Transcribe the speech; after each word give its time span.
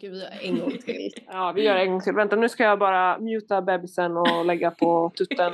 Gud, 0.00 0.12
vi 0.12 0.18
gör 0.18 0.30
en 0.42 0.58
gång 0.60 0.78
till. 0.78 1.10
Ja, 1.32 1.52
vi 1.52 1.62
gör 1.62 1.76
en 1.76 1.90
gång 1.90 2.00
till. 2.00 2.12
Vänta, 2.12 2.36
nu 2.36 2.48
ska 2.48 2.64
jag 2.64 2.78
bara 2.78 3.18
muta 3.18 3.62
bebisen 3.62 4.16
och 4.16 4.44
lägga 4.44 4.70
på 4.70 5.12
tutten. 5.18 5.52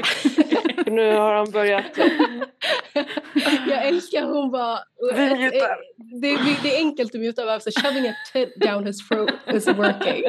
Nu 0.86 1.16
har 1.16 1.34
han 1.34 1.50
börjat... 1.50 1.98
Jag 3.68 3.86
älskar 3.86 4.22
hon 4.22 4.50
bara... 4.50 4.78
Vi 5.14 5.22
mutar. 5.22 5.76
Det, 6.20 6.36
det, 6.36 6.56
det 6.62 6.76
är 6.76 6.78
enkelt 6.78 7.14
att 7.14 7.20
muta 7.20 7.46
bebisen. 7.46 7.72
Shoving 7.82 8.08
a 8.08 8.14
tit 8.32 8.60
down 8.60 8.86
his 8.86 9.08
throat 9.08 9.30
is 9.52 9.68
working. 9.68 10.24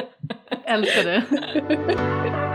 Älskar 0.64 1.04
det. 1.04 2.48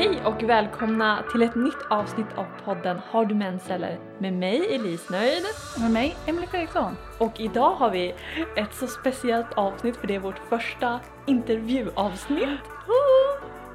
Hej 0.00 0.22
och 0.24 0.42
välkomna 0.42 1.24
till 1.32 1.42
ett 1.42 1.54
nytt 1.54 1.82
avsnitt 1.90 2.26
av 2.36 2.46
podden 2.64 2.98
Har 2.98 3.26
du 3.26 3.34
mens 3.34 3.70
eller? 3.70 3.98
Med 4.18 4.32
mig 4.32 4.74
Elise 4.74 5.12
Nöjd. 5.12 5.42
Med 5.80 5.90
mig, 5.90 6.16
Emelie 6.26 6.46
Fredriksson. 6.46 6.96
Och 7.18 7.40
idag 7.40 7.74
har 7.74 7.90
vi 7.90 8.14
ett 8.56 8.74
så 8.74 8.86
speciellt 8.86 9.52
avsnitt 9.52 9.96
för 9.96 10.06
det 10.06 10.14
är 10.14 10.18
vårt 10.18 10.38
första 10.38 11.00
intervjuavsnitt. 11.26 12.60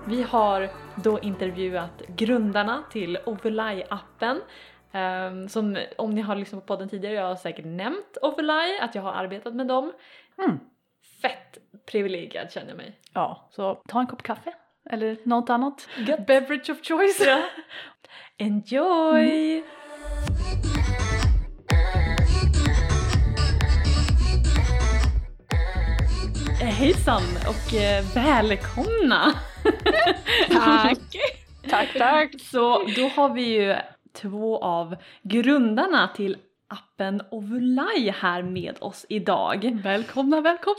Vi 0.07 0.23
har 0.23 0.69
då 0.95 1.19
intervjuat 1.19 2.01
grundarna 2.07 2.83
till 2.91 3.17
Overlie-appen. 3.25 4.39
Ehm, 4.91 5.49
som 5.49 5.77
om 5.97 6.11
ni 6.11 6.21
har 6.21 6.35
lyssnat 6.35 6.61
på 6.61 6.67
podden 6.67 6.89
tidigare, 6.89 7.15
jag 7.15 7.27
har 7.27 7.35
säkert 7.35 7.65
nämnt 7.65 8.17
Overlie, 8.21 8.79
att 8.81 8.95
jag 8.95 9.01
har 9.01 9.13
arbetat 9.13 9.55
med 9.55 9.67
dem. 9.67 9.93
Mm. 10.37 10.59
Fett 11.21 11.57
privilegierad 11.91 12.51
känner 12.51 12.67
jag 12.67 12.77
mig. 12.77 12.99
Ja, 13.13 13.49
så 13.51 13.75
ta 13.87 13.99
en 13.99 14.07
kopp 14.07 14.23
kaffe. 14.23 14.53
Eller 14.89 15.17
något 15.23 15.49
annat. 15.49 15.87
Gött. 16.07 16.25
Beverage 16.27 16.69
of 16.69 16.77
choice. 16.81 17.23
Ja. 17.25 17.43
Enjoy! 18.37 19.63
Eh, 26.61 26.67
Hejsan 26.67 27.21
och 27.47 27.73
eh, 27.73 28.05
välkomna! 28.15 29.33
Tack! 30.51 30.99
Tack, 31.69 31.93
tack! 31.97 32.31
Så 32.41 32.83
då 32.95 33.07
har 33.07 33.33
vi 33.33 33.41
ju 33.41 33.75
två 34.21 34.63
av 34.63 34.95
grundarna 35.23 36.07
till 36.15 36.37
appen 36.67 37.21
Ovulai 37.31 38.09
här 38.09 38.43
med 38.43 38.77
oss 38.81 39.05
idag. 39.09 39.79
Välkomna, 39.83 40.41
välkomna! 40.41 40.77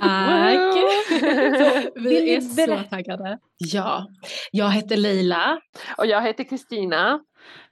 Tack! 0.00 0.76
Vi 1.96 2.34
är 2.34 2.40
så 2.40 2.88
taggade. 2.90 3.38
Ja, 3.58 4.06
jag 4.50 4.70
heter 4.70 4.96
Leila. 4.96 5.60
Och 5.98 6.06
jag 6.06 6.22
heter 6.22 6.44
Kristina. 6.44 7.20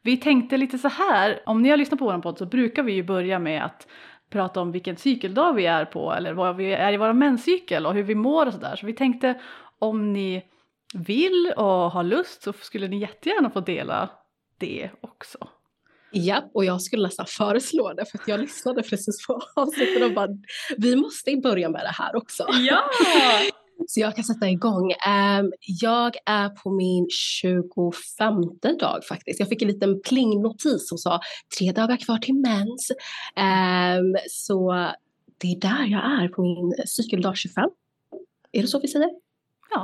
Vi 0.02 0.16
tänkte 0.16 0.56
lite 0.56 0.78
så 0.78 0.88
här, 0.88 1.40
om 1.46 1.62
ni 1.62 1.68
har 1.68 1.76
lyssnat 1.76 1.98
på 1.98 2.04
vår 2.04 2.18
podd 2.18 2.38
så 2.38 2.46
brukar 2.46 2.82
vi 2.82 2.92
ju 2.92 3.02
börja 3.02 3.38
med 3.38 3.64
att 3.64 3.86
prata 4.30 4.60
om 4.60 4.72
vilken 4.72 4.96
cykeldag 4.96 5.52
vi 5.52 5.66
är 5.66 5.84
på 5.84 6.12
eller 6.12 6.32
vad 6.32 6.56
vi 6.56 6.72
är 6.72 6.92
i 6.92 6.96
vår 6.96 7.12
menscykel 7.12 7.86
och 7.86 7.94
hur 7.94 8.02
vi 8.02 8.14
mår 8.14 8.46
och 8.46 8.52
sådär. 8.52 8.76
Så 8.76 8.86
vi 8.86 8.92
tänkte 8.92 9.40
om 9.78 10.12
ni 10.12 10.42
vill 10.94 11.52
och 11.56 11.64
har 11.64 12.02
lust 12.02 12.42
så 12.42 12.52
skulle 12.52 12.88
ni 12.88 12.98
jättegärna 12.98 13.50
få 13.50 13.60
dela 13.60 14.10
det 14.58 14.90
också. 15.00 15.48
Ja, 16.10 16.50
och 16.54 16.64
jag 16.64 16.82
skulle 16.82 17.02
nästan 17.02 17.26
föreslå 17.28 17.92
det 17.92 18.06
för 18.06 18.18
att 18.18 18.28
jag 18.28 18.40
lyssnade 18.40 18.82
precis 18.82 19.26
på 19.26 19.40
avsnittet 19.60 20.02
och 20.02 20.14
bara 20.14 20.28
vi 20.76 20.96
måste 20.96 21.36
börja 21.36 21.68
med 21.68 21.80
det 21.80 21.94
här 22.02 22.16
också. 22.16 22.46
Ja! 22.48 22.82
Så 23.88 24.00
jag 24.00 24.14
kan 24.14 24.24
sätta 24.24 24.50
igång. 24.50 24.92
Ehm, 25.06 25.52
jag 25.60 26.16
är 26.26 26.48
på 26.48 26.70
min 26.70 27.06
25 27.10 28.34
dag 28.78 29.04
faktiskt. 29.04 29.40
Jag 29.40 29.48
fick 29.48 29.62
en 29.62 29.68
liten 29.68 30.00
plingnotis 30.00 30.88
som 30.88 30.98
sa 30.98 31.20
tre 31.58 31.72
dagar 31.72 31.96
kvar 31.96 32.18
till 32.18 32.34
mens. 32.34 32.90
Ehm, 33.36 34.16
så 34.30 34.72
det 35.38 35.52
är 35.52 35.60
där 35.60 35.86
jag 35.86 36.22
är 36.22 36.28
på 36.28 36.42
min 36.42 36.74
cykeldag 36.86 37.36
25. 37.36 37.64
Är 38.52 38.62
det 38.62 38.68
så 38.68 38.80
vi 38.80 38.88
säger? 38.88 39.25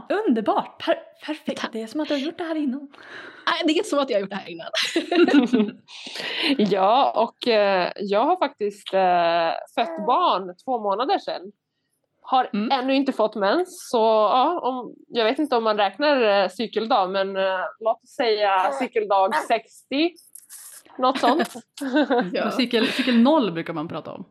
Ja, 0.08 0.16
Underbart! 0.26 0.82
Per- 0.84 1.03
perfekt! 1.26 1.60
Tack. 1.60 1.72
Det 1.72 1.82
är 1.82 1.86
som 1.86 2.00
att 2.00 2.08
du 2.08 2.14
har 2.14 2.19
gjort 2.19 2.38
det 2.38 2.44
här 2.44 2.54
innan. 2.54 2.80
Nej, 3.47 3.62
det 3.64 3.72
är 3.72 3.76
inte 3.76 3.88
som 3.88 3.98
att 3.98 4.10
jag 4.10 4.16
har 4.16 4.20
gjort 4.20 4.30
det 4.30 4.36
här 4.36 4.50
innan. 4.50 4.70
ja, 6.70 7.12
och 7.22 7.48
eh, 7.48 7.92
jag 7.97 8.25
har 8.25 8.36
faktiskt 8.36 8.94
eh, 8.94 9.50
fött 9.75 10.06
barn 10.06 10.54
två 10.64 10.78
månader 10.82 11.19
sedan. 11.19 11.52
Har 12.25 12.50
Mm. 12.54 12.70
ännu 12.81 12.94
inte 12.94 13.12
fått 13.12 13.34
mens, 13.34 13.88
så 13.91 13.98
ja, 14.32 14.60
om, 14.60 14.94
jag 15.08 15.25
vet 15.25 15.38
inte 15.38 15.56
om 15.56 15.64
man 15.64 15.76
räknar 15.76 16.42
eh, 16.42 16.48
cykeldag, 16.48 17.10
men 17.10 17.36
eh, 17.36 17.58
låt 17.81 18.02
oss 18.02 18.10
säga 18.10 18.72
cykeldag 18.72 19.34
60. 19.34 20.12
Något 20.98 21.19
sånt. 21.19 21.52
Ja. 22.32 22.50
cykel, 22.50 22.86
cykel 22.86 23.19
noll 23.19 23.52
brukar 23.52 23.72
man 23.72 23.88
prata 23.88 24.12
om. 24.12 24.25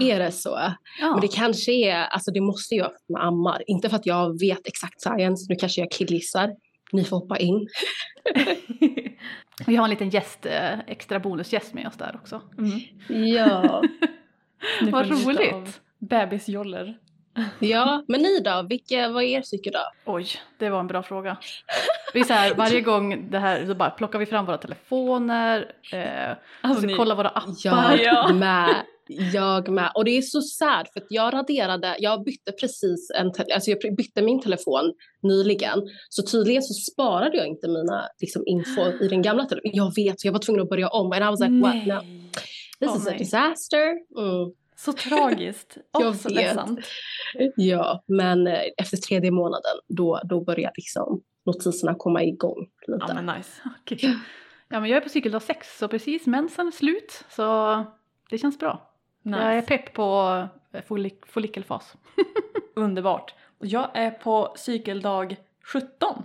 Är 0.00 0.18
det 0.18 0.32
så? 0.32 0.58
Ja. 1.00 1.10
Men 1.12 1.20
det 1.20 1.28
kanske 1.28 1.72
är, 1.72 2.04
alltså 2.04 2.30
det 2.30 2.40
måste 2.40 2.74
vara 2.78 2.88
för 2.88 2.94
att 2.94 3.08
man 3.08 3.22
ammar. 3.22 3.62
Inte 3.66 3.88
för 3.88 3.96
att 3.96 4.06
jag 4.06 4.40
vet 4.40 4.66
exakt 4.66 5.00
science, 5.00 5.46
nu 5.48 5.56
kanske 5.56 5.80
jag 5.80 5.90
killgissar. 5.90 6.50
Ni 6.92 7.04
får 7.04 7.16
hoppa 7.16 7.38
in. 7.38 7.68
Vi 9.66 9.76
har 9.76 9.84
en 9.84 9.90
liten 9.90 10.10
gäst, 10.10 10.46
eh, 10.46 10.78
extra 10.78 11.18
bonusgäst 11.20 11.74
med 11.74 11.86
oss 11.86 11.96
där 11.96 12.16
också. 12.22 12.42
Ja. 13.08 13.82
Nu 14.82 14.90
Vad 14.90 15.10
roligt. 15.10 15.80
Bebisjoller. 15.98 16.96
ja, 17.58 18.04
men 18.08 18.20
ni 18.22 18.40
då? 18.40 18.66
Vilka, 18.68 19.08
vad 19.08 19.22
är 19.22 19.26
er 19.26 19.42
cykeldag? 19.42 19.82
Oj, 20.04 20.26
det 20.58 20.70
var 20.70 20.80
en 20.80 20.86
bra 20.86 21.02
fråga. 21.02 21.36
Vi 22.14 22.24
så 22.24 22.32
här, 22.32 22.54
varje 22.54 22.80
gång 22.80 23.30
det 23.30 23.38
här 23.38 23.66
så 23.66 23.74
bara 23.74 23.90
plockar 23.90 24.18
vi 24.18 24.26
fram 24.26 24.46
våra 24.46 24.58
telefoner, 24.58 25.72
eh, 25.92 26.36
Alltså, 26.60 26.80
så 26.80 26.86
ni- 26.86 26.94
kollar 26.94 27.16
våra 27.16 27.28
appar. 27.28 27.54
Jag 27.64 28.00
Ja. 28.00 28.32
med. 28.32 28.74
Jag 29.08 29.68
med. 29.68 29.92
Och 29.94 30.04
det 30.04 30.10
är 30.10 30.22
så 30.22 30.40
sad 30.42 30.88
för 30.92 31.00
att 31.00 31.06
jag 31.10 31.34
raderade, 31.34 31.96
jag 31.98 32.24
bytte 32.24 32.52
precis 32.52 33.10
en, 33.14 33.26
alltså 33.26 33.70
jag 33.70 33.96
bytte 33.96 34.22
min 34.22 34.40
telefon 34.40 34.94
nyligen. 35.22 35.82
Så 36.08 36.22
tydligen 36.22 36.62
så 36.62 36.74
sparade 36.92 37.36
jag 37.36 37.46
inte 37.46 37.68
mina 37.68 38.08
liksom, 38.20 38.42
info 38.46 39.04
i 39.04 39.08
den 39.08 39.22
gamla 39.22 39.44
telefonen. 39.44 39.76
Jag 39.76 39.92
vet, 39.96 40.20
så 40.20 40.26
jag 40.26 40.32
var 40.32 40.40
tvungen 40.40 40.62
att 40.62 40.68
börja 40.68 40.88
om. 40.88 41.12
And 41.12 41.22
I 41.22 41.26
was 41.26 41.40
like, 41.40 41.52
what 41.52 41.86
now? 41.86 42.00
This 42.80 42.88
Åh, 42.90 42.96
is 42.96 43.06
a 43.06 43.10
nej. 43.10 43.18
disaster. 43.18 43.86
Mm. 44.18 44.52
Så 44.76 44.92
tragiskt. 44.92 45.76
Åh, 45.92 46.02
Jag 46.04 46.16
så 46.16 46.28
vet. 46.28 46.36
ledsamt. 46.36 46.80
Ja, 47.56 48.02
men 48.06 48.46
eh, 48.46 48.60
efter 48.76 48.96
tredje 48.96 49.30
månaden 49.30 49.76
då, 49.88 50.20
då 50.24 50.44
börjar 50.44 50.72
liksom 50.76 51.22
notiserna 51.46 51.94
komma 51.94 52.24
igång 52.24 52.66
lite. 52.86 53.04
Ja 53.08 53.14
men 53.14 53.36
nice. 53.36 53.50
Okej. 53.80 54.16
Ja 54.70 54.80
men 54.80 54.90
jag 54.90 54.96
är 54.96 55.00
på 55.00 55.08
cykeldag 55.08 55.42
6 55.42 55.78
så 55.78 55.88
precis 55.88 56.26
mensen 56.26 56.66
är 56.66 56.70
slut 56.70 57.24
så 57.30 57.84
det 58.30 58.38
känns 58.38 58.58
bra. 58.58 58.90
Jag 59.36 59.52
är 59.52 59.56
nice. 59.56 59.66
pepp 59.68 59.92
på 59.92 60.48
eh, 60.72 60.82
follik- 60.86 61.26
follikelfas. 61.26 61.96
Underbart. 62.74 63.34
Och 63.58 63.66
jag 63.66 63.90
är 63.94 64.10
på 64.10 64.52
cykeldag 64.56 65.36
17. 65.64 66.22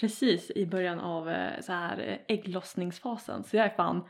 Precis 0.00 0.50
i 0.50 0.66
början 0.66 1.00
av 1.00 1.30
eh, 1.30 1.60
så 1.60 1.72
här 1.72 1.98
eh, 2.08 2.34
ägglossningsfasen. 2.36 3.44
Så 3.44 3.56
jag 3.56 3.66
är 3.66 3.70
fan, 3.76 4.04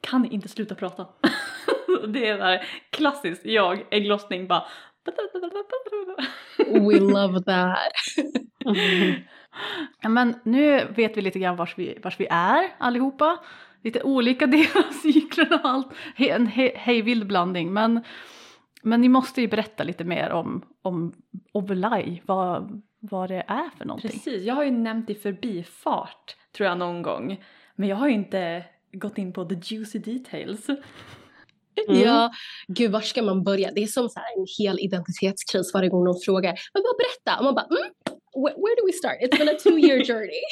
kan 0.00 0.24
inte 0.24 0.48
sluta 0.48 0.74
prata. 0.74 1.06
det 2.08 2.28
är 2.28 2.38
där 2.38 2.66
klassiskt 2.90 3.44
jag, 3.46 3.84
ägglossning 3.90 4.46
bara 4.48 4.64
We 6.66 7.00
love 7.00 7.42
that. 7.42 7.78
Ja 10.02 10.08
men 10.08 10.34
nu 10.42 10.84
vet 10.84 11.16
vi 11.16 11.22
lite 11.22 11.38
grann 11.38 11.56
vars 11.56 11.78
vi, 11.78 11.98
vars 12.02 12.20
vi 12.20 12.26
är 12.30 12.68
allihopa. 12.78 13.38
Lite 13.84 14.02
olika 14.02 14.46
delar 14.56 14.86
av 14.88 14.92
cykeln 14.92 15.52
och 15.52 15.60
allt. 15.62 15.88
En 16.16 16.46
he, 16.46 16.72
hejvild 16.76 17.26
blandning. 17.26 17.72
Men, 17.72 18.00
men 18.82 19.00
ni 19.00 19.08
måste 19.08 19.40
ju 19.40 19.48
berätta 19.48 19.84
lite 19.84 20.04
mer 20.04 20.30
om, 20.30 20.64
om 20.82 21.12
Overlay, 21.52 22.22
vad, 22.26 22.82
vad 23.00 23.30
det 23.30 23.44
är 23.46 23.70
för 23.78 23.84
någonting. 23.84 24.10
Precis, 24.10 24.44
jag 24.44 24.54
har 24.54 24.64
ju 24.64 24.70
nämnt 24.70 25.10
i 25.10 25.14
förbifart 25.14 26.36
tror 26.56 26.68
jag 26.68 26.78
någon 26.78 27.02
gång. 27.02 27.44
Men 27.74 27.88
jag 27.88 27.96
har 27.96 28.08
ju 28.08 28.14
inte 28.14 28.64
gått 28.92 29.18
in 29.18 29.32
på 29.32 29.44
the 29.44 29.54
juicy 29.54 29.98
details. 29.98 30.68
Mm. 31.88 32.02
Ja, 32.02 32.30
gud 32.68 32.90
var 32.90 33.00
ska 33.00 33.22
man 33.22 33.44
börja? 33.44 33.70
Det 33.74 33.82
är 33.82 33.86
som 33.86 34.08
så 34.08 34.20
här 34.20 34.38
en 34.38 34.46
hel 34.58 34.78
identitetskris 34.80 35.74
varje 35.74 35.88
gång 35.88 36.04
någon 36.04 36.20
frågar. 36.24 36.54
Men 36.74 36.82
bara 36.82 36.96
berätta. 36.98 37.38
Och 37.38 37.44
man 37.44 37.54
bara, 37.54 37.66
mm, 37.66 38.17
where, 38.34 38.54
where 38.54 38.74
do 38.80 38.86
we 38.86 38.92
start? 38.92 39.16
It's 39.20 39.38
been 39.38 39.48
a 39.48 39.58
two 39.62 39.78
year 39.78 40.04
journey. 40.12 40.42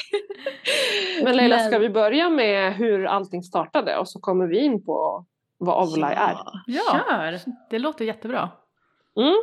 Men 1.25 1.37
Leila, 1.37 1.57
Men- 1.57 1.69
ska 1.71 1.79
vi 1.79 1.89
börja 1.89 2.31
med 2.31 2.75
hur 2.75 3.05
allting 3.07 3.43
startade 3.43 3.97
och 3.99 4.09
så 4.09 4.21
kommer 4.21 4.47
vi 4.47 4.59
in 4.59 4.85
på 4.85 5.27
vad 5.59 5.89
Ovulai 5.89 6.15
är? 6.15 6.19
Ja. 6.33 6.53
Ja, 6.67 6.83
Kör! 7.09 7.39
det 7.71 7.79
låter 7.79 8.05
jättebra. 8.05 8.51
Mm. 9.21 9.35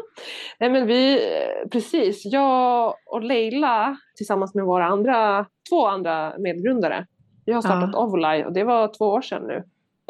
Nej, 0.59 0.69
men 0.69 0.87
vi, 0.87 1.19
precis, 1.71 2.21
jag 2.25 2.93
och 3.05 3.21
Leila 3.23 3.97
tillsammans 4.17 4.55
med 4.55 4.65
våra 4.65 4.85
andra, 4.85 5.45
två 5.69 5.87
andra 5.87 6.33
medgrundare, 6.37 7.05
vi 7.45 7.53
har 7.53 7.61
startat 7.61 7.89
Ja. 7.93 8.03
Ovulai 8.03 8.43
och 8.45 8.53
det 8.53 8.63
var 8.63 8.87
två 8.97 9.05
år 9.05 9.21
sedan 9.21 9.43
nu. 9.47 9.63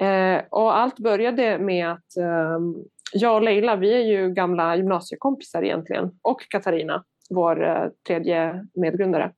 Eh, 0.07 0.41
och 0.51 0.77
allt 0.77 0.99
började 0.99 1.57
med 1.59 1.91
att 1.91 2.17
ehm, 2.17 2.75
jag 3.13 3.35
och 3.35 3.41
Leila, 3.41 3.75
vi 3.75 3.93
är 3.93 3.99
ju 4.05 4.29
gamla 4.33 4.75
gymnasiekompisar 4.75 5.63
egentligen 5.63 6.11
och 6.21 6.41
Katarina, 6.49 7.03
vår 7.29 7.63
eh, 7.63 7.87
tredje 8.07 8.65
medgrundare. 8.73 9.31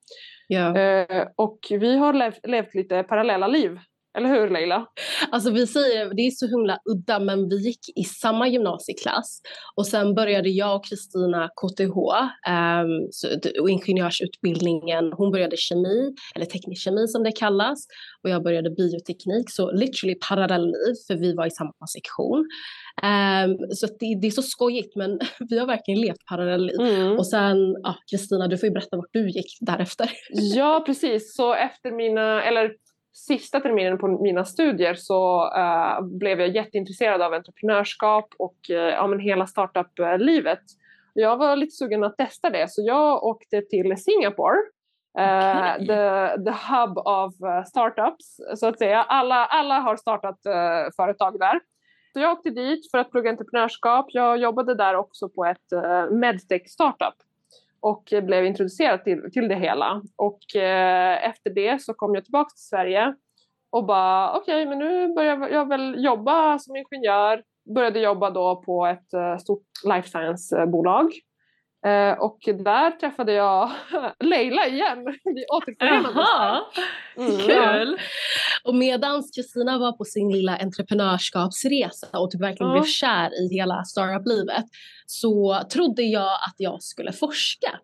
Ja. 0.47 0.77
Eh, 0.77 1.27
och 1.35 1.59
vi 1.69 1.97
har 1.97 2.13
levt, 2.13 2.47
levt 2.47 2.75
lite 2.75 3.03
parallella 3.03 3.47
liv. 3.47 3.79
Eller 4.17 4.29
hur 4.29 4.50
Leila? 4.50 4.88
Alltså 5.31 5.51
vi 5.51 5.67
säger, 5.67 6.13
det 6.13 6.21
är 6.21 6.31
så 6.31 6.47
himla 6.47 6.77
udda, 6.85 7.19
men 7.19 7.50
vi 7.50 7.56
gick 7.56 7.79
i 7.95 8.03
samma 8.03 8.47
gymnasieklass 8.47 9.41
och 9.75 9.88
sen 9.88 10.15
började 10.15 10.50
jag 10.50 10.75
och 10.75 10.85
Kristina 10.85 11.50
KTH 11.50 11.97
um, 12.51 13.07
så, 13.12 13.27
och 13.62 13.69
ingenjörsutbildningen. 13.69 15.13
Hon 15.13 15.31
började 15.31 15.57
kemi, 15.57 16.13
eller 16.35 16.45
teknisk 16.45 16.83
kemi 16.83 17.07
som 17.07 17.23
det 17.23 17.31
kallas, 17.31 17.88
och 18.23 18.29
jag 18.29 18.44
började 18.44 18.69
bioteknik, 18.69 19.51
så 19.51 19.71
literally 19.71 20.15
parallelliv 20.29 20.95
för 21.07 21.15
vi 21.15 21.33
var 21.33 21.45
i 21.45 21.51
samma 21.51 21.88
sektion. 21.94 22.47
Um, 23.03 23.57
så 23.75 23.88
det, 24.00 24.19
det, 24.21 24.27
är 24.27 24.31
så 24.31 24.41
skojigt, 24.41 24.95
men 24.95 25.19
vi 25.50 25.59
har 25.59 25.67
verkligen 25.67 26.01
levt 26.01 26.25
parallelliv. 26.29 26.79
Mm. 26.79 27.17
Och 27.17 27.27
sen, 27.27 27.57
Kristina, 28.12 28.47
du 28.47 28.57
får 28.57 28.67
ju 28.67 28.73
berätta 28.73 28.97
vart 28.97 29.13
du 29.13 29.29
gick 29.29 29.57
därefter. 29.62 30.09
Ja, 30.29 30.83
precis. 30.85 31.35
Så 31.35 31.53
efter 31.53 31.91
mina, 31.91 32.44
eller 32.44 32.71
sista 33.15 33.59
terminen 33.59 33.97
på 33.97 34.07
mina 34.07 34.45
studier 34.45 34.94
så 34.94 35.45
uh, 35.57 36.01
blev 36.01 36.39
jag 36.39 36.50
jätteintresserad 36.50 37.21
av 37.21 37.33
entreprenörskap 37.33 38.33
och 38.38 38.57
uh, 38.69 38.75
ja, 38.75 39.07
men 39.07 39.19
hela 39.19 39.47
startup-livet. 39.47 40.59
Jag 41.13 41.38
var 41.38 41.56
lite 41.56 41.75
sugen 41.75 42.03
att 42.03 42.17
testa 42.17 42.50
det 42.50 42.71
så 42.71 42.81
jag 42.85 43.23
åkte 43.23 43.62
till 43.62 43.97
Singapore, 43.97 44.57
uh, 45.19 45.73
okay. 45.73 45.88
the, 45.88 46.44
the 46.44 46.56
hub 46.73 46.97
of 46.97 47.33
startups 47.67 48.39
så 48.56 48.67
att 48.67 48.77
säga. 48.77 49.03
Alla, 49.03 49.45
alla 49.45 49.79
har 49.79 49.95
startat 49.95 50.39
företag 50.95 51.39
där. 51.39 51.59
Så 52.13 52.19
jag 52.19 52.31
åkte 52.31 52.50
dit 52.50 52.91
för 52.91 52.97
att 52.97 53.12
plugga 53.12 53.29
entreprenörskap. 53.29 54.06
Jag 54.09 54.38
jobbade 54.38 54.75
där 54.75 54.95
också 54.95 55.29
på 55.29 55.45
ett 55.45 55.71
medtech 56.12 56.69
startup 56.69 57.15
och 57.85 58.13
blev 58.23 58.45
introducerad 58.45 59.03
till, 59.03 59.31
till 59.33 59.47
det 59.47 59.55
hela. 59.55 60.01
Och 60.15 60.55
eh, 60.55 61.29
efter 61.29 61.49
det 61.49 61.81
så 61.81 61.93
kom 61.93 62.15
jag 62.15 62.23
tillbaka 62.23 62.49
till 62.49 62.67
Sverige 62.67 63.15
och 63.71 63.85
bara 63.85 64.37
okej, 64.37 64.61
okay, 64.61 64.69
men 64.69 64.79
nu 64.79 65.13
börjar 65.13 65.49
jag 65.49 65.69
väl 65.69 66.03
jobba 66.03 66.59
som 66.59 66.75
ingenjör. 66.75 67.43
Började 67.75 67.99
jobba 67.99 68.29
då 68.29 68.61
på 68.65 68.85
ett 68.85 69.13
eh, 69.13 69.37
stort 69.37 69.67
life 69.85 70.09
science-bolag. 70.09 71.05
Eh, 71.05 71.09
Uh, 71.85 72.19
och 72.19 72.39
där 72.45 72.91
träffade 72.91 73.33
jag 73.33 73.71
Leila 74.19 74.67
igen. 74.67 75.05
Vi 75.23 75.45
återförenades. 75.57 76.27
Mm, 77.17 77.37
Kul! 77.37 77.99
Och 78.63 78.75
medan 78.75 79.23
Kristina 79.35 79.77
var 79.77 79.97
på 79.97 80.03
sin 80.03 80.31
lilla 80.31 80.57
entreprenörskapsresa 80.57 82.19
och 82.19 82.31
typ 82.31 82.41
verkligen 82.41 82.69
ja. 82.71 82.73
blev 82.73 82.83
kär 82.83 83.29
i 83.43 83.53
hela 83.53 83.83
startup-livet 83.83 84.65
så 85.05 85.61
trodde 85.73 86.03
jag 86.03 86.33
att 86.33 86.55
jag 86.57 86.83
skulle 86.83 87.11
forska. 87.13 87.79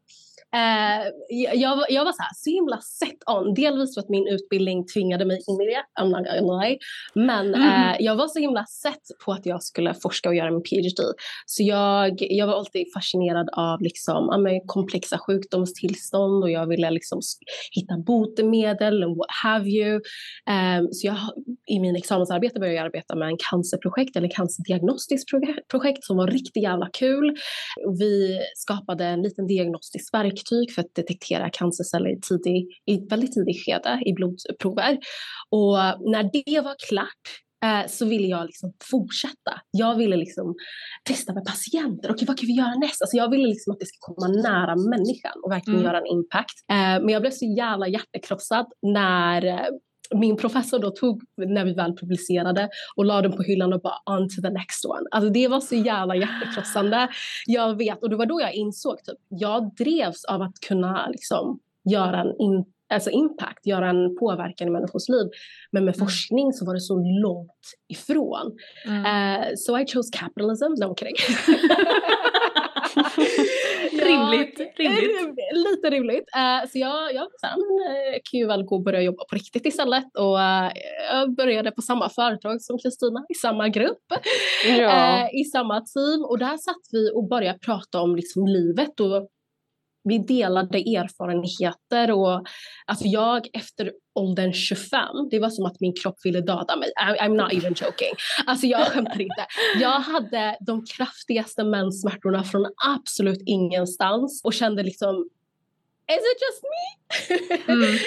Uh, 0.55 1.07
jag, 1.29 1.85
jag 1.89 2.05
var 2.05 2.11
så, 2.11 2.21
här, 2.21 2.33
så 2.35 2.49
himla 2.49 2.77
set 2.81 3.19
on, 3.25 3.53
delvis 3.53 3.93
för 3.93 4.01
att 4.01 4.09
min 4.09 4.27
utbildning 4.27 4.87
tvingade 4.87 5.25
mig 5.25 5.39
in 5.47 5.61
i 5.61 5.65
det, 5.65 5.83
I'm 6.01 6.09
not 6.09 6.25
gonna 6.27 6.63
lie. 6.63 6.77
Men 7.13 7.55
mm. 7.55 7.61
uh, 7.61 7.95
jag 7.99 8.15
var 8.15 8.27
så 8.27 8.39
himla 8.39 8.65
set 8.65 9.25
på 9.25 9.31
att 9.31 9.45
jag 9.45 9.63
skulle 9.63 9.93
forska 9.93 10.29
och 10.29 10.35
göra 10.35 10.51
min 10.51 10.63
PhD. 10.63 11.03
Så 11.45 11.63
jag, 11.63 12.17
jag 12.19 12.47
var 12.47 12.53
alltid 12.53 12.85
fascinerad 12.93 13.49
av 13.53 13.81
liksom, 13.81 14.29
uh, 14.29 14.59
komplexa 14.65 15.17
sjukdomstillstånd 15.17 16.43
och 16.43 16.51
jag 16.51 16.67
ville 16.67 16.91
liksom 16.91 17.21
hitta 17.71 17.97
botemedel 17.97 19.03
och 19.03 19.17
what 19.17 19.31
have 19.43 19.69
you. 19.69 19.95
Um, 19.95 20.93
så 20.93 21.07
jag, 21.07 21.17
i 21.67 21.79
min 21.79 21.95
examensarbete 21.95 22.59
började 22.59 22.75
jag 22.75 22.85
arbeta 22.85 23.15
med 23.15 23.27
en 23.27 23.37
cancerprojekt 23.51 24.15
eller 24.15 24.29
cancerdiagnostiskt 24.29 25.29
projekt 25.71 26.03
som 26.03 26.17
var 26.17 26.27
riktigt 26.27 26.63
jävla 26.63 26.89
kul. 26.93 27.35
Vi 27.99 28.39
skapade 28.55 29.05
en 29.05 29.21
liten 29.21 29.47
diagnostisk 29.47 30.13
verk 30.13 30.40
verktyg 30.41 30.75
för 30.75 30.81
att 30.81 30.95
detektera 30.95 31.49
cancerceller 31.49 32.09
i, 32.09 32.21
tidig, 32.21 32.67
i 32.85 32.93
ett 32.93 33.11
väldigt 33.11 33.33
tidigt 33.33 33.65
skede 33.65 34.01
i 34.05 34.13
blodprover. 34.13 34.97
Och 35.49 35.75
när 36.11 36.29
det 36.33 36.61
var 36.61 36.75
klart 36.89 37.25
eh, 37.65 37.87
så 37.87 38.05
ville 38.05 38.27
jag 38.27 38.45
liksom 38.45 38.73
fortsätta. 38.91 39.61
Jag 39.71 39.95
ville 39.95 40.15
liksom 40.15 40.55
testa 41.03 41.33
med 41.33 41.45
patienter. 41.45 42.11
Okej, 42.11 42.27
vad 42.27 42.39
kan 42.39 42.47
vi 42.47 42.53
göra 42.53 42.75
näst? 42.75 43.01
Alltså 43.01 43.17
jag 43.17 43.31
ville 43.31 43.47
liksom 43.47 43.73
att 43.73 43.79
det 43.79 43.85
ska 43.85 43.97
komma 43.99 44.27
nära 44.27 44.75
människan 44.75 45.37
och 45.43 45.51
verkligen 45.51 45.79
mm. 45.79 45.85
göra 45.85 45.97
en 45.97 46.07
impact. 46.07 46.57
Eh, 46.71 47.03
men 47.03 47.09
jag 47.09 47.21
blev 47.21 47.31
så 47.31 47.45
jävla 47.45 47.87
hjärtekrossad 47.87 48.65
när 48.81 49.45
eh, 49.45 49.67
min 50.15 50.37
professor 50.37 50.79
då 50.79 50.89
tog, 50.91 51.21
när 51.37 51.65
vi 51.65 51.73
väl 51.73 51.97
publicerade, 51.97 52.69
och 52.95 53.05
la 53.05 53.21
den 53.21 53.31
på 53.31 53.43
hyllan 53.43 53.73
och 53.73 53.81
bara 53.81 54.17
on 54.17 54.29
to 54.29 54.41
the 54.41 54.49
next 54.49 54.85
one. 54.85 55.05
Alltså 55.11 55.29
det 55.29 55.47
var 55.47 55.59
så 55.59 55.75
jävla 55.75 56.15
hjärtekrossande. 56.15 57.09
Jag 57.45 57.77
vet, 57.77 58.03
och 58.03 58.09
det 58.09 58.15
var 58.15 58.25
då 58.25 58.41
jag 58.41 58.53
insåg, 58.53 59.03
typ, 59.03 59.17
jag 59.29 59.75
drevs 59.75 60.25
av 60.25 60.41
att 60.41 60.59
kunna 60.67 61.07
liksom 61.09 61.59
göra 61.89 62.21
en 62.21 62.35
in, 62.39 62.65
alltså 62.93 63.09
impact, 63.09 63.65
göra 63.65 63.89
en 63.89 64.17
påverkan 64.19 64.67
i 64.67 64.71
människors 64.71 65.09
liv. 65.09 65.29
Men 65.71 65.85
med 65.85 65.95
mm. 65.95 66.07
forskning 66.07 66.53
så 66.53 66.65
var 66.65 66.73
det 66.73 66.81
så 66.81 66.95
långt 67.23 67.75
ifrån. 67.87 68.57
Mm. 68.85 69.05
Uh, 69.05 69.47
so 69.57 69.79
I 69.79 69.85
chose 69.85 70.09
capitalism. 70.13 70.65
No, 70.65 70.85
I'm 70.85 70.95
kidding. 70.99 71.15
rimligt, 74.31 74.59
rimligt. 74.77 75.37
Lite 75.53 75.89
rimligt. 75.89 76.27
Uh, 76.35 76.69
så 76.69 76.79
jag, 76.79 77.13
jag 77.13 77.27
sen, 77.41 77.59
ju 78.33 78.47
väl 78.47 78.63
gå 78.63 78.75
och 78.75 78.83
börja 78.83 79.01
jobba 79.01 79.23
på 79.29 79.35
riktigt 79.35 79.65
istället. 79.65 80.17
Och 80.17 80.35
uh, 80.35 80.69
jag 81.11 81.35
började 81.35 81.71
på 81.71 81.81
samma 81.81 82.09
företag 82.09 82.61
som 82.61 82.77
Kristina, 82.77 83.25
i 83.29 83.33
samma 83.33 83.69
grupp, 83.69 84.05
ja. 84.65 85.29
i 85.29 85.43
samma 85.43 85.81
team. 85.81 86.25
Och 86.25 86.39
där 86.39 86.57
satt 86.57 86.85
vi 86.91 87.11
och 87.15 87.29
började 87.29 87.59
prata 87.59 88.01
om 88.01 88.15
liksom 88.15 88.47
livet 88.47 88.99
och 88.99 89.27
vi 90.03 90.17
delade 90.17 90.77
erfarenheter 90.77 92.11
och 92.11 92.47
alltså 92.85 93.05
jag 93.05 93.47
efter 93.53 93.91
åldern 94.15 94.53
25, 94.53 95.07
det 95.31 95.39
var 95.39 95.49
som 95.49 95.65
att 95.65 95.79
min 95.79 95.93
kropp 95.93 96.15
ville 96.23 96.41
döda 96.41 96.75
mig. 96.75 96.89
I, 96.89 97.21
I'm 97.21 97.35
not 97.35 97.53
even 97.53 97.73
joking. 97.73 98.13
Alltså 98.45 98.67
jag 98.67 98.87
skämtar 98.87 99.21
inte. 99.21 99.45
Jag 99.79 99.99
hade 99.99 100.57
de 100.61 100.85
kraftigaste 100.85 101.63
menssmärtorna 101.63 102.43
från 102.43 102.65
absolut 102.87 103.43
ingenstans 103.45 104.41
och 104.43 104.53
kände 104.53 104.83
liksom 104.83 105.29
Is 106.15 106.23
it 106.31 106.39
just 106.45 106.63
me? 106.71 107.01
Mm. 107.73 107.97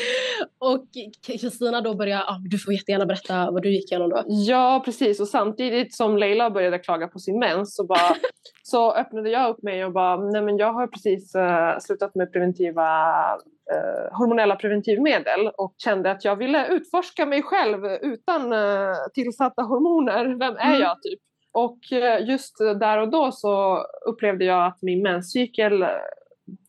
och 0.59 0.87
Kristina 1.27 1.81
då 1.81 1.95
började, 1.95 2.25
ah, 2.25 2.39
du 2.45 2.59
får 2.59 2.73
jättegärna 2.73 3.07
berätta 3.07 3.51
vad 3.51 3.63
du 3.63 3.71
gick 3.71 3.93
igenom 3.93 4.11
då. 4.11 4.23
Ja 4.27 4.83
precis 4.85 5.21
och 5.21 5.29
samtidigt 5.29 5.95
som 5.95 6.17
Leila 6.19 6.51
började 6.51 6.79
klaga 6.79 7.09
på 7.09 7.19
sin 7.19 7.39
mens 7.39 7.77
så, 7.77 7.85
bara, 7.85 8.17
så 8.63 8.95
öppnade 8.95 9.31
jag 9.31 9.51
upp 9.51 9.63
mig 9.63 9.85
och 9.85 9.93
bara, 9.93 10.17
nej 10.17 10.43
men 10.43 10.57
jag 10.57 10.73
har 10.73 10.87
precis 10.87 11.35
uh, 11.35 11.79
slutat 11.81 12.15
med 12.15 12.33
preventiva 12.33 12.85
uh, 13.75 14.19
hormonella 14.19 14.57
preventivmedel 14.57 15.49
och 15.57 15.75
kände 15.79 16.11
att 16.11 16.25
jag 16.25 16.37
ville 16.37 16.69
utforska 16.69 17.27
mig 17.27 17.43
själv 17.43 17.85
utan 17.87 18.53
uh, 18.53 18.95
tillsatta 19.15 19.63
hormoner. 19.63 20.39
Vem 20.39 20.57
är 20.57 20.69
mm. 20.69 20.81
jag 20.81 21.03
typ? 21.03 21.21
Och 21.53 21.79
just 22.21 22.59
där 22.59 22.99
och 22.99 23.11
då 23.11 23.33
så 23.33 23.85
upplevde 24.07 24.45
jag 24.45 24.67
att 24.67 24.83
min 24.83 25.03
menscykel 25.03 25.85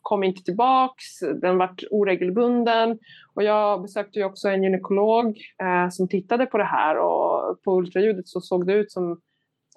kom 0.05 0.23
inte 0.23 0.43
tillbaks, 0.43 1.19
den 1.41 1.57
vart 1.57 1.83
oregelbunden. 1.91 2.99
Och 3.33 3.43
jag 3.43 3.81
besökte 3.81 4.19
ju 4.19 4.25
också 4.25 4.47
en 4.49 4.63
gynekolog 4.63 5.37
eh, 5.61 5.89
som 5.89 6.07
tittade 6.07 6.45
på 6.45 6.57
det 6.57 6.63
här. 6.63 6.97
Och 6.97 7.61
på 7.63 7.77
ultraljudet 7.77 8.27
så 8.27 8.41
såg 8.41 8.67
det 8.67 8.73
ut 8.73 8.91
som 8.91 9.21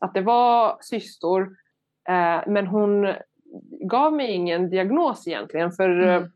att 0.00 0.14
det 0.14 0.20
var 0.20 0.78
cystor. 0.80 1.42
Eh, 2.08 2.42
men 2.46 2.66
hon 2.66 3.14
gav 3.90 4.12
mig 4.12 4.32
ingen 4.32 4.70
diagnos 4.70 5.28
egentligen. 5.28 5.72
För 5.72 5.90
mm. 5.90 6.22
eh, 6.22 6.28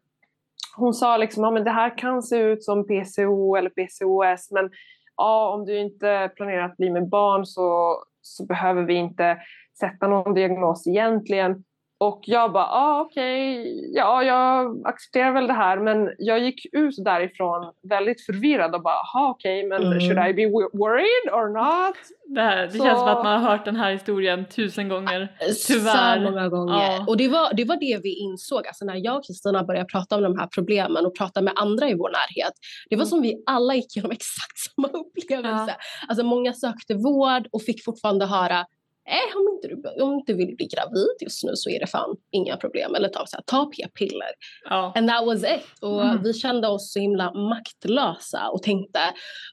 hon 0.76 0.94
sa 0.94 1.16
liksom 1.16 1.44
att 1.44 1.54
ja, 1.54 1.64
det 1.64 1.70
här 1.70 1.99
kan 1.99 2.22
se 2.22 2.37
ut 2.37 2.64
som 2.64 2.87
PCO 2.87 3.56
eller 3.56 3.70
PCOS 3.70 4.50
men 4.50 4.70
ja, 5.16 5.54
om 5.54 5.64
du 5.64 5.78
inte 5.78 6.30
planerar 6.37 6.64
att 6.64 6.76
bli 6.76 6.90
med 6.90 7.08
barn 7.08 7.46
så, 7.46 7.96
så 8.22 8.46
behöver 8.46 8.82
vi 8.82 8.94
inte 8.94 9.38
sätta 9.80 10.06
någon 10.06 10.34
diagnos 10.34 10.87
egentligen. 10.87 11.64
Och 12.02 12.21
jag 12.25 12.52
bara, 12.52 12.66
ah, 12.66 13.00
okej, 13.00 13.61
okay. 13.61 13.92
ja 13.94 14.23
jag 14.23 14.82
accepterar 14.87 15.32
väl 15.32 15.47
det 15.47 15.52
här 15.52 15.78
men 15.78 16.11
jag 16.18 16.38
gick 16.38 16.66
ut 16.73 16.94
därifrån 17.04 17.73
väldigt 17.88 18.26
förvirrad 18.26 18.75
och 18.75 18.82
bara, 18.82 18.97
okej 19.14 19.59
okay, 19.59 19.68
men 19.68 19.82
mm. 19.87 20.00
should 20.00 20.28
I 20.28 20.35
be 20.35 20.47
worried 20.78 21.26
or 21.32 21.49
not? 21.49 21.97
Det, 22.35 22.40
här, 22.40 22.66
det 22.66 22.73
så... 22.73 22.85
känns 22.85 22.99
som 22.99 23.09
att 23.09 23.25
man 23.25 23.42
har 23.42 23.50
hört 23.50 23.64
den 23.64 23.76
här 23.76 23.92
historien 23.92 24.44
tusen 24.49 24.88
gånger, 24.88 25.28
tyvärr. 25.66 26.16
Så 26.16 26.30
många 26.30 26.49
gånger. 26.49 26.75
Ja. 26.75 27.04
Och 27.09 27.16
det 27.16 27.28
var, 27.28 27.54
det 27.54 27.64
var 27.64 27.76
det 27.76 28.00
vi 28.02 28.18
insåg, 28.18 28.66
alltså 28.66 28.85
när 28.85 29.04
jag 29.04 29.16
och 29.16 29.26
Kristina 29.26 29.64
började 29.64 29.87
prata 29.87 30.16
om 30.16 30.23
de 30.23 30.38
här 30.38 30.47
problemen 30.47 31.06
och 31.06 31.16
prata 31.16 31.40
med 31.40 31.52
andra 31.56 31.88
i 31.88 31.94
vår 31.94 32.11
närhet. 32.11 32.52
Det 32.90 32.97
var 32.97 33.02
mm. 33.02 33.11
som 33.11 33.23
vi 33.23 33.42
alla 33.47 33.75
gick 33.75 33.97
igenom 33.97 34.12
exakt 34.21 34.59
samma 34.59 34.88
upplevelse. 34.88 35.75
Ja. 35.78 36.06
Alltså 36.09 36.25
många 36.25 36.52
sökte 36.52 36.94
vård 36.94 37.47
och 37.52 37.62
fick 37.62 37.85
fortfarande 37.85 38.26
höra 38.26 38.66
eh, 39.09 39.37
om, 39.37 39.54
inte 39.54 39.68
du, 39.68 40.02
om 40.02 40.12
inte 40.14 40.32
vill 40.32 40.56
bli 40.56 40.66
gravid 40.66 41.16
just 41.21 41.44
nu 41.44 41.50
så 41.54 41.71
är 41.71 41.80
det 41.80 41.87
fan 41.87 42.16
inga 42.30 42.56
problem. 42.56 42.94
Eller 42.94 43.09
ta, 43.09 43.26
så 43.26 43.37
här, 43.37 43.42
ta 43.47 43.64
p-piller. 43.66 44.28
Ja. 44.71 44.92
And 44.97 45.09
that 45.09 45.26
was 45.26 45.38
it. 45.44 45.62
Och 45.80 46.02
Mm. 46.04 46.23
vi 46.23 46.32
kände 46.35 46.68
oss 46.68 46.92
så 46.92 46.99
himla 46.99 47.32
maktlösa 47.32 48.49
och 48.49 48.62
tänkte, 48.62 48.99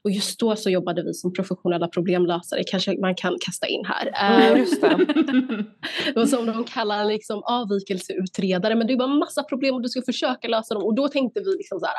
och 0.04 0.10
just 0.10 0.40
då 0.40 0.56
så 0.56 0.70
jobbade 0.70 1.02
vi 1.02 1.14
som 1.14 1.32
professionella 1.32 1.88
problemlösare, 1.88 2.62
kanske 2.70 3.00
man 3.00 3.14
kan 3.14 3.36
kasta 3.46 3.66
in 3.66 3.84
här. 3.84 4.06
Mm, 4.42 4.58
just 4.58 4.80
det. 4.80 4.96
och 6.20 6.28
som 6.28 6.46
de 6.46 6.64
kallar 6.64 7.04
liksom 7.04 7.42
avvikelseutredare, 7.44 8.74
men 8.74 8.86
det 8.86 8.92
är 8.92 8.96
bara 8.96 9.08
massa 9.08 9.42
problem 9.42 9.74
och 9.74 9.82
du 9.82 9.88
ska 9.88 10.02
försöka 10.02 10.48
lösa 10.48 10.74
dem. 10.74 10.82
Och 10.84 10.94
då 10.94 11.08
tänkte 11.08 11.40
vi 11.40 11.56
liksom 11.56 11.80
så 11.80 11.86
här, 11.86 11.94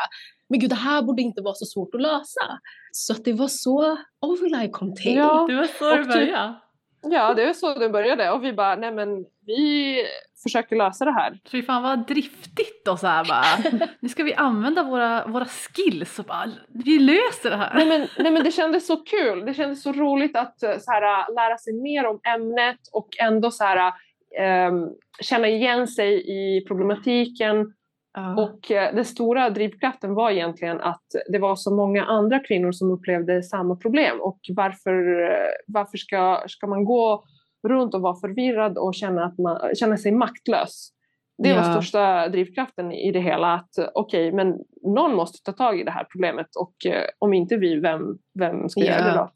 men 0.50 0.60
gud 0.60 0.70
det 0.70 0.75
här 0.75 1.01
borde 1.01 1.22
inte 1.22 1.41
vara 1.41 1.53
så 1.53 1.65
svårt 1.65 1.96
att 1.96 2.01
lösa. 2.01 2.60
Så 2.91 3.13
att 3.13 3.25
det 3.25 3.34
var 3.34 3.48
så 3.48 3.98
Overlie 4.22 4.70
kom 4.70 4.96
till. 4.96 5.15
Ja. 5.15 5.46
Det 5.50 5.55
var 5.55 5.67
så 5.79 5.96
det 5.96 6.03
typ- 6.03 6.13
började. 6.13 6.53
Ja, 7.01 7.34
det 7.34 7.46
var 7.46 7.53
så 7.53 7.74
det 7.74 7.89
började 7.89 8.31
och 8.31 8.43
vi 8.43 8.53
bara, 8.53 8.75
nej 8.75 8.91
men 8.91 9.25
vi 9.46 9.98
försöker 10.43 10.75
lösa 10.75 11.05
det 11.05 11.13
här. 11.13 11.39
Fy 11.51 11.63
fan 11.63 11.84
vad 11.84 12.08
driftigt 12.08 12.88
och 12.88 13.00
så 13.00 13.08
här 13.08 13.25
bara. 13.25 13.88
Nu 14.00 14.10
ska 14.10 14.24
vi 14.24 14.34
använda 14.34 14.84
våra, 14.84 15.27
våra 15.27 15.46
skills 15.46 16.20
och 16.20 16.25
bara, 16.25 16.51
vi 16.67 17.00
löser 17.00 17.50
det 17.50 17.58
här. 17.58 17.74
Nej 17.74 17.86
men, 17.86 18.08
nej 18.17 18.31
men 18.31 18.43
det 18.43 18.51
kändes 18.51 18.88
så 18.88 18.98
kul, 18.98 19.46
det 19.46 19.53
kändes 19.53 19.84
så 19.84 19.91
roligt 19.91 20.36
att 20.38 20.63
eh, 20.63 20.77
så 20.79 20.91
här, 20.91 21.34
lära 21.36 21.58
sig 21.58 21.74
mer 21.74 22.08
om 22.08 22.20
ämnet 22.36 22.79
och 22.93 23.10
ändå 23.20 23.51
så 23.51 23.63
här, 23.63 23.93
ehm, 24.39 24.88
känna 25.22 25.48
igen 25.48 25.88
sig 25.88 26.13
i 26.27 26.65
problematiken. 26.67 27.74
Ja. 28.13 28.44
Och 28.44 28.72
eh, 28.72 28.96
den 28.96 29.06
stora 29.06 29.50
drivkraften 29.50 30.13
var 30.13 30.32
egentligen 30.32 30.82
att 30.82 31.06
det 31.32 31.39
var 31.39 31.56
så 31.56 31.75
många 31.75 32.06
andra 32.06 32.39
kvinnor 32.39 32.72
som 32.72 32.91
upplevde 32.91 33.44
samma 33.44 33.75
problem 33.75 34.22
och 34.22 34.39
varför, 34.50 35.24
eh, 35.24 35.51
varför 35.68 35.98
ska, 35.98 36.44
ska 36.48 36.68
man 36.68 36.86
gå 36.86 37.24
runt 37.68 37.94
och 37.94 38.01
vara 38.01 38.15
förvirrad 38.15 38.77
och 38.77 38.96
känna, 38.96 39.25
att 39.25 39.38
man, 39.38 39.75
känna 39.75 39.98
sig 39.98 40.12
maktlös? 40.12 40.89
Det 41.38 41.53
var 41.53 41.59
Ja. 41.61 41.71
största 41.71 42.27
drivkraften 42.29 42.91
i 42.91 43.11
det 43.11 43.19
hela 43.19 43.53
att 43.53 43.69
okej, 43.93 44.31
men 44.31 44.53
någon 44.83 45.15
måste 45.15 45.43
ta 45.43 45.51
tag 45.51 45.79
i 45.79 45.83
det 45.83 45.91
här 45.91 46.03
problemet 46.11 46.47
och 46.59 46.85
eh, 46.91 47.03
om 47.19 47.33
inte 47.33 47.57
vi, 47.57 47.75
vem, 47.79 48.01
vem 48.39 48.69
ska 48.69 48.79
göra 48.79 49.01
det 49.03 49.07
Ja. 49.09 49.15
då? 49.15 49.31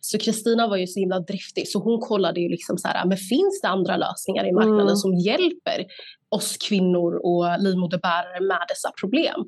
Så 0.00 0.18
Kristina 0.18 0.68
var 0.68 0.76
ju 0.76 0.86
så 0.86 1.00
himla 1.00 1.20
driftig 1.20 1.68
så 1.68 1.78
hon 1.78 2.00
kollade 2.00 2.40
ju 2.40 2.48
liksom 2.48 2.78
så 2.78 2.88
här, 2.88 3.06
men 3.06 3.16
finns 3.16 3.60
det 3.62 3.68
andra 3.68 3.96
lösningar 3.96 4.44
i 4.48 4.52
marknaden 4.52 4.80
Mm. 4.80 4.96
som 4.96 5.14
hjälper 5.14 5.84
oss 6.28 6.56
kvinnor 6.68 7.14
och 7.22 7.44
livmoderbärare 7.62 8.40
med 8.40 8.58
dessa 8.68 8.90
problem? 9.00 9.44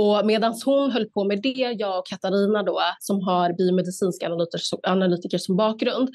Och 0.00 0.26
medan 0.26 0.54
hon 0.64 0.90
höll 0.90 1.06
på 1.10 1.24
med 1.24 1.42
det, 1.42 1.74
jag 1.78 1.98
och 1.98 2.06
Katarina 2.06 2.62
då, 2.62 2.80
som 3.00 3.20
har 3.20 3.52
biomedicinska 3.52 4.26
analytiker, 4.26 4.58
som- 4.58 4.80
analytiker 4.82 5.38
som 5.38 5.56
bakgrund, 5.56 6.08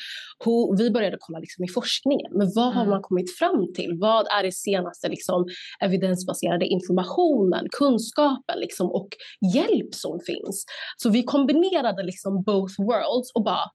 hon, 0.43 0.75
vi 0.77 0.91
började 0.91 1.17
kolla 1.19 1.39
liksom 1.39 1.63
i 1.63 1.67
forskningen. 1.67 2.31
Men 2.31 2.51
vad 2.55 2.65
har 2.73 2.81
Mm. 2.81 2.89
man 2.89 3.01
kommit 3.01 3.37
fram 3.37 3.73
till? 3.73 3.97
Vad 3.99 4.27
är 4.27 4.43
det 4.43 4.51
senaste 4.51 5.07
liksom, 5.09 5.45
evidensbaserade 5.81 6.65
informationen, 6.65 7.67
kunskapen 7.79 8.59
liksom, 8.59 8.91
och 8.91 9.09
hjälp 9.55 9.93
som 9.95 10.19
finns? 10.19 10.65
Så 10.97 11.09
vi 11.09 11.23
kombinerade 11.23 12.03
liksom 12.03 12.43
both 12.43 12.73
worlds 12.87 13.31
och 13.35 13.43
bara 13.43 13.65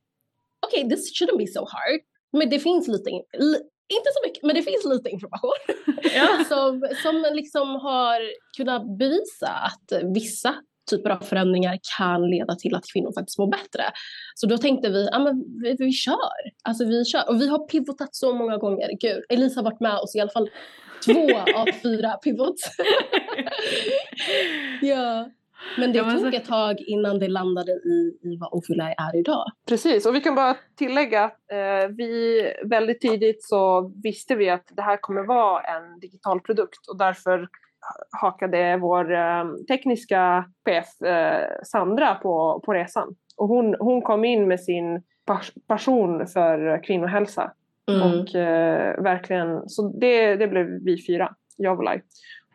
okej, 0.66 0.90
this 0.90 1.20
shouldn't 1.20 1.38
be 1.38 1.46
so 1.46 1.60
hard. 1.60 2.00
Men 2.32 2.50
det 2.50 2.58
finns 2.58 2.88
lite, 2.88 3.10
inte 3.97 4.11
så 4.14 4.21
mycket, 4.26 4.42
men 4.42 4.54
det 4.54 4.62
finns 4.62 4.85
lite 4.85 5.11
information 5.11 5.59
Ja. 6.14 6.45
som, 6.49 6.88
som 7.02 7.26
liksom 7.33 7.68
har 7.68 8.21
kunnat 8.57 8.99
bevisa 8.99 9.49
att 9.49 10.02
vissa 10.14 10.54
typer 10.90 11.11
av 11.11 11.21
förändringar 11.21 11.78
kan 11.99 12.30
leda 12.30 12.54
till 12.54 12.75
att 12.75 12.85
kvinnor 12.92 13.12
faktiskt 13.12 13.38
mår 13.38 13.50
bättre. 13.50 13.85
Så 14.35 14.47
då 14.47 14.59
tänkte 14.59 14.88
vi, 14.90 15.09
ja 15.12 15.18
men 15.18 15.45
vi, 15.62 15.76
vi 15.78 15.92
kör. 15.92 16.38
Alltså 16.64 16.85
vi 16.85 17.04
kör. 17.04 17.28
Och 17.28 17.40
vi 17.40 17.49
har 17.49 17.68
pivotat 17.68 18.14
så 18.14 18.35
många 18.35 18.57
gånger. 18.57 18.88
Gud, 19.00 19.25
Elisa 19.28 19.61
har 19.61 19.64
varit 19.64 19.80
med 19.80 19.99
oss 19.99 20.16
i 20.16 20.21
alla 20.21 20.30
fall 20.30 20.50
två 21.04 21.38
av 21.54 21.66
fyra 21.83 22.12
pivots. 22.12 22.76
ja. 24.83 25.30
Men 25.78 25.92
det 25.92 25.98
Ja, 25.98 26.04
men 26.04 26.14
tog 26.22 26.32
så- 26.32 26.36
ett 26.36 26.44
tag 26.48 26.76
innan 26.80 27.18
det 27.18 27.28
landade 27.28 27.72
i, 27.72 28.18
i 28.22 28.36
vad 28.40 28.48
Ovula 28.52 28.92
är 28.92 29.16
idag. 29.16 29.44
Precis, 29.68 30.06
och 30.06 30.14
vi 30.14 30.20
kan 30.20 30.34
bara 30.34 30.56
tillägga 30.76 31.24
att 31.24 31.52
eh, 31.52 31.88
vi 31.96 32.42
väldigt 32.64 33.00
tidigt 33.00 33.44
så 33.44 33.92
visste 34.02 34.34
vi 34.34 34.50
att 34.50 34.64
det 34.72 34.82
här 34.82 34.96
kommer 34.96 35.22
vara 35.22 35.62
en 35.62 36.00
digital 36.00 36.40
produkt 36.40 36.88
och 36.90 36.98
därför 36.98 37.48
hakade 38.20 38.76
vår 38.76 39.12
eh, 39.14 39.44
tekniska 39.68 40.44
chef 40.64 41.00
eh, 41.08 41.48
Sandra 41.64 42.14
på, 42.14 42.62
på 42.66 42.72
resan. 42.72 43.14
Och 43.36 43.48
hon, 43.48 43.76
hon 43.80 44.02
kom 44.02 44.24
in 44.24 44.48
med 44.48 44.60
sin 44.60 45.02
pas- 45.26 45.52
passion 45.68 46.26
för 46.26 46.82
kvinnohälsa 46.84 47.52
Mm. 47.90 48.02
och 48.20 48.34
eh, 48.34 49.02
verkligen, 49.02 49.68
så 49.68 49.82
det, 50.00 50.36
det 50.36 50.48
blev 50.48 50.66
vi 50.66 51.04
fyra, 51.06 51.34
jag 51.56 51.78
och 51.78 51.84
Lai. 51.84 52.00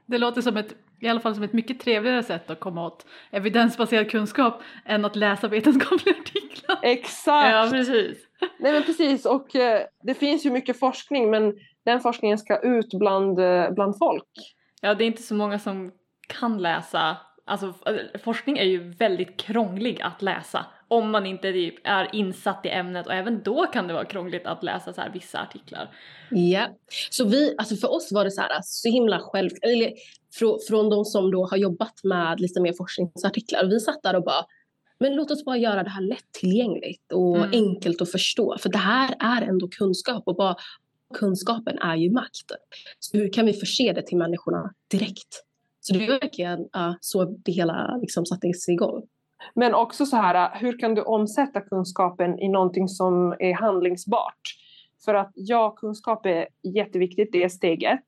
Det 0.06 0.18
låter 0.18 0.42
som 0.42 0.58
ett, 0.58 0.76
i 1.04 1.10
alla 1.10 1.20
fall 1.20 1.36
som 1.36 1.44
ett 1.44 1.54
mycket 1.54 1.80
trevligare 1.80 2.24
sätt 2.24 2.50
att 2.50 2.60
komma 2.60 2.86
åt 2.88 3.06
evidensbaserad 3.32 4.12
kunskap 4.12 4.62
än 4.86 5.06
att 5.06 5.16
läsa 5.16 5.48
vetenskapliga 5.48 6.16
artiklar. 6.22 6.80
Exakt! 6.82 7.52
Ja, 7.52 7.68
precis. 7.72 8.18
Nej 8.60 8.74
men 8.74 8.84
precis 8.84 9.26
och 9.26 9.56
eh, 9.56 9.82
det 10.04 10.14
finns 10.14 10.46
ju 10.46 10.52
mycket 10.52 10.80
forskning 10.80 11.30
men 11.32 11.54
den 11.86 12.00
forskningen 12.00 12.38
ska 12.38 12.60
ut 12.60 12.90
bland, 12.94 13.40
eh, 13.40 13.72
bland 13.72 13.98
folk. 13.98 14.28
Ja, 14.82 14.94
det 14.94 15.04
är 15.04 15.06
inte 15.08 15.24
så 15.24 15.36
många 15.36 15.60
som 15.60 15.92
kan 16.28 16.58
läsa. 16.62 17.18
Alltså 17.46 17.74
f- 17.86 18.22
forskning 18.24 18.58
är 18.58 18.64
ju 18.64 18.90
väldigt 18.92 19.40
krånglig 19.40 20.02
att 20.02 20.22
läsa 20.22 20.66
om 20.88 21.12
man 21.12 21.26
inte 21.26 21.52
typ 21.52 21.76
är 21.88 22.16
insatt 22.16 22.66
i 22.66 22.70
ämnet 22.70 23.08
och 23.08 23.14
även 23.14 23.44
då 23.44 23.66
kan 23.66 23.88
det 23.88 23.94
vara 23.94 24.06
krångligt 24.06 24.46
att 24.46 24.64
läsa 24.64 24.94
så 24.94 25.02
här 25.02 25.10
vissa 25.14 25.42
artiklar. 25.42 25.96
Ja, 26.30 26.68
så 27.10 27.26
vi, 27.28 27.56
alltså 27.58 27.76
för 27.76 27.92
oss 27.96 28.12
var 28.12 28.24
det 28.24 28.32
så 28.32 28.42
här 28.42 28.60
så 28.62 28.90
himla 28.90 29.20
själv, 29.20 29.50
eller 29.62 29.92
från, 30.40 30.60
från 30.68 30.90
de 30.90 31.06
som 31.06 31.32
då 31.32 31.46
har 31.46 31.58
jobbat 31.58 32.04
med 32.04 32.40
lite 32.40 32.62
mer 32.62 32.74
forskningsartiklar. 32.74 33.66
Vi 33.66 33.80
satt 33.80 34.04
där 34.04 34.16
och 34.16 34.24
bara, 34.24 34.46
men 35.00 35.16
låt 35.16 35.32
oss 35.32 35.46
bara 35.46 35.58
göra 35.58 35.84
det 35.84 35.90
här 35.90 36.02
lättillgängligt 36.02 37.12
och 37.14 37.38
Mm. 37.38 37.50
enkelt 37.54 38.02
att 38.02 38.12
förstå. 38.12 38.58
För 38.60 38.70
det 38.70 38.78
här 38.78 39.16
är 39.20 39.42
ändå 39.42 39.68
kunskap 39.68 40.24
och 40.26 40.36
bara 40.36 40.56
kunskapen 41.14 41.80
är 41.80 41.96
ju 41.96 42.12
makt. 42.12 42.52
Så 43.00 43.18
hur 43.18 43.34
kan 43.34 43.46
vi 43.46 43.54
förse 43.54 43.94
det 43.94 44.02
till 44.02 44.18
människorna 44.18 44.74
direkt? 44.92 45.44
Så 45.80 45.94
det 45.94 46.06
är 46.06 46.20
verkligen 46.20 46.60
ja, 46.72 46.96
så 47.02 47.24
det 47.26 47.52
hela 47.52 47.98
liksom 47.98 48.26
sattes 48.26 48.70
igång. 48.70 49.04
Men 49.56 49.74
också 49.74 50.06
så 50.06 50.16
här, 50.16 50.60
hur 50.60 50.80
kan 50.80 50.96
du 50.96 51.02
omsätta 51.02 51.62
kunskapen 51.62 52.40
i 52.40 52.50
någonting 52.50 52.88
som 52.88 53.36
är 53.40 53.54
handlingsbart? 53.54 54.42
För 55.06 55.14
att 55.14 55.32
ja, 55.36 55.72
kunskap 55.72 56.26
är 56.26 56.48
jätteviktigt, 56.64 57.30
det 57.32 57.44
är 57.44 57.50
steg 57.50 57.84
ett. 57.84 58.08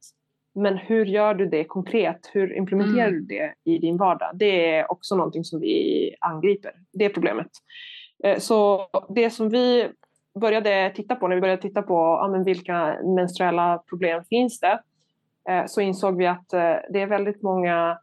Men 0.56 0.78
hur 0.78 1.06
gör 1.06 1.34
du 1.34 1.46
det 1.46 1.64
konkret? 1.64 2.30
Hur 2.34 2.54
implementerar 2.58 3.08
Mm. 3.08 3.14
du 3.20 3.26
det 3.36 3.54
i 3.64 3.78
din 3.78 3.98
vardag? 3.98 4.32
Det 4.34 4.76
är 4.76 4.92
också 4.92 5.16
någonting 5.16 5.44
som 5.44 5.60
vi 5.60 6.16
angriper, 6.20 6.72
det 6.94 7.10
problemet. 7.10 7.48
Eh, 8.24 8.38
Så 8.38 8.88
det 9.10 9.30
som 9.30 9.50
vi 9.50 9.90
började 10.40 10.92
titta 10.96 11.16
på 11.16 11.28
när 11.28 11.36
vi 11.36 11.42
började 11.42 11.62
titta 11.62 11.82
på 11.82 11.94
ja, 11.94 12.28
men 12.32 12.44
vilka 12.44 12.98
menstruella 13.16 13.84
problem 13.90 14.24
finns 14.30 14.60
det 14.60 14.80
eh, 15.50 15.66
så 15.66 15.82
insåg 15.82 16.18
vi 16.18 16.28
att 16.28 16.54
eh, 16.54 16.76
det 16.90 17.02
är 17.02 17.08
väldigt 17.08 17.42
många 17.42 17.98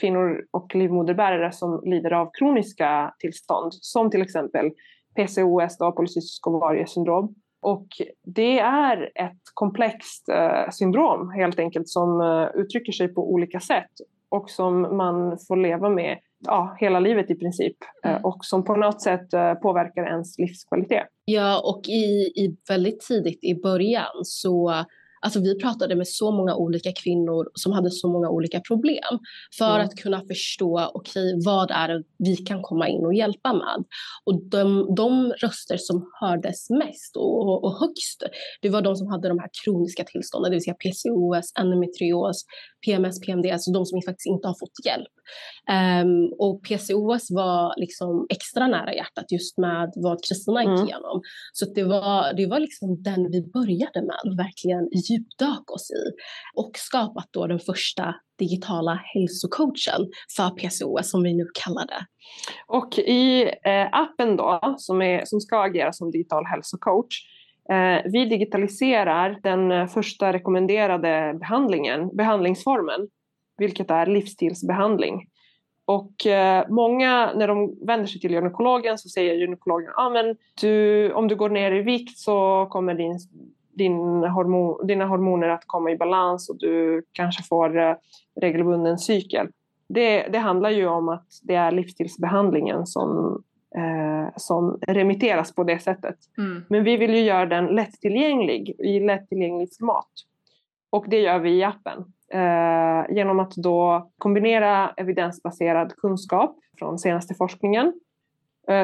kvinnor 0.00 0.44
och 0.50 0.74
livmoderbärare 0.74 1.52
som 1.52 1.82
lider 1.84 2.12
av 2.12 2.30
kroniska 2.38 3.14
tillstånd 3.18 3.74
som 3.74 4.10
till 4.10 4.22
exempel 4.22 4.70
PCOS, 5.16 5.78
då, 5.78 5.92
polycystisk 5.92 6.46
ovariesyndrom. 6.46 7.34
Och 7.60 7.86
det 8.24 8.58
är 8.58 9.02
ett 9.14 9.40
komplext 9.54 10.28
eh, 10.28 10.70
syndrom 10.70 11.30
helt 11.30 11.58
enkelt 11.58 11.88
som 11.88 12.20
eh, 12.20 12.60
uttrycker 12.60 12.92
sig 12.92 13.08
på 13.08 13.32
olika 13.32 13.60
sätt 13.60 13.90
och 14.28 14.50
som 14.50 14.96
man 14.96 15.38
får 15.48 15.56
leva 15.56 15.88
med 15.90 16.18
ja, 16.46 16.76
hela 16.80 17.00
livet 17.00 17.30
i 17.30 17.34
princip 17.34 17.76
eh, 18.04 18.10
Mm. 18.10 18.24
och 18.24 18.44
som 18.44 18.64
på 18.64 18.76
något 18.76 19.02
sätt 19.02 19.32
eh, 19.32 19.54
påverkar 19.54 20.06
ens 20.06 20.38
livskvalitet. 20.38 21.06
Ja, 21.24 21.60
och 21.64 21.88
i, 21.88 22.32
i 22.44 22.56
väldigt 22.68 23.00
tidigt 23.00 23.44
i 23.44 23.54
början 23.54 24.24
så 24.24 24.84
Alltså 25.20 25.40
vi 25.40 25.58
pratade 25.58 25.96
med 25.96 26.08
så 26.08 26.30
många 26.30 26.56
olika 26.56 26.92
kvinnor 26.92 27.50
som 27.54 27.72
hade 27.72 27.90
så 27.90 28.08
många 28.08 28.28
olika 28.30 28.60
problem 28.60 29.18
för 29.58 29.74
Mm. 29.74 29.86
att 29.86 29.94
kunna 29.94 30.20
förstå, 30.28 30.90
okej, 30.94 31.32
vad 31.44 31.70
är 31.70 31.88
det 31.88 32.02
vi 32.18 32.36
kan 32.36 32.62
komma 32.62 32.88
in 32.88 33.04
och 33.06 33.14
hjälpa 33.14 33.52
med? 33.52 33.84
Och 34.24 34.44
de, 34.44 34.94
de 34.96 35.32
röster 35.32 35.76
som 35.76 36.10
hördes 36.20 36.70
mest 36.70 37.16
och, 37.16 37.40
och, 37.48 37.64
och 37.64 37.72
högst, 37.80 38.22
det 38.62 38.68
var 38.70 38.82
de 38.82 38.96
som 38.96 39.06
hade 39.08 39.28
de 39.28 39.38
här 39.38 39.50
kroniska 39.64 40.04
tillstånden, 40.04 40.50
det 40.50 40.54
vill 40.54 40.64
säga 40.64 40.74
PCOS, 40.74 41.52
endometrios, 41.60 42.44
PMS, 42.86 43.20
PMDS, 43.20 43.68
och 43.68 43.74
de 43.74 43.86
som 43.86 44.00
faktiskt 44.06 44.26
inte 44.26 44.48
har 44.48 44.54
fått 44.54 44.86
hjälp. 44.86 45.08
Ehm, 45.70 46.26
och 46.38 46.62
PCOS 46.62 47.30
var 47.30 47.74
liksom 47.76 48.26
extra 48.30 48.66
nära 48.66 48.94
hjärtat 48.94 49.32
just 49.32 49.58
med 49.58 49.92
vad 49.96 50.24
Kristina 50.24 50.60
gick 50.60 50.68
Mm. 50.68 50.84
igenom. 50.88 51.20
Så 51.52 51.64
det 51.74 51.84
var, 51.84 52.32
det 52.36 52.46
var 52.46 52.60
liksom 52.60 53.02
den 53.02 53.30
vi 53.30 53.42
började 53.42 54.02
med 54.02 54.36
verkligen 54.36 54.88
djupdök 55.10 55.70
oss 55.70 55.90
i. 55.90 56.02
Och 56.54 56.70
skapat 56.74 57.28
då 57.30 57.46
den 57.46 57.58
första 57.58 58.14
digitala 58.38 59.00
hälsocoachen 59.04 60.10
för 60.36 60.50
PCOS 60.50 61.10
som 61.10 61.22
vi 61.22 61.34
nu 61.34 61.46
kallar 61.64 61.86
det. 61.86 62.06
Och 62.66 62.98
i 62.98 63.42
eh, 63.42 63.88
appen 63.92 64.36
då, 64.36 64.74
som, 64.78 65.02
är, 65.02 65.24
som 65.24 65.40
ska 65.40 65.62
agera 65.62 65.92
som 65.92 66.10
digital 66.10 66.46
hälsocoach, 66.46 67.16
Eh, 67.68 68.02
vi 68.04 68.24
digitaliserar 68.24 69.38
den 69.42 69.72
eh, 69.72 69.86
första 69.86 70.32
rekommenderade 70.32 71.36
behandlingen, 71.40 72.16
behandlingsformen, 72.16 73.08
vilket 73.58 73.90
är 73.90 74.06
livsstilsbehandling. 74.06 75.26
Och 75.84 76.26
eh, 76.26 76.64
många, 76.68 77.32
när 77.34 77.48
de 77.48 77.86
vänder 77.86 78.06
sig 78.06 78.20
till 78.20 78.32
gynekologen 78.32 78.98
så 78.98 79.08
säger 79.08 79.34
gynekologen 79.34 79.92
ah, 79.96 80.10
men 80.10 80.36
du, 80.60 81.12
om 81.12 81.28
du 81.28 81.36
går 81.36 81.48
ner 81.48 81.72
i 81.72 81.82
vikt 81.82 82.18
så 82.18 82.66
kommer 82.70 82.94
din, 82.94 83.18
din 83.76 84.24
hormon, 84.24 84.86
dina 84.86 85.06
hormoner 85.06 85.48
att 85.48 85.64
komma 85.66 85.90
i 85.90 85.96
balans 85.96 86.50
och 86.50 86.58
du 86.58 87.02
kanske 87.12 87.42
får 87.42 87.78
eh, 87.78 87.94
regelbunden 88.40 88.98
cykel. 88.98 89.48
Det, 89.88 90.22
det 90.22 90.38
handlar 90.38 90.70
ju 90.70 90.86
om 90.86 91.08
att 91.08 91.26
det 91.42 91.54
är 91.54 91.70
livsstilsbehandlingen 91.72 92.86
som 92.86 93.42
eh, 93.76 94.32
som 94.36 94.78
remitteras 94.86 95.54
på 95.54 95.64
det 95.64 95.78
sättet. 95.78 96.16
Mm. 96.38 96.64
Men 96.68 96.84
vi 96.84 96.96
vill 96.96 97.14
ju 97.14 97.20
göra 97.20 97.46
den 97.46 97.66
lättillgänglig 97.66 98.76
i 98.78 99.00
lättillgängligt 99.00 99.78
format. 99.78 100.10
Och 100.90 101.04
det 101.08 101.20
gör 101.20 101.38
vi 101.38 101.50
i 101.50 101.64
appen. 101.64 102.04
Eh, 102.32 103.16
genom 103.16 103.40
att 103.40 103.56
då 103.56 104.10
kombinera 104.18 104.90
evidensbaserad 104.96 105.96
kunskap 105.96 106.58
från 106.78 106.98
senaste 106.98 107.34
forskningen 107.34 107.92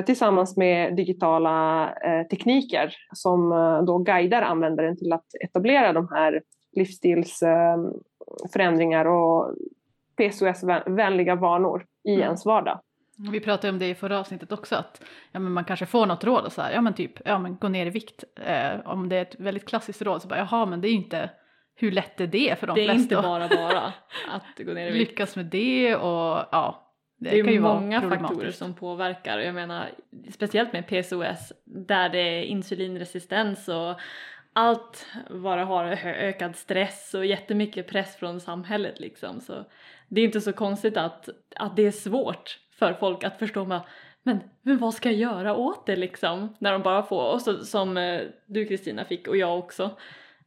tillsammans 0.07 0.57
med 0.57 0.97
digitala 0.97 1.85
eh, 1.93 2.27
tekniker 2.27 2.95
som 3.13 3.53
eh, 3.53 3.83
då 3.83 3.99
guidar 3.99 4.43
användaren 4.43 4.97
till 4.97 5.13
att 5.13 5.27
etablera 5.45 5.93
de 5.93 6.09
här 6.09 6.43
livsstilsförändringar 6.73 9.05
och 9.05 9.55
PCOS-vänliga 10.17 11.35
vanor 11.35 11.87
i 12.05 12.15
mm. 12.15 12.23
ens 12.23 12.47
vardag. 12.47 12.81
Vi 13.33 13.41
pratade 13.41 13.73
om 13.73 13.79
det 13.79 13.89
i 13.89 13.95
förra 13.95 14.21
avsnittet 14.21 14.53
också 14.53 14.77
att 14.77 15.03
ja, 15.33 15.41
men 15.41 15.53
man 15.53 15.65
kanske 15.65 15.87
får 15.87 16.07
något 16.07 16.25
råd 16.25 16.45
och 16.45 16.53
så 16.53 16.63
här, 16.63 16.73
ja 16.73 16.81
men 16.81 16.95
typ 16.95 17.13
ja, 17.25 17.39
men 17.39 17.57
gå 17.57 17.69
ner 17.69 17.87
i 17.87 17.91
vikt. 17.91 18.25
Eh, 18.37 18.73
om 18.85 19.09
det 19.09 19.17
är 19.17 19.23
ett 19.23 19.41
väldigt 19.41 19.69
klassiskt 19.69 20.03
råd 20.03 20.23
så 20.23 20.29
bara 20.29 20.39
jaha 20.39 20.67
men 20.67 20.81
det 20.81 20.89
är 20.89 20.91
ju 20.91 20.97
inte 20.97 21.31
hur 21.75 21.93
lätt 21.93 22.21
är 22.21 22.27
det 22.27 22.59
för 22.59 22.67
de 22.67 22.77
flesta? 22.77 22.93
Det 22.93 22.99
är 22.99 23.03
inte 23.03 23.17
bara 23.17 23.49
bara 23.49 23.93
att 24.29 24.67
gå 24.67 24.73
ner 24.73 24.89
i 24.89 24.91
vikt. 24.91 25.11
Lyckas 25.11 25.37
med 25.37 25.47
det 25.47 25.97
och 25.97 26.47
ja. 26.53 26.92
Det, 27.23 27.31
det 27.31 27.39
är 27.39 27.45
kan 27.45 27.53
ju 27.53 27.61
många 27.61 28.01
faktorer 28.01 28.51
som 28.51 28.75
påverkar. 28.75 29.39
Jag 29.39 29.55
menar 29.55 29.91
speciellt 30.31 30.73
med 30.73 30.87
PCOS 30.87 31.53
där 31.65 32.09
det 32.09 32.19
är 32.19 32.43
insulinresistens 32.43 33.69
och 33.69 34.01
allt 34.53 35.07
vad 35.31 35.59
det 35.59 35.65
har 35.65 35.85
ökad 36.05 36.57
stress 36.57 37.15
och 37.15 37.27
jättemycket 37.27 37.89
press 37.89 38.17
från 38.17 38.41
samhället 38.41 39.01
liksom. 39.01 39.41
Så 39.41 39.65
det 40.09 40.21
är 40.21 40.25
inte 40.25 40.41
så 40.41 40.53
konstigt 40.53 40.97
att, 40.97 41.29
att 41.57 41.77
det 41.77 41.87
är 41.87 41.91
svårt 41.91 42.59
för 42.79 42.95
folk 42.95 43.25
att 43.25 43.39
förstå 43.39 43.65
med, 43.65 43.81
men, 44.23 44.41
men 44.63 44.79
vad 44.79 44.95
ska 44.95 45.11
jag 45.11 45.19
göra 45.19 45.57
åt 45.57 45.87
det 45.87 45.97
liksom? 45.97 46.57
När 46.59 46.73
de 46.73 46.83
bara 46.83 47.03
får, 47.03 47.33
och 47.33 47.43
så, 47.43 47.65
som 47.65 47.97
eh, 47.97 48.21
du 48.47 48.67
Kristina 48.67 49.05
fick 49.05 49.29
och 49.29 49.37
jag 49.37 49.59
också, 49.59 49.85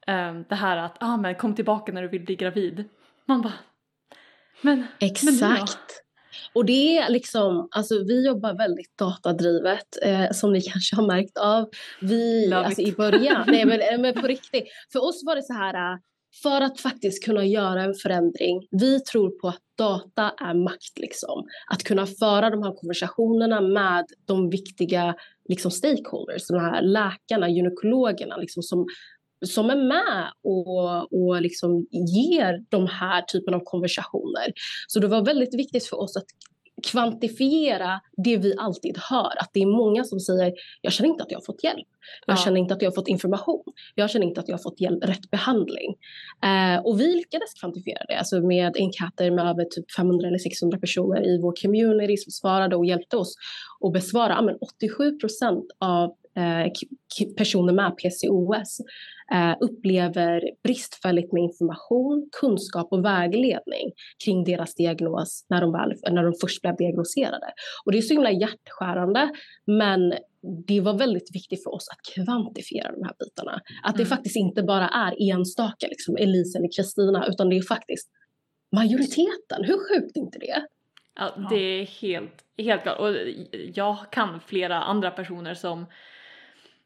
um, 0.07 0.45
det 0.49 0.55
här 0.55 0.77
att 0.77 0.97
ah, 0.99 1.17
men 1.17 1.35
kom 1.35 1.55
tillbaka 1.55 1.91
när 1.91 2.01
du 2.01 2.07
vill 2.07 2.25
bli 2.25 2.35
gravid. 2.35 2.89
Man 3.25 3.41
bara, 3.41 3.53
men 4.61 4.87
Exakt. 4.99 5.31
Men 5.33 6.04
och 6.53 6.65
det 6.65 6.97
är 6.97 7.09
liksom, 7.09 7.67
alltså 7.71 8.03
vi 8.03 8.25
jobbar 8.25 8.53
väldigt 8.57 8.97
datadrivet 8.97 9.87
eh, 10.01 10.31
som 10.31 10.53
ni 10.53 10.61
kanske 10.71 10.95
har 10.95 11.07
märkt 11.07 11.37
av. 11.37 11.69
Vi, 12.01 12.53
alltså 12.53 12.81
i 12.81 12.91
början, 12.91 13.43
nej 13.47 13.65
men, 13.65 14.01
men 14.01 14.13
på 14.13 14.27
riktigt, 14.27 14.63
för 14.93 15.03
oss 15.03 15.21
var 15.25 15.35
det 15.35 15.43
så 15.43 15.53
här, 15.53 15.99
för 16.43 16.61
att 16.61 16.79
faktiskt 16.79 17.25
kunna 17.25 17.45
göra 17.45 17.83
en 17.83 17.93
förändring. 17.93 18.67
Vi 18.71 18.99
tror 18.99 19.29
på 19.29 19.47
att 19.47 19.61
data 19.77 20.33
är 20.37 20.53
makt. 20.53 20.99
Liksom. 20.99 21.47
Att 21.71 21.83
kunna 21.83 22.05
föra 22.05 22.49
de 22.49 22.63
här 22.63 22.75
konversationerna 22.75 23.61
med 23.61 24.05
de 24.25 24.49
viktiga 24.49 25.15
liksom, 25.49 25.71
stakeholders, 25.71 26.47
de 26.47 26.59
här 26.59 26.81
läkarna, 26.81 27.49
gynekologerna 27.49 28.37
liksom, 28.37 28.63
som, 28.63 28.85
som 29.47 29.69
är 29.69 29.75
med 29.75 30.31
och, 30.43 31.13
och 31.13 31.41
liksom 31.41 31.87
ger 31.91 32.63
de 32.69 32.87
här 32.87 33.21
typen 33.21 33.53
av 33.53 33.59
konversationer. 33.63 34.53
Så 34.87 34.99
det 34.99 35.07
var 35.07 35.25
väldigt 35.25 35.55
viktigt 35.59 35.85
för 35.85 35.99
oss 35.99 36.17
att 36.17 36.25
kvantifiera 36.83 38.01
det 38.17 38.37
vi 38.37 38.55
alltid 38.57 38.97
hör. 38.97 39.33
Att 39.39 39.49
det 39.53 39.61
är 39.61 39.65
många 39.65 40.03
som 40.03 40.19
säger 40.19 40.53
jag 40.81 40.93
känner 40.93 41.09
inte 41.09 41.23
att 41.23 41.31
jag 41.31 41.37
har 41.39 41.45
fått 41.45 41.63
hjälp. 41.63 41.87
Jag 42.25 42.37
ja. 42.37 42.41
känner 42.41 42.59
inte 42.59 42.73
att 42.73 42.81
jag 42.81 42.89
har 42.89 42.95
fått 42.95 43.07
information. 43.07 43.63
Jag 43.95 44.09
känner 44.09 44.25
inte 44.25 44.39
att 44.39 44.47
jag 44.47 44.57
har 44.57 44.63
fått 44.63 44.81
hjälp, 44.81 45.03
rätt 45.03 45.31
behandling. 45.31 45.95
Eh, 46.43 46.85
och 46.85 46.99
vi 46.99 47.15
lyckades 47.15 47.53
kvantifiera 47.59 48.05
det 48.07 48.15
alltså 48.15 48.41
med 48.41 48.77
enkäter 48.77 49.31
med 49.31 49.45
över 49.45 49.65
typ 49.65 49.91
500 49.91 50.27
eller 50.27 50.37
600 50.37 50.79
personer 50.79 51.27
i 51.27 51.41
vår 51.41 51.53
community 51.61 52.17
som 52.17 52.31
svarade 52.31 52.75
och 52.75 52.85
hjälpte 52.85 53.17
oss 53.17 53.35
att 53.85 53.93
besvara. 53.93 54.41
Men 54.41 54.55
87 54.55 55.17
procent 55.17 55.65
av 55.79 56.15
personer 57.37 57.73
med 57.73 57.97
PCOS 57.97 58.79
eh, 59.33 59.55
upplever 59.59 60.41
bristfälligt 60.63 61.33
med 61.33 61.43
information, 61.43 62.29
kunskap 62.41 62.87
och 62.91 63.05
vägledning 63.05 63.91
kring 64.25 64.43
deras 64.43 64.75
diagnos 64.75 65.45
när 65.49 65.61
de, 65.61 65.71
väl, 65.71 65.93
när 66.11 66.23
de 66.23 66.33
först 66.41 66.61
blev 66.61 66.75
diagnoserade. 66.75 67.47
Och 67.85 67.91
det 67.91 67.97
är 67.97 68.01
så 68.01 68.13
himla 68.13 68.31
hjärtskärande 68.31 69.29
men 69.65 70.13
det 70.67 70.81
var 70.81 70.93
väldigt 70.93 71.35
viktigt 71.35 71.63
för 71.63 71.73
oss 71.73 71.87
att 71.89 72.13
kvantifiera 72.15 72.91
de 72.91 73.03
här 73.03 73.13
bitarna. 73.19 73.61
Att 73.83 73.95
det 73.95 74.03
mm. 74.03 74.09
faktiskt 74.09 74.35
inte 74.35 74.63
bara 74.63 74.87
är 74.87 75.31
enstaka 75.31 75.87
liksom, 75.87 76.17
Elise 76.17 76.57
eller 76.57 76.69
Kristina 76.77 77.27
utan 77.27 77.49
det 77.49 77.57
är 77.57 77.61
faktiskt 77.61 78.09
majoriteten. 78.75 79.63
Hur 79.63 79.77
sjukt 79.89 80.17
är 80.17 80.21
inte 80.21 80.39
det? 80.39 80.65
Ja, 81.15 81.47
det 81.49 81.55
är 81.55 81.85
helt, 81.85 82.43
helt 82.57 82.83
klart. 82.83 82.99
Och 82.99 83.15
jag 83.73 83.97
kan 84.11 84.39
flera 84.39 84.83
andra 84.83 85.11
personer 85.11 85.53
som 85.53 85.85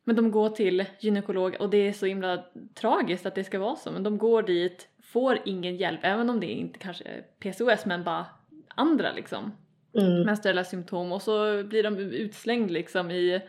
men 0.09 0.15
de 0.15 0.31
går 0.31 0.49
till 0.49 0.85
gynekolog 0.99 1.55
och 1.59 1.69
det 1.69 1.87
är 1.87 1.93
så 1.93 2.05
himla 2.05 2.43
tragiskt 2.73 3.25
att 3.25 3.35
det 3.35 3.43
ska 3.43 3.59
vara 3.59 3.75
så 3.75 3.91
men 3.91 4.03
de 4.03 4.17
går 4.17 4.43
dit, 4.43 4.87
får 5.03 5.39
ingen 5.45 5.77
hjälp 5.77 5.99
även 6.03 6.29
om 6.29 6.39
det 6.39 6.45
inte 6.45 6.79
kanske 6.79 7.03
är 7.03 7.21
PCOS 7.39 7.85
men 7.85 8.03
bara 8.03 8.25
andra 8.67 9.11
liksom 9.11 9.51
mm. 9.95 10.21
menstruella 10.21 10.63
symptom 10.63 11.11
och 11.11 11.21
så 11.21 11.63
blir 11.63 11.83
de 11.83 11.97
utslängd 11.97 12.71
liksom 12.71 13.11
i, 13.11 13.41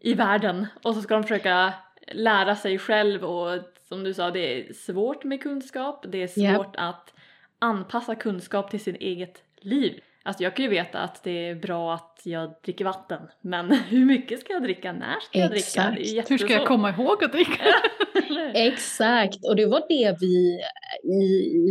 i 0.00 0.14
världen 0.14 0.66
och 0.82 0.94
så 0.94 1.00
ska 1.00 1.14
de 1.14 1.22
försöka 1.22 1.74
lära 2.12 2.56
sig 2.56 2.78
själv 2.78 3.24
och 3.24 3.60
som 3.88 4.04
du 4.04 4.14
sa 4.14 4.30
det 4.30 4.60
är 4.60 4.72
svårt 4.72 5.24
med 5.24 5.42
kunskap, 5.42 6.04
det 6.08 6.22
är 6.22 6.26
svårt 6.26 6.66
yep. 6.66 6.76
att 6.76 7.14
anpassa 7.58 8.14
kunskap 8.14 8.70
till 8.70 8.80
sin 8.80 8.96
eget 8.96 9.42
liv. 9.56 10.00
Alltså 10.28 10.42
jag 10.42 10.56
kan 10.56 10.64
ju 10.64 10.70
veta 10.70 10.98
att 10.98 11.24
det 11.24 11.48
är 11.48 11.54
bra 11.54 11.94
att 11.94 12.20
jag 12.24 12.54
dricker 12.64 12.84
vatten 12.84 13.20
men 13.40 13.70
hur 13.88 14.04
mycket 14.04 14.40
ska 14.40 14.52
jag 14.52 14.62
dricka? 14.62 14.92
När 14.92 15.20
ska 15.20 15.38
jag 15.38 15.56
Exakt. 15.56 15.96
dricka? 15.96 16.24
hur 16.28 16.38
ska 16.38 16.52
jag 16.52 16.66
komma 16.66 16.90
ihåg 16.90 17.24
att 17.24 17.32
dricka? 17.32 17.64
Exakt, 18.54 19.44
och 19.48 19.56
det 19.56 19.66
var 19.66 19.82
det 19.88 20.16
vi 20.20 20.60
i, 21.12 21.24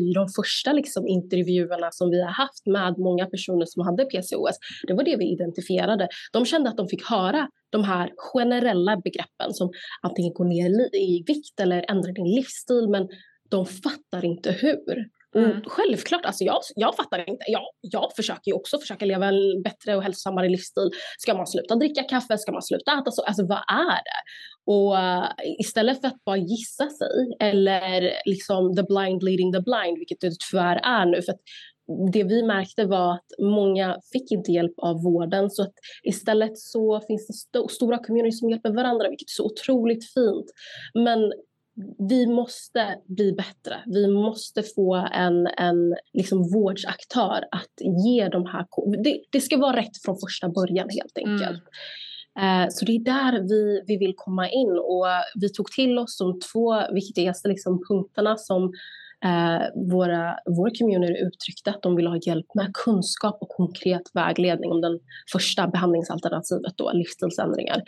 i 0.10 0.14
de 0.14 0.28
första 0.30 0.72
liksom, 0.72 1.08
intervjuerna 1.08 1.92
som 1.92 2.10
vi 2.10 2.22
har 2.22 2.32
haft 2.32 2.66
med 2.66 2.98
många 2.98 3.26
personer 3.26 3.66
som 3.66 3.86
hade 3.86 4.06
PCOS, 4.06 4.58
det 4.88 4.94
var 4.94 5.04
det 5.04 5.16
vi 5.16 5.32
identifierade. 5.32 6.08
De 6.34 6.46
kände 6.46 6.70
att 6.70 6.78
de 6.78 6.88
fick 6.88 7.10
höra 7.10 7.50
de 7.70 7.84
här 7.84 8.12
generella 8.18 8.98
begreppen 8.98 9.54
som 9.54 9.72
antingen 10.02 10.34
gå 10.34 10.44
ner 10.44 10.96
i 10.96 11.24
vikt 11.28 11.60
eller 11.60 11.86
ändra 11.90 12.12
din 12.12 12.36
livsstil 12.36 12.90
men 12.90 13.08
de 13.50 13.66
fattar 13.66 14.26
inte 14.26 14.52
hur. 14.52 15.17
Mm. 15.36 15.62
självklart, 15.66 16.26
alltså 16.26 16.44
jag, 16.44 16.62
jag 16.76 16.96
fattar 16.96 17.30
inte. 17.30 17.46
Jag, 17.48 17.62
jag 17.82 18.12
försöker 18.16 18.52
ju 18.52 18.54
också 18.54 18.80
försöka 18.80 19.06
leva 19.06 19.26
en 19.26 19.62
bättre 19.64 19.96
och 19.96 20.04
hälsosammare 20.04 20.50
livsstil. 20.50 20.90
Ska 21.18 21.34
man 21.34 21.48
sluta 21.48 21.76
dricka 21.76 22.04
kaffe? 22.04 22.38
Ska 22.38 22.52
man 22.52 22.62
sluta 22.62 22.92
äta 22.92 23.12
så? 23.12 23.22
Alltså 23.22 23.46
vad 23.46 23.58
är 23.58 24.02
det? 24.08 24.22
Och 24.66 24.94
uh, 24.94 25.30
istället 25.60 26.02
för 26.02 26.08
att 26.08 26.26
bara 26.26 26.38
gissa 26.38 26.90
sig 26.90 27.36
eller 27.40 28.12
liksom 28.26 28.76
the 28.76 28.84
blind 28.84 29.24
leading 29.24 29.54
the 29.54 29.62
blind, 29.62 29.98
vilket 29.98 30.22
det 30.22 30.32
tyvärr 30.52 30.80
är 30.84 31.06
nu. 31.06 31.22
För 31.22 31.32
att 31.32 31.42
det 32.14 32.24
vi 32.24 32.44
märkte 32.44 32.86
var 32.86 33.14
att 33.14 33.26
många 33.40 33.98
fick 34.12 34.32
inte 34.32 34.52
hjälp 34.52 34.74
av 34.78 35.04
vården 35.04 35.50
så 35.50 35.62
att 35.62 35.74
istället 36.04 36.58
så 36.58 37.02
finns 37.08 37.28
det 37.28 37.34
st 37.34 37.76
stora 37.76 37.98
communities 37.98 38.40
som 38.40 38.50
hjälper 38.50 38.74
varandra 38.74 39.10
vilket 39.10 39.30
är 39.30 39.38
så 39.38 39.46
otroligt 39.46 40.14
fint. 40.14 40.46
Men 40.94 41.34
vi 42.10 42.28
måste 42.28 43.00
bli 43.06 43.34
bättre. 43.34 43.84
Vi 43.86 44.08
måste 44.08 44.64
få 44.64 45.08
en, 45.14 45.48
en 45.48 45.96
liksom 46.14 46.52
vårdsaktör 46.54 47.44
att 47.52 48.04
ge 48.06 48.30
de 48.30 48.46
här... 48.46 48.66
Det, 49.04 49.22
det 49.32 49.42
ska 49.42 49.58
vara 49.58 49.78
rätt 49.78 50.04
från 50.06 50.18
första 50.20 50.50
början 50.50 50.90
helt 50.90 51.18
mm. 51.18 51.34
enkelt. 51.34 51.64
Mm. 52.40 52.64
Eh, 52.64 52.68
så 52.70 52.86
det 52.86 52.92
är 52.92 53.00
där 53.00 53.42
vi, 53.50 53.84
vi 53.88 53.98
vill 53.98 54.14
komma 54.18 54.50
in 54.50 54.72
och 54.72 55.06
vi 55.42 55.50
tog 55.50 55.72
till 55.72 56.00
oss 56.00 56.18
de 56.18 56.40
två 56.40 56.94
viktigaste 56.94 57.48
liksom, 57.48 57.84
punkterna 57.90 58.38
som 58.38 58.74
eh, 59.26 59.62
våra, 59.76 60.40
vår 60.46 60.80
community 60.80 61.14
uttryckte 61.14 61.70
att 61.70 61.82
de 61.82 61.96
vill 61.96 62.08
ha 62.08 62.18
hjälp 62.26 62.46
med 62.56 62.74
kunskap 62.74 63.38
och 63.42 63.50
konkret 63.50 64.12
vägledning 64.14 64.72
om 64.72 64.82
den 64.82 65.00
första 65.32 65.68
behandlingsalternativet, 65.68 66.78
då, 66.78 66.92
livsstilsändringar. 66.94 67.82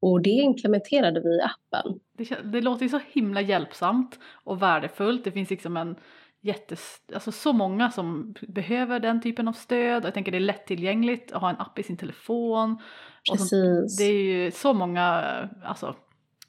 Och 0.00 0.22
det 0.22 0.30
implementerade 0.30 1.20
vi 1.20 1.28
i 1.28 1.40
appen. 1.40 2.00
Det, 2.18 2.52
det 2.52 2.60
låter 2.60 2.82
ju 2.82 2.88
så 2.88 3.00
himla 3.12 3.40
hjälpsamt 3.40 4.18
och 4.44 4.62
värdefullt. 4.62 5.24
Det 5.24 5.32
finns 5.32 5.50
liksom 5.50 5.76
en 5.76 5.96
jättes, 6.40 6.80
alltså 7.14 7.32
så 7.32 7.52
många 7.52 7.90
som 7.90 8.34
behöver 8.48 9.00
den 9.00 9.22
typen 9.22 9.48
av 9.48 9.52
stöd. 9.52 10.04
Jag 10.04 10.14
tänker 10.14 10.32
det 10.32 10.38
är 10.38 10.40
lättillgängligt 10.40 11.32
att 11.32 11.40
ha 11.40 11.50
en 11.50 11.60
app 11.60 11.78
i 11.78 11.82
sin 11.82 11.96
telefon. 11.96 12.78
Precis. 13.32 13.98
det 13.98 14.04
är 14.04 14.22
ju 14.22 14.50
så 14.50 14.72
många 14.72 15.04
alltså, 15.64 15.94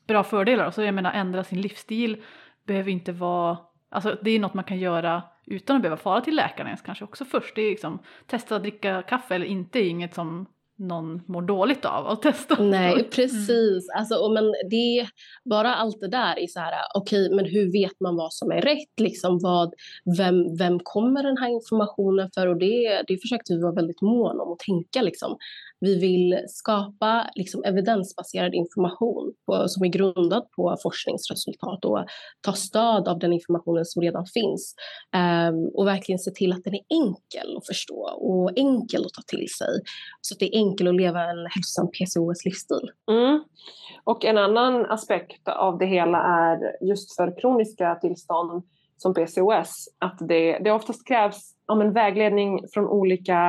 bra 0.08 0.24
fördelar. 0.24 0.72
Så 0.72 0.82
jag 0.82 0.94
menar 0.94 1.12
ändra 1.12 1.44
sin 1.44 1.62
livsstil 1.62 2.24
behöver 2.66 2.92
inte 2.92 3.12
vara, 3.12 3.58
alltså 3.96 4.18
det 4.22 4.32
är 4.32 4.40
något 4.40 4.54
man 4.54 4.64
kan 4.64 4.80
göra 4.80 5.24
utan 5.48 5.76
att 5.76 5.82
behöva 5.82 5.98
fara 6.02 6.22
till 6.22 6.36
läkaren 6.36 6.68
ens 6.68 6.82
kanske 6.82 7.04
också 7.04 7.26
först. 7.26 7.56
Det 7.56 7.62
är 7.62 7.70
liksom, 7.70 8.00
testa 8.28 8.56
att 8.56 8.62
dricka 8.62 9.02
kaffe 9.02 9.36
eller 9.36 9.46
inte 9.46 9.80
är 9.80 9.84
inget 9.90 10.16
som 10.16 10.46
någon 10.78 11.22
mår 11.28 11.42
dåligt 11.42 11.86
av 11.86 12.08
att 12.08 12.22
testa. 12.22 12.64
Nej, 12.64 12.94
Mm. 12.94 13.06
precis. 13.16 13.90
Alltså, 13.98 14.16
och 14.16 14.32
men 14.34 14.44
det, 14.70 15.08
bara 15.50 15.76
allt 15.76 16.00
det 16.00 16.08
där 16.08 16.40
är 16.40 16.48
så 16.48 16.60
här, 16.60 16.74
okej, 16.96 17.30
men 17.36 17.46
hur 17.46 17.72
vet 17.72 18.00
man 18.00 18.16
vad 18.16 18.34
som 18.34 18.52
är 18.52 18.62
rätt? 18.62 19.00
Liksom, 19.00 19.40
vad, 19.42 19.74
vem, 20.18 20.58
vem 20.58 20.80
kommer 20.84 21.24
den 21.24 21.38
här 21.38 21.50
informationen 21.50 22.30
för? 22.36 22.48
Och 22.48 22.58
det, 22.60 23.04
det 23.08 23.18
försökte 23.18 23.54
vi 23.54 23.62
vara 23.62 23.74
väldigt 23.74 24.02
måna 24.02 24.44
om 24.44 24.52
att 24.54 24.60
tänka. 24.60 25.02
Liksom. 25.02 25.38
Vi 25.80 26.00
vill 26.00 26.40
skapa 26.48 27.30
liksom, 27.36 27.64
evidensbaserad 27.64 28.54
information 28.54 29.34
på, 29.46 29.68
som 29.68 29.84
är 29.84 29.88
grundad 29.88 30.52
på 30.56 30.78
forskningsresultat 30.84 31.86
och 31.86 32.06
ta 32.42 32.54
stöd 32.54 33.08
av 33.08 33.20
den 33.20 33.34
informationen 33.34 33.86
som 33.86 34.02
redan 34.02 34.26
finns. 34.26 34.76
um, 35.16 35.72
och 35.74 35.88
verkligen 35.88 36.20
se 36.20 36.32
till 36.32 36.54
att 36.54 36.64
den 36.64 36.74
är 36.74 36.82
enkel 36.90 37.58
att 37.58 37.68
förstå 37.68 38.02
och 38.02 38.52
enkel 38.56 39.06
att 39.06 39.14
ta 39.14 39.22
till 39.28 39.48
sig. 39.58 39.82
Så 40.22 40.34
att 40.34 40.40
det 40.40 40.56
är 40.56 40.58
enkelt 40.58 40.90
att 40.90 40.96
leva 40.96 41.24
en 41.24 41.46
hälsosam 41.56 41.88
PCOS-livsstil. 41.92 42.92
Mm. 43.12 43.44
Och 44.04 44.26
en 44.26 44.38
annan 44.38 44.86
aspekt 44.86 45.48
av 45.48 45.78
det 45.78 45.86
hela 45.86 46.18
är 46.18 46.86
just 46.88 47.16
för 47.16 47.40
kroniska 47.42 47.96
tillstånd 47.96 48.64
som 48.98 49.14
PCOS 49.14 49.88
att 50.00 50.18
det, 50.20 50.60
det 50.60 50.72
oftast 50.72 51.08
krävs 51.08 51.55
om 51.66 51.82
en 51.82 51.94
vägledning 51.94 52.60
från 52.74 52.88
olika 52.88 53.40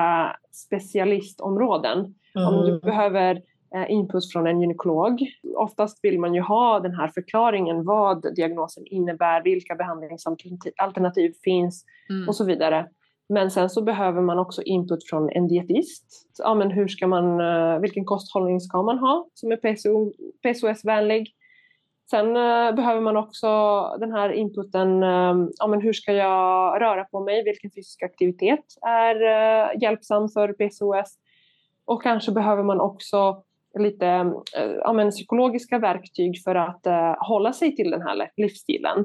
specialistområden. 0.52 2.14
Om 2.48 2.64
du 2.66 2.80
behöver 2.80 3.42
eh, 3.74 3.90
input 3.90 4.32
från 4.32 4.46
en 4.46 4.60
gynekolog. 4.60 5.20
Oftast 5.56 5.98
vill 6.02 6.20
man 6.20 6.34
ju 6.34 6.40
ha 6.40 6.80
den 6.80 6.94
här 6.94 7.08
förklaringen 7.08 7.84
vad 7.84 8.34
diagnosen 8.36 8.84
innebär, 8.86 9.42
vilka 9.42 9.74
behandlingsalternativ 9.74 11.32
finns 11.44 11.84
Mm. 12.10 12.28
och 12.28 12.36
så 12.36 12.44
vidare. 12.44 12.86
Men 13.28 13.50
sen 13.50 13.70
så 13.70 13.82
behöver 13.82 14.22
man 14.22 14.38
också 14.38 14.62
input 14.62 15.08
från 15.10 15.30
en 15.30 15.48
dietist. 15.48 16.26
Ja, 16.38 16.54
men 16.54 16.70
hur 16.70 16.88
ska 16.88 17.06
man, 17.06 17.40
eh, 17.40 17.78
vilken 17.78 18.04
kosthållning 18.04 18.60
ska 18.60 18.82
man 18.82 18.98
ha 18.98 19.28
som 19.34 19.52
är 19.52 19.56
PCO, 19.56 20.12
PCOS-vänlig? 20.42 21.32
Sen 22.10 22.36
eh, 22.36 22.74
behöver 22.74 23.00
man 23.00 23.16
också 23.16 23.48
den 24.00 24.12
här 24.12 24.30
inputen, 24.32 25.02
eh, 25.02 25.34
ja, 25.58 25.66
men 25.66 25.80
hur 25.80 25.92
ska 25.92 26.12
jag 26.12 26.80
röra 26.80 27.04
på 27.04 27.20
mig? 27.20 27.44
Vilken 27.44 27.70
fysisk 27.70 28.02
aktivitet 28.02 28.64
är 28.86 29.14
eh, 29.22 29.82
hjälpsam 29.82 30.28
för 30.28 30.52
PCOS? 30.52 31.18
Och 31.84 32.02
kanske 32.02 32.32
behöver 32.32 32.62
man 32.62 32.80
också 32.80 33.42
lite 33.78 34.32
ja, 34.80 34.92
men 34.92 35.10
psykologiska 35.10 35.78
verktyg 35.78 36.42
för 36.44 36.54
att 36.54 36.86
hålla 37.18 37.52
sig 37.52 37.76
till 37.76 37.90
den 37.90 38.02
här 38.02 38.30
livsstilen 38.36 39.04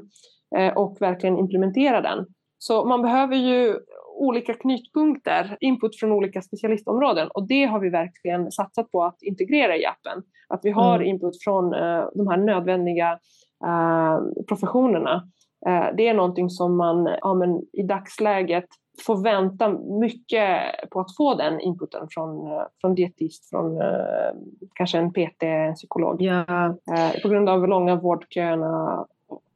och 0.74 0.96
verkligen 1.00 1.38
implementera 1.38 2.00
den. 2.00 2.26
Så 2.58 2.84
man 2.84 3.02
behöver 3.02 3.36
ju 3.36 3.76
olika 4.22 4.54
knytpunkter, 4.54 5.56
input 5.60 5.96
från 6.00 6.12
olika 6.12 6.42
specialistområden 6.42 7.28
och 7.28 7.46
det 7.48 7.64
har 7.64 7.80
vi 7.80 7.88
verkligen 7.90 8.52
satsat 8.52 8.90
på 8.90 9.04
att 9.04 9.22
integrera 9.22 9.76
i 9.76 9.86
appen. 9.86 10.22
Att 10.48 10.60
vi 10.62 10.70
har 10.70 10.94
Mm. 10.96 11.08
input 11.08 11.42
från 11.44 11.74
eh, 11.74 12.04
de 12.14 12.28
här 12.28 12.36
nödvändiga 12.36 13.18
eh, 13.64 14.20
professionerna. 14.48 15.28
Eh, 15.66 15.86
det 15.96 16.08
är 16.08 16.14
någonting 16.14 16.50
som 16.50 16.76
man 16.76 17.08
ja, 17.20 17.34
men 17.34 17.60
i 17.72 17.82
dagsläget 17.82 18.64
får 19.06 19.22
vänta 19.24 19.68
mycket 20.00 20.60
på 20.90 21.00
att 21.00 21.16
få 21.16 21.34
den 21.34 21.60
inputen 21.60 22.06
från, 22.10 22.52
eh, 22.52 22.62
från 22.80 22.94
dietist, 22.94 23.50
från 23.50 23.80
eh, 23.80 24.32
kanske 24.74 24.98
en 24.98 25.12
PT, 25.12 25.42
en 25.42 25.74
psykolog. 25.74 26.22
Ja, 26.22 26.66
Eh, 26.94 27.22
på 27.22 27.28
grund 27.28 27.48
av 27.48 27.68
långa 27.68 27.96
vårdköerna. 27.96 29.06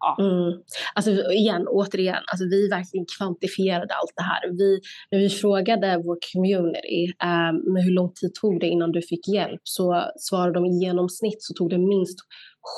Ja. 0.00 0.16
mm. 0.24 0.60
Alltså 0.94 1.10
igen, 1.32 1.66
återigen, 1.68 2.22
alltså 2.26 2.44
vi 2.44 2.68
verkligen 2.68 3.06
kvantifierade 3.18 3.94
allt 3.94 4.12
det 4.16 4.22
här. 4.22 4.50
Vi, 4.50 4.80
när 5.10 5.18
vi 5.18 5.28
frågade 5.28 6.02
vår 6.04 6.18
community 6.32 7.06
um, 7.06 7.76
hur 7.76 7.90
lång 7.90 8.12
tid 8.12 8.34
tog 8.34 8.60
det 8.60 8.66
innan 8.66 8.92
du 8.92 9.02
fick 9.02 9.28
hjälp 9.28 9.60
så 9.64 10.04
svarade 10.18 10.52
de 10.52 10.66
i 10.66 10.84
genomsnitt 10.84 11.42
så 11.42 11.54
tog 11.54 11.70
det 11.70 11.78
minst 11.78 12.18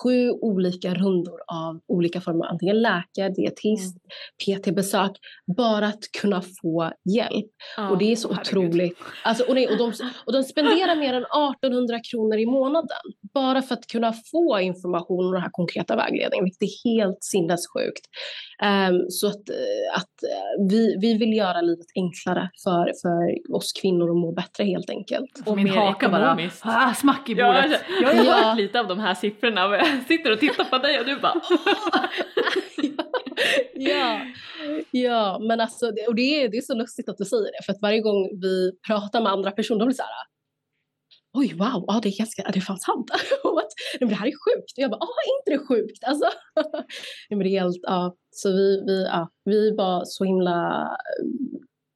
sju 0.03 0.31
olika 0.31 0.95
rundor 0.95 1.41
av 1.53 1.81
olika 1.89 2.21
former, 2.21 2.47
antingen 2.47 2.83
läkare, 2.83 3.29
dietist, 3.29 3.97
PT-besök, 4.45 5.11
bara 5.57 5.87
att 5.87 6.03
kunna 6.21 6.43
få 6.63 6.93
hjälp. 7.17 7.47
Ja, 7.77 7.91
Och 7.91 7.99
det 7.99 8.13
är 8.13 8.17
så 8.17 8.29
herregud. 8.33 8.65
otroligt. 8.71 8.99
Alltså, 9.25 9.45
och, 9.45 9.55
nej, 9.55 9.69
och, 9.69 9.79
de, 9.79 9.93
och 10.27 10.33
de 10.33 10.43
spenderar 10.43 10.97
mer 10.97 11.15
än 11.15 11.25
1800 11.55 11.99
kronor 12.11 12.39
i 12.39 12.47
månaden 12.47 12.89
bara 13.35 13.63
för 13.63 13.75
att 13.75 13.87
kunna 13.87 14.13
få 14.33 14.61
information 14.61 15.27
och 15.27 15.33
den 15.33 15.43
här 15.43 15.51
konkreta 15.53 15.97
vägledningen, 15.97 16.45
vilket 16.45 16.63
är 16.63 16.91
helt 16.91 17.19
sinnessjukt. 17.25 18.05
Ehm, 18.63 19.11
så 19.11 19.27
att, 19.27 19.49
eh, 19.51 19.97
att 19.97 20.23
eh, 20.23 20.69
vi, 20.69 20.97
vi 21.01 21.15
vill 21.19 21.37
göra 21.37 21.61
livet 21.61 21.87
enklare 21.95 22.51
för, 22.65 22.85
för 23.03 23.53
oss 23.57 23.73
kvinnor 23.73 24.11
att 24.11 24.17
må 24.17 24.33
bättre 24.33 24.65
helt 24.65 24.91
enkelt. 24.91 25.31
Och 25.47 25.57
Min 25.57 25.69
haka 25.69 26.09
bara, 26.09 26.39
ah, 26.63 26.95
smack 26.95 27.29
i 27.29 27.33
Ja, 27.33 27.47
bordet. 27.47 27.65
alltså, 27.65 27.79
jag 28.03 28.09
har 28.09 28.15
ju 28.15 28.29
Ja. 28.29 28.35
hört 28.35 28.57
lite 28.57 28.81
av 28.81 28.89
de 28.89 28.99
här 28.99 29.15
siffrorna 29.15 29.69
jag 29.79 30.03
sitter 30.09 30.33
och 30.33 30.41
tittar 30.41 30.65
på 30.65 30.79
dig 30.79 31.01
och 31.01 31.07
du 31.07 31.21
bara 31.21 31.35
ja, 33.75 34.21
ja, 34.91 35.39
men 35.49 35.61
alltså, 35.61 35.87
och 35.87 36.15
det 36.15 36.43
är, 36.43 36.49
det 36.49 36.57
är 36.57 36.63
så 36.63 36.75
lustigt 36.75 37.09
att 37.09 37.19
du 37.19 37.25
säger 37.25 37.45
det, 37.45 37.65
för 37.67 37.73
att 37.73 37.83
varje 37.83 38.01
gång 38.01 38.41
vi 38.41 38.73
pratar 38.87 39.21
med 39.23 39.33
andra 39.33 39.51
personer, 39.51 39.79
de 39.79 39.85
blir 39.85 39.95
så 39.95 40.03
här, 40.03 40.11
oj 41.33 41.55
wow, 41.55 41.85
ja, 41.87 42.01
det 42.03 42.09
är 42.09 42.19
ganska, 42.19 42.43
är 42.43 42.53
det 42.53 42.61
fan 42.61 42.79
sant? 42.79 43.11
Det 44.01 44.15
här 44.15 44.27
är 44.27 44.31
sjukt. 44.31 44.73
Och 44.77 44.83
jag 44.83 44.91
bara, 44.91 45.01
ah, 45.01 45.19
är 45.27 45.39
inte 45.39 45.51
det 45.51 45.67
sjukt? 45.69 46.05
Alltså, 46.05 46.27
men 47.31 47.39
det 47.39 47.49
är 47.49 47.61
helt, 47.61 47.79
ja, 47.83 48.17
så 48.31 48.53
vi, 48.53 48.85
vi, 48.87 49.05
ja, 49.05 49.29
vi 49.45 49.75
var 49.77 50.03
så 50.05 50.25
himla 50.25 50.83
eh, 50.83 51.27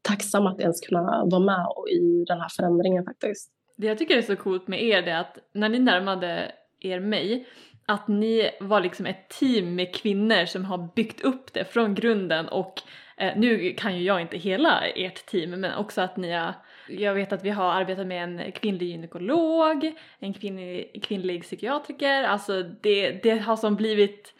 tacksamma 0.02 0.50
att 0.50 0.60
ens 0.60 0.80
kunna 0.80 1.24
vara 1.24 1.40
med 1.40 1.66
i 1.90 2.24
den 2.26 2.40
här 2.40 2.48
förändringen 2.56 3.04
faktiskt. 3.04 3.50
Det 3.76 3.86
jag 3.86 3.98
tycker 3.98 4.16
är 4.16 4.22
så 4.22 4.36
coolt 4.36 4.68
med 4.68 4.82
er 4.82 5.02
är 5.02 5.20
att 5.20 5.38
när 5.54 5.68
ni 5.68 5.78
närmade 5.78 6.52
er 6.80 7.00
mig 7.00 7.46
att 7.86 8.08
ni 8.08 8.50
var 8.60 8.80
liksom 8.80 9.06
ett 9.06 9.28
team 9.28 9.74
med 9.74 9.94
kvinnor 9.94 10.46
som 10.46 10.64
har 10.64 10.88
byggt 10.94 11.20
upp 11.20 11.52
det 11.52 11.64
från 11.64 11.94
grunden 11.94 12.48
och 12.48 12.82
eh, 13.16 13.32
nu 13.36 13.74
kan 13.78 13.96
ju 13.96 14.04
jag 14.04 14.20
inte 14.20 14.36
hela 14.36 14.80
ert 14.86 15.26
team 15.26 15.50
men 15.50 15.74
också 15.74 16.00
att 16.00 16.16
ni 16.16 16.32
har 16.32 16.54
jag 16.88 17.14
vet 17.14 17.32
att 17.32 17.44
vi 17.44 17.50
har 17.50 17.72
arbetat 17.72 18.06
med 18.06 18.24
en 18.24 18.52
kvinnlig 18.52 18.88
gynekolog, 18.88 19.92
en 20.18 20.34
kvinnlig, 20.34 21.04
kvinnlig 21.04 21.42
psykiatriker, 21.42 22.22
alltså 22.22 22.62
det, 22.62 23.22
det 23.22 23.38
har 23.38 23.56
som 23.56 23.76
blivit 23.76 24.34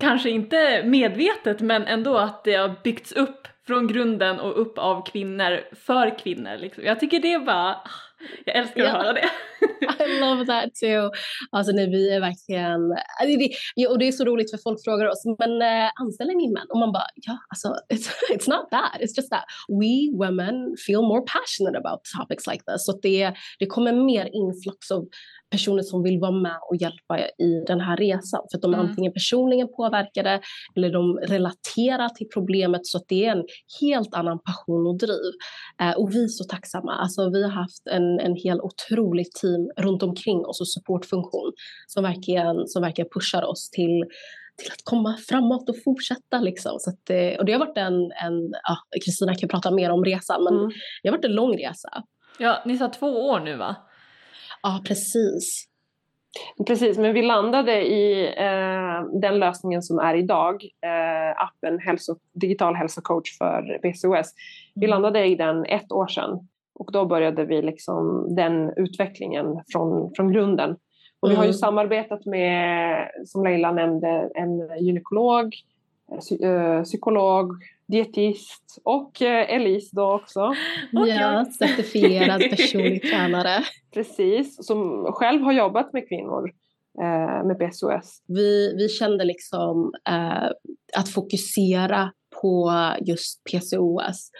kanske 0.00 0.30
inte 0.30 0.82
medvetet 0.84 1.60
men 1.60 1.84
ändå 1.84 2.16
att 2.16 2.44
det 2.44 2.54
har 2.54 2.74
byggts 2.82 3.12
upp 3.12 3.48
från 3.66 3.86
grunden 3.86 4.40
och 4.40 4.60
upp 4.60 4.78
av 4.78 5.06
kvinnor 5.06 5.60
för 5.72 6.18
kvinnor 6.18 6.56
liksom. 6.56 6.84
Jag 6.84 7.00
tycker 7.00 7.20
det 7.20 7.32
är 7.32 7.38
bara, 7.38 7.76
jag 8.44 8.56
älskar 8.56 8.82
att 8.82 8.88
Ja. 8.88 8.92
höra 8.92 9.12
det. 9.12 9.28
I 10.06 10.20
love 10.20 10.46
that 10.46 10.74
too. 10.74 11.10
Alltså 11.50 11.72
nej, 11.72 11.90
vi 11.90 12.10
är 12.10 12.20
verkligen, 12.20 12.80
ja, 13.74 13.90
och 13.90 13.98
det 13.98 14.08
är 14.08 14.12
så 14.12 14.24
roligt 14.24 14.50
för 14.50 14.58
folk 14.58 14.84
frågar 14.84 15.06
oss, 15.06 15.22
men 15.38 15.62
äh, 15.62 15.90
anställer 16.00 16.34
ni 16.34 16.52
män? 16.52 16.66
Och 16.70 16.78
man 16.78 16.92
bara, 16.92 17.06
ja 17.14 17.38
alltså 17.48 17.68
it's, 17.94 18.08
it's 18.34 18.48
not 18.50 18.70
that, 18.70 18.92
it's 19.00 19.14
just 19.16 19.30
that 19.30 19.44
we 19.80 19.92
women 20.24 20.54
feel 20.86 21.02
more 21.02 21.22
passionate 21.36 21.78
about 21.78 22.00
topics 22.18 22.46
like 22.46 22.62
this. 22.68 22.86
Så 22.86 22.92
det, 23.02 23.34
det 23.58 23.66
kommer 23.66 23.92
mer 23.92 24.24
influx 24.42 24.90
av 24.90 25.02
personer 25.50 25.82
som 25.82 26.02
vill 26.02 26.20
vara 26.20 26.30
med 26.30 26.56
och 26.70 26.76
hjälpa 26.76 27.18
i 27.20 27.64
den 27.66 27.80
här 27.80 27.96
resan. 27.96 28.40
För 28.50 28.58
att 28.58 28.62
de 28.62 28.74
är 28.74 28.78
Mm. 28.78 28.88
antingen 28.90 29.12
personligen 29.12 29.68
påverkade 29.76 30.40
eller 30.76 30.90
de 30.92 31.16
relaterar 31.18 32.08
till 32.08 32.26
problemet 32.34 32.80
så 32.86 32.98
att 32.98 33.04
det 33.08 33.24
är 33.26 33.32
en 33.32 33.44
helt 33.80 34.14
annan 34.14 34.38
passion 34.38 34.86
och 34.86 34.98
driv. 34.98 35.32
Eh, 35.82 35.92
och 35.96 36.14
vi 36.14 36.24
är 36.24 36.28
så 36.28 36.44
tacksamma. 36.44 36.92
Alltså, 36.92 37.30
vi 37.30 37.42
har 37.42 37.50
haft 37.50 37.86
en, 37.90 38.20
en 38.20 38.34
hel 38.36 38.60
otroligt 38.60 39.32
team 39.34 39.70
runt 39.76 40.02
omkring 40.02 40.46
oss 40.46 40.60
och 40.60 40.68
supportfunktion 40.68 41.52
som 41.86 42.02
verkligen, 42.02 42.66
som 42.66 42.82
verkligen 42.82 43.08
pushar 43.14 43.42
oss 43.42 43.70
till 43.70 44.04
till 44.62 44.72
att 44.72 44.84
komma 44.84 45.16
framåt 45.28 45.68
och 45.68 45.74
fortsätta. 45.84 46.40
Liksom. 46.40 46.72
Så 46.80 46.90
att, 46.90 47.10
eh, 47.10 47.38
och 47.38 47.44
det 47.44 47.52
har 47.52 47.58
varit 47.58 47.76
en, 47.78 47.94
en 47.94 48.50
ja, 48.62 48.76
Kristina 49.04 49.34
kan 49.34 49.48
prata 49.48 49.70
mer 49.70 49.90
om 49.90 50.04
resan, 50.04 50.44
men 50.44 50.54
Mm. 50.54 50.70
det 51.02 51.08
har 51.08 51.16
varit 51.16 51.24
en 51.24 51.32
lång 51.34 51.56
resa. 51.56 52.02
Ja, 52.38 52.62
ni 52.66 52.78
sa 52.78 52.88
två 52.88 53.06
år 53.06 53.40
nu 53.40 53.56
va? 53.56 53.76
Ja, 54.62 54.82
precis. 54.88 55.68
Precis, 56.66 56.98
men 56.98 57.14
vi 57.14 57.22
landade 57.22 57.86
i 57.86 58.26
eh, 58.36 59.20
den 59.20 59.38
lösningen 59.38 59.82
som 59.82 59.98
är 59.98 60.14
idag, 60.14 60.62
eh, 60.64 61.42
appen 61.42 61.78
hälso, 61.78 62.16
digital 62.32 62.74
hälsocoach 62.74 63.38
för 63.38 63.78
PCOS. 63.82 64.34
Vi 64.74 64.86
landade 64.86 65.26
i 65.26 65.34
den 65.34 65.64
ett 65.64 65.92
år 65.92 66.06
sedan 66.06 66.48
och 66.74 66.92
då 66.92 67.06
började 67.06 67.44
vi 67.44 67.62
liksom 67.62 68.26
den 68.34 68.72
utvecklingen 68.76 69.46
från, 69.72 70.12
från 70.16 70.32
grunden. 70.32 70.76
Och 71.20 71.30
vi 71.30 71.34
har 71.34 71.44
ju 71.44 71.48
Mm. 71.48 71.58
samarbetat 71.58 72.26
med, 72.26 72.96
som 73.24 73.44
Leila 73.44 73.72
nämnde, 73.72 74.30
en 74.34 74.78
gynekolog, 74.84 75.54
eh, 76.12 76.50
eh, 76.50 76.82
psykolog, 76.82 77.52
dietist 77.88 78.78
och 78.84 79.22
eh, 79.22 79.54
Elise 79.54 79.96
då 79.96 80.12
också. 80.14 80.40
Och 81.00 81.08
Ja, 81.08 81.44
certifierad 81.58 82.40
personlig 82.40 83.02
tränare. 83.10 83.64
Precis, 83.94 84.66
som 84.66 85.06
själv 85.12 85.42
har 85.42 85.52
jobbat 85.52 85.92
med 85.92 86.08
kvinnor 86.08 86.50
eh, 87.02 87.44
med 87.46 87.58
PCOS. 87.58 88.22
Vi, 88.28 88.74
vi 88.76 88.88
kände 88.88 89.24
liksom 89.24 89.92
eh, 90.08 90.50
att 90.96 91.08
fokusera 91.08 92.12
på 92.42 92.72
just 93.00 93.44
PCOS. 93.44 94.30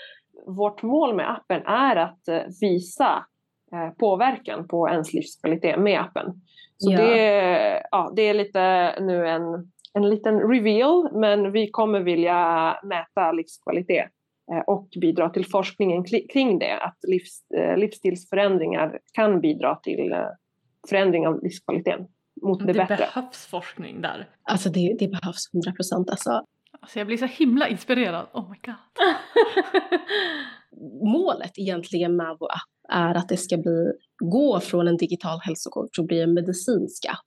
Vårt 0.47 0.83
mål 0.83 1.15
med 1.17 1.31
appen 1.31 1.63
är 1.67 1.97
att 1.97 2.29
eh, 2.29 2.43
visa 2.61 3.25
eh, 3.73 3.91
påverkan 3.99 4.69
på 4.69 4.89
ens 4.89 5.13
livskvalitet 5.13 5.79
med 5.79 6.01
appen. 6.01 6.27
Så 6.79 6.93
Ja. 6.93 6.99
det, 6.99 7.83
ja, 7.91 8.13
det 8.17 8.23
är 8.23 8.35
lite 8.35 8.95
nu 9.01 9.29
en, 9.29 9.43
en 9.97 10.11
liten 10.11 10.41
reveal, 10.41 11.09
men 11.13 11.53
vi 11.53 11.71
kommer 11.71 12.01
vilja 12.01 12.37
mäta 12.83 13.33
livskvalitet 13.33 14.11
eh, 14.53 14.59
och 14.67 14.89
bidra 15.01 15.31
till 15.31 15.47
forskningen 15.47 16.05
kring 16.33 16.59
det. 16.59 16.79
Att 16.79 16.99
livs, 17.09 17.51
eh, 17.57 17.77
livsstilsförändringar 17.77 18.99
kan 19.13 19.41
bidra 19.41 19.77
till 19.77 20.13
eh, 20.13 20.19
förändring 20.89 21.27
av 21.27 21.43
livskvaliteten 21.43 22.07
mot 22.43 22.59
det, 22.59 22.67
Det 22.67 22.73
bättre. 22.73 22.97
behövs 22.97 23.47
forskning 23.47 24.01
där. 24.01 24.29
Alltså 24.43 24.69
det, 24.69 24.97
det 24.99 25.09
behövs 25.09 25.55
100 25.55 25.73
procent. 25.73 26.11
Alltså, 26.11 26.45
Alltså 26.81 26.99
jag 26.99 27.07
blir 27.07 27.17
så 27.17 27.27
himla 27.27 27.69
inspirerad. 27.69 28.27
Oh 28.33 28.51
my 28.51 28.57
god. 28.65 28.75
målet 31.13 31.59
egentligen 31.59 32.17
med 32.17 32.37
vår 32.41 32.49
app 32.49 32.93
är 32.93 33.15
att 33.15 33.29
det 33.29 33.37
ska 33.37 33.57
bli, 33.57 33.93
gå 34.25 34.61
från 34.61 34.89
en 34.89 34.97
digital 34.97 35.39
hälsokort 35.43 35.93
till 35.93 36.03
att 36.03 36.07
bli 36.09 36.21
en 36.23 36.35
medicinsk 36.35 37.07
app. 37.07 37.26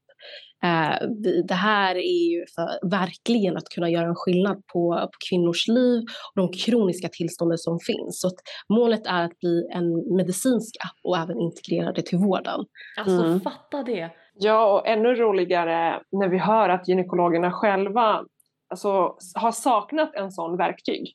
Eh, 0.64 1.08
det 1.48 1.54
här 1.54 1.96
är 1.96 2.30
ju 2.32 2.46
för 2.56 2.90
verkligen 2.90 3.58
att 3.58 3.70
kunna 3.76 3.90
göra 3.90 4.08
en 4.08 4.16
skillnad 4.16 4.56
på, 4.74 4.94
på 5.02 5.18
kvinnors 5.30 5.68
liv 5.68 6.02
och 6.36 6.42
de 6.42 6.58
kroniska 6.58 7.08
tillstånden 7.12 7.58
som 7.58 7.80
finns. 7.80 8.22
Så 8.22 8.28
att 8.28 8.34
målet 8.70 9.08
är 9.08 9.24
att 9.24 9.40
bli 9.40 9.68
en 9.74 10.16
medicinsk 10.16 10.76
app 10.86 10.98
och 11.04 11.18
även 11.18 11.40
integrera 11.40 11.92
det 11.92 12.02
till 12.02 12.18
vården. 12.18 12.60
Alltså 13.00 13.24
Mm. 13.26 13.42
fatta 13.42 13.84
det. 13.84 14.10
Ja, 14.42 14.74
och 14.74 14.88
ännu 14.88 15.16
roligare 15.16 16.00
när 16.12 16.28
vi 16.30 16.38
hör 16.38 16.70
att 16.70 16.88
gynekologerna 16.88 17.52
själva 17.52 18.24
alltså, 18.70 19.16
har 19.36 19.52
saknat 19.52 20.16
en 20.16 20.32
sån 20.32 20.58
verktyg. 20.58 21.14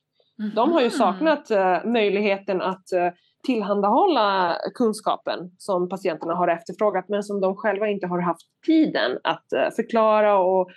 De 0.55 0.71
har 0.71 0.79
ju 0.81 0.85
Mhm. 0.87 0.91
saknat 0.91 1.51
eh, 1.51 1.85
möjligheten 1.85 2.61
att 2.61 2.91
eh, 2.91 3.09
tillhandahålla 3.45 4.57
kunskapen 4.73 5.51
som 5.57 5.89
patienterna 5.89 6.35
har 6.35 6.47
efterfrågat 6.47 7.09
men 7.09 7.23
som 7.23 7.41
de 7.41 7.55
själva 7.55 7.89
inte 7.89 8.07
har 8.07 8.21
haft 8.21 8.47
tiden 8.65 9.19
att 9.23 9.53
eh, 9.53 9.69
förklara 9.75 10.37
och 10.39 10.69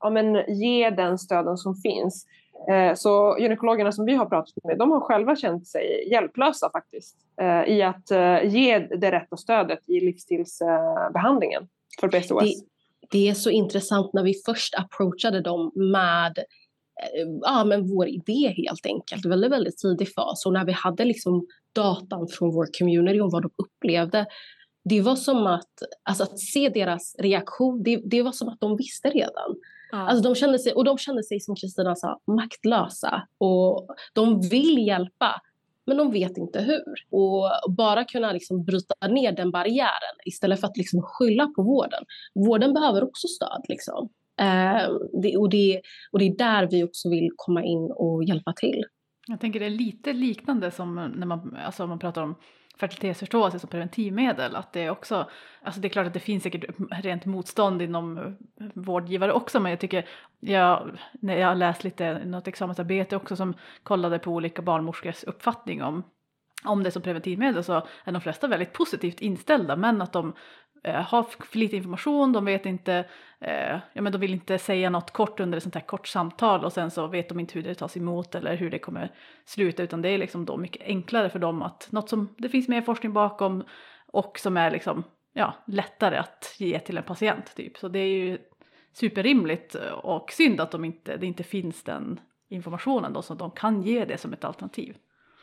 ja, 0.00 0.10
men, 0.10 0.56
ge 0.58 0.90
den 0.90 1.18
stöden 1.18 1.56
som 1.56 1.74
finns. 1.74 2.26
Eh, 2.70 2.94
så 2.94 3.36
gynekologerna 3.40 3.92
som 3.92 4.04
vi 4.04 4.14
har 4.14 4.26
pratat 4.26 4.64
med, 4.64 4.78
de 4.78 4.90
har 4.90 5.00
själva 5.00 5.36
känt 5.36 5.66
sig 5.66 6.08
hjälplösa 6.10 6.70
faktiskt 6.72 7.16
eh, 7.40 7.74
i 7.74 7.82
att 7.82 8.10
ge 8.44 8.78
det 8.78 9.12
rätta 9.12 9.36
stödet 9.36 9.88
i 9.88 10.00
livsstilsbehandlingen 10.00 11.68
för 12.00 12.08
PCOS. 12.08 12.42
Det, 12.42 12.54
det 13.10 13.28
är 13.28 13.34
så 13.34 13.50
intressant 13.50 14.12
när 14.12 14.22
vi 14.22 14.34
först 14.46 14.74
approachade 14.74 15.40
dem 15.40 15.72
med 15.74 16.38
ja, 17.42 17.64
men 17.64 17.88
vår 17.88 18.08
idé 18.08 18.54
helt 18.56 18.86
enkelt, 18.86 19.26
väldigt, 19.26 19.52
väldigt 19.52 19.78
tidig 19.78 20.14
fas. 20.14 20.46
Och 20.46 20.52
när 20.52 20.64
vi 20.64 20.72
hade 20.72 21.04
liksom 21.04 21.46
datan 21.74 22.28
från 22.28 22.54
vår 22.54 22.68
community 22.78 23.20
om 23.20 23.30
vad 23.30 23.42
de 23.42 23.50
upplevde, 23.56 24.26
det 24.84 25.00
var 25.00 25.16
som 25.16 25.46
att, 25.46 25.72
alltså 26.02 26.24
att 26.24 26.38
se 26.38 26.68
deras 26.68 27.16
reaktion, 27.18 27.82
det, 27.82 28.00
det 28.04 28.22
var 28.22 28.32
som 28.32 28.48
att 28.48 28.60
de 28.60 28.76
visste 28.76 29.10
redan. 29.10 29.56
Ja. 29.90 29.98
Alltså 29.98 30.22
de 30.22 30.34
kände 30.34 30.58
sig, 30.58 30.72
och 30.72 30.84
de 30.84 30.98
kände 30.98 31.22
sig, 31.22 31.40
som 31.40 31.56
Kristina 31.56 31.96
sa, 31.96 32.20
maktlösa. 32.26 33.28
Och 33.38 33.88
de 34.12 34.40
vill 34.40 34.86
hjälpa, 34.86 35.40
men 35.86 35.96
de 35.96 36.10
vet 36.10 36.36
inte 36.36 36.60
hur. 36.60 36.94
Och 37.10 37.72
bara 37.76 38.04
kunna 38.04 38.32
liksom 38.32 38.64
bryta 38.64 39.08
ner 39.08 39.32
den 39.32 39.50
barriären 39.50 40.16
istället 40.24 40.60
för 40.60 40.66
att 40.66 40.76
liksom 40.76 41.02
skylla 41.02 41.46
på 41.46 41.62
vården. 41.62 42.04
Vården 42.34 42.74
behöver 42.74 43.04
också 43.04 43.28
stöd. 43.28 43.64
Liksom. 43.68 44.08
Eh, 44.40 44.90
det, 45.22 45.36
och, 45.36 45.50
det, 45.50 45.80
och 46.12 46.18
det 46.18 46.24
är 46.24 46.36
där 46.36 46.68
vi 46.70 46.84
också 46.84 47.10
vill 47.10 47.28
komma 47.36 47.64
in 47.64 47.92
och 47.96 48.24
hjälpa 48.24 48.52
till. 48.52 48.84
Jag 49.26 49.40
tänker 49.40 49.60
det 49.60 49.66
är 49.66 49.70
lite 49.70 50.12
liknande 50.12 50.70
som 50.70 50.94
när 50.94 51.26
man, 51.26 51.56
alltså 51.64 51.86
man 51.86 51.98
pratar 51.98 52.22
om 52.22 52.34
fertilitetsförståelse 52.76 53.58
som 53.58 53.70
preventivmedel. 53.70 54.56
Att 54.56 54.72
det 54.72 54.82
är 54.82 54.90
också, 54.90 55.28
alltså 55.62 55.80
det 55.80 55.88
är 55.88 55.90
klart 55.90 56.06
att 56.06 56.14
det 56.14 56.20
finns 56.20 56.42
säkert 56.42 56.64
rent 56.90 57.24
motstånd 57.24 57.82
inom 57.82 58.36
vårdgivare 58.74 59.32
också 59.32 59.60
men 59.60 59.70
jag 59.70 59.80
tycker, 59.80 60.08
jag, 60.40 60.98
när 61.12 61.36
jag 61.36 61.48
har 61.48 61.54
läst 61.54 61.84
lite 61.84 62.24
något 62.24 62.48
examensarbete 62.48 63.16
också 63.16 63.36
som 63.36 63.54
kollade 63.82 64.18
på 64.18 64.30
olika 64.30 64.62
barnmorskors 64.62 65.24
uppfattning 65.24 65.82
om 65.82 66.02
om 66.64 66.82
det 66.82 66.90
som 66.90 67.02
preventivmedel 67.02 67.64
så 67.64 67.86
är 68.04 68.12
de 68.12 68.20
flesta 68.20 68.48
väldigt 68.48 68.72
positivt 68.72 69.20
inställda 69.20 69.76
men 69.76 70.02
att 70.02 70.12
de 70.12 70.34
eh, 70.84 71.02
har 71.02 71.22
för 71.22 71.58
lite 71.58 71.76
information, 71.76 72.32
de 72.32 72.44
vet 72.44 72.66
inte, 72.66 73.04
eh, 73.40 73.78
ja 73.92 74.02
men 74.02 74.12
de 74.12 74.18
vill 74.18 74.32
inte 74.32 74.58
säga 74.58 74.90
något 74.90 75.10
kort 75.10 75.40
under 75.40 75.56
ett 75.56 75.62
sånt 75.62 75.74
här 75.74 75.82
kort 75.82 76.08
samtal 76.08 76.64
och 76.64 76.72
sen 76.72 76.90
så 76.90 77.06
vet 77.06 77.28
de 77.28 77.40
inte 77.40 77.54
hur 77.54 77.62
det 77.62 77.74
tas 77.74 77.96
emot 77.96 78.34
eller 78.34 78.56
hur 78.56 78.70
det 78.70 78.78
kommer 78.78 79.12
sluta 79.44 79.82
utan 79.82 80.02
det 80.02 80.08
är 80.08 80.18
liksom 80.18 80.44
då 80.44 80.56
mycket 80.56 80.82
enklare 80.82 81.30
för 81.30 81.38
dem 81.38 81.62
att 81.62 81.88
något 81.90 82.08
som 82.08 82.34
det 82.38 82.48
finns 82.48 82.68
mer 82.68 82.82
forskning 82.82 83.12
bakom 83.12 83.64
och 84.06 84.38
som 84.38 84.56
är 84.56 84.70
liksom 84.70 85.04
ja, 85.32 85.54
lättare 85.66 86.16
att 86.16 86.54
ge 86.58 86.78
till 86.78 86.96
en 86.96 87.04
patient 87.04 87.56
typ. 87.56 87.76
Så 87.78 87.88
det 87.88 87.98
är 87.98 88.08
ju 88.08 88.38
superrimligt 88.92 89.76
och 90.02 90.32
synd 90.32 90.60
att 90.60 90.70
de 90.70 90.84
inte, 90.84 91.16
det 91.16 91.26
inte 91.26 91.42
finns 91.42 91.82
den 91.82 92.20
informationen 92.48 93.12
då 93.12 93.22
så 93.22 93.34
de 93.34 93.50
kan 93.50 93.82
ge 93.82 94.04
det 94.04 94.18
som 94.18 94.32
ett 94.32 94.44
alternativ. 94.44 94.96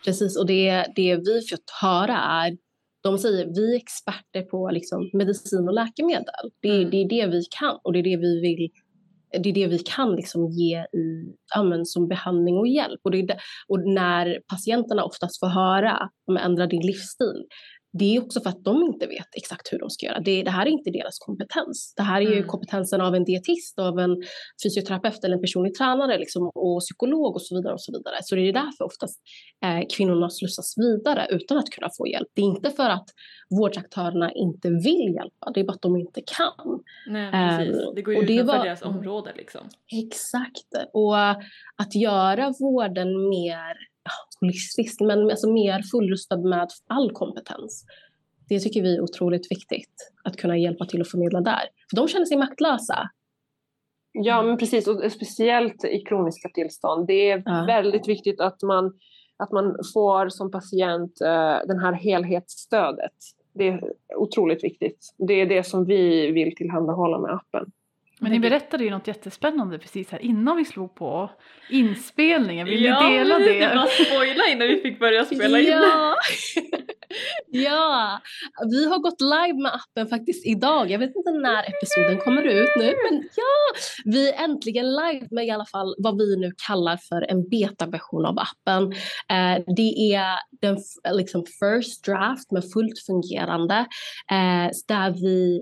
Precis, 0.05 0.37
och 0.37 0.47
det, 0.47 0.85
det 0.95 1.15
vi 1.15 1.41
fått 1.49 1.69
höra 1.81 2.17
är 2.17 2.57
de 3.03 3.17
säger 3.17 3.45
vi 3.55 3.73
är 3.73 3.77
experter 3.77 4.41
på 4.41 4.69
liksom, 4.69 5.09
medicin 5.13 5.67
och 5.67 5.73
läkemedel. 5.73 6.51
Det, 6.61 6.69
Mm. 6.69 6.89
det 6.89 6.97
är 6.97 7.09
det 7.09 7.27
vi 7.27 7.43
kan 7.59 7.77
och 7.83 7.93
det 7.93 7.99
är 7.99 8.03
det 8.03 8.17
vi 8.17 8.41
vill 8.41 8.69
det 9.43 9.49
är 9.49 9.53
det 9.53 9.67
vi 9.67 9.79
kan 9.79 10.15
liksom 10.15 10.47
ge 10.49 10.77
i, 10.77 11.35
ja, 11.55 11.81
som 11.85 12.07
behandling 12.07 12.57
och 12.57 12.67
hjälp. 12.67 12.99
Och, 13.03 13.11
det, 13.11 13.37
och 13.67 13.79
när 13.79 14.39
patienterna 14.47 15.03
oftast 15.03 15.39
får 15.39 15.47
höra 15.47 16.09
om 16.27 16.37
ändra 16.37 16.67
din 16.67 16.81
livsstil, 16.81 17.45
det 17.93 18.15
är 18.15 18.21
också 18.23 18.41
för 18.41 18.49
att 18.49 18.63
de 18.63 18.83
inte 18.83 19.07
vet 19.07 19.27
exakt 19.37 19.73
hur 19.73 19.79
de 19.79 19.89
ska 19.89 20.05
göra. 20.05 20.19
Det, 20.19 20.43
det 20.43 20.51
här 20.51 20.65
är 20.65 20.69
inte 20.69 20.91
deras 20.91 21.19
kompetens. 21.19 21.93
Det 21.97 22.03
här 22.03 22.21
är 22.21 22.25
ju 22.25 22.35
Mm. 22.37 22.47
kompetensen 22.47 23.01
av 23.01 23.15
en 23.15 23.23
dietist, 23.25 23.79
av 23.79 23.99
en 23.99 24.15
fysioterapeut 24.63 25.23
eller 25.23 25.35
en 25.35 25.41
personlig 25.41 25.73
tränare 25.75 26.17
liksom, 26.17 26.51
och 26.55 26.79
psykolog 26.79 27.35
och 27.35 27.41
så 27.41 27.55
vidare. 27.55 27.73
och 27.73 27.81
Så 27.81 27.91
vidare. 27.91 28.15
Så 28.21 28.35
det 28.35 28.41
är 28.49 28.53
därför 28.53 28.83
oftast 28.85 29.21
eh, 29.65 29.87
kvinnorna 29.95 30.29
slussas 30.29 30.73
vidare 30.77 31.27
utan 31.29 31.57
att 31.57 31.69
kunna 31.69 31.89
få 31.97 32.07
hjälp. 32.07 32.27
Det 32.35 32.41
är 32.41 32.45
inte 32.45 32.69
för 32.69 32.89
att 32.89 33.07
vårdaktörerna 33.59 34.31
inte 34.31 34.69
vill 34.69 35.13
hjälpa, 35.15 35.51
det 35.53 35.59
är 35.59 35.63
bara 35.63 35.73
att 35.73 35.81
de 35.81 35.95
inte 35.95 36.21
kan. 36.37 36.79
Nej 37.07 37.31
precis, 37.31 37.75
Ehm, 37.87 37.95
det 37.95 38.01
går 38.01 38.13
ju 38.13 38.19
och 38.19 38.23
utanför 38.23 38.57
var- 38.57 38.65
deras 38.65 38.81
område 38.81 39.31
liksom. 39.35 39.61
Exakt. 40.05 40.89
Och 40.93 41.17
att 41.75 41.95
göra 41.95 42.53
vården 42.59 43.29
mer 43.29 43.90
ja, 44.03 44.11
holistisk, 44.39 45.01
men 45.01 45.29
alltså 45.31 45.51
mer 45.51 45.81
fullrustad 45.91 46.37
med 46.37 46.67
all 46.87 47.11
kompetens. 47.11 47.85
Det 48.49 48.59
tycker 48.59 48.81
vi 48.81 48.95
är 48.95 49.01
otroligt 49.01 49.51
viktigt, 49.51 50.11
att 50.23 50.37
kunna 50.37 50.57
hjälpa 50.57 50.85
till 50.85 51.01
att 51.01 51.11
förmedla 51.11 51.41
där. 51.41 51.61
För 51.89 51.95
de 51.95 52.07
känner 52.07 52.25
sig 52.25 52.37
maktlösa. 52.37 53.09
Ja, 54.11 54.41
men 54.43 54.57
precis. 54.57 54.87
Och 54.87 55.11
speciellt 55.11 55.85
i 55.85 55.99
kroniska 55.99 56.49
tillstånd. 56.49 57.07
Det 57.07 57.31
är 57.31 57.43
Ja. 57.45 57.63
väldigt 57.67 58.07
viktigt 58.07 58.41
att 58.41 58.61
man, 58.63 58.93
att 59.37 59.51
man 59.51 59.75
får 59.93 60.29
som 60.29 60.51
patient 60.51 61.21
eh, 61.21 61.57
den 61.67 61.79
här 61.79 61.93
helhetsstödet. 61.93 63.13
Det 63.53 63.67
är 63.67 63.81
otroligt 64.15 64.63
viktigt. 64.63 65.13
Det 65.17 65.33
är 65.33 65.45
det 65.45 65.63
som 65.63 65.85
vi 65.85 66.31
vill 66.31 66.55
tillhandahålla 66.55 67.19
med 67.19 67.31
appen. 67.31 67.71
Men 68.21 68.31
ni 68.31 68.39
berättade 68.39 68.83
ju 68.83 68.89
något 68.89 69.07
jättespännande 69.07 69.79
precis 69.79 70.11
här 70.11 70.19
innan 70.19 70.57
vi 70.57 70.65
slog 70.65 70.95
på 70.95 71.29
inspelningen. 71.69 72.67
Vill 72.67 72.83
ja, 72.83 73.09
ni 73.09 73.17
dela 73.17 73.37
precis, 73.37 73.53
det? 73.53 73.75
Bara 73.75 73.87
spoila 73.87 74.47
innan 74.47 74.67
vi 74.67 74.81
fick 74.81 74.99
börja 74.99 75.25
spela 75.25 75.59
in. 75.59 75.67
Ja. 75.67 76.15
ja, 77.47 78.21
vi 78.71 78.85
har 78.85 78.99
gått 78.99 79.21
live 79.21 79.61
med 79.61 79.71
appen 79.73 80.07
faktiskt 80.07 80.45
idag. 80.45 80.91
Jag 80.91 80.99
vet 80.99 81.15
inte 81.15 81.31
när 81.31 81.63
episoden 81.69 82.17
kommer 82.17 82.43
ut 82.43 82.69
nu, 82.77 82.93
men 83.09 83.23
ja, 83.35 83.79
vi 84.05 84.29
är 84.29 84.43
äntligen 84.43 84.85
live 84.85 85.27
med 85.31 85.45
i 85.45 85.51
alla 85.51 85.65
fall 85.65 85.95
vad 85.97 86.17
vi 86.17 86.37
nu 86.37 86.51
kallar 86.67 86.97
för 86.97 87.31
en 87.31 87.49
betaversion 87.49 88.25
av 88.25 88.39
appen. 88.39 88.83
Eh, 89.29 89.63
det 89.75 90.13
är 90.13 90.35
den 90.61 90.77
liksom 91.11 91.45
first 91.45 92.05
draft 92.05 92.51
med 92.51 92.63
fullt 92.73 92.99
fungerande 93.05 93.75
eh, 94.31 94.69
där 94.87 95.11
vi 95.11 95.61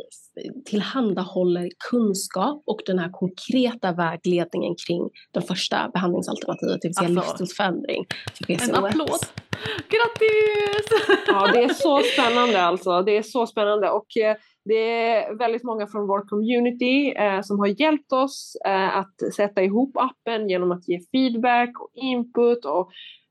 tillhandahåller 0.65 1.69
kunskap 1.89 2.63
och 2.65 2.81
den 2.85 2.99
här 2.99 3.09
konkreta 3.09 3.91
vägledningen 3.91 4.75
kring 4.87 5.09
det 5.31 5.41
första 5.41 5.89
behandlingsalternativet, 5.93 6.81
det 6.81 6.87
vill 6.87 6.95
säga 6.95 7.07
Alltså, 7.07 7.21
livsstilsförändring 7.21 8.05
för 8.33 8.43
PCOS. 8.45 8.69
En 8.69 8.75
applåd! 8.75 9.19
Grattis! 9.89 10.87
Ja, 11.27 11.51
det 11.53 11.63
är 11.63 11.73
så 11.73 11.99
spännande 11.99 12.61
alltså. 12.61 13.01
Det 13.01 13.17
är 13.17 13.21
så 13.21 13.47
spännande 13.47 13.89
och 13.89 14.17
eh, 14.17 14.35
det 14.65 14.75
är 14.75 15.37
väldigt 15.37 15.63
många 15.63 15.87
från 15.87 16.07
vår 16.07 16.27
community 16.27 17.11
eh, 17.11 17.41
som 17.41 17.59
har 17.59 17.81
hjälpt 17.81 18.11
oss 18.11 18.57
eh, 18.65 18.97
att 18.97 19.33
sätta 19.35 19.63
ihop 19.63 19.97
appen 19.97 20.49
genom 20.49 20.71
att 20.71 20.87
ge 20.87 20.99
feedback 21.11 21.79
och 21.79 21.89
input 21.93 22.65
och 22.65 22.89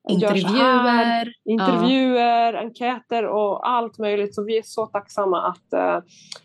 intervjuer. 0.09 1.33
intervjuer, 1.45 2.53
ja. 2.53 2.61
enkäter 2.61 3.27
och 3.27 3.69
allt 3.69 3.99
möjligt. 3.99 4.35
Så 4.35 4.45
vi 4.45 4.59
är 4.59 4.63
så 4.63 4.87
tacksamma 4.87 5.43
att, 5.43 5.73
äh, 5.73 6.05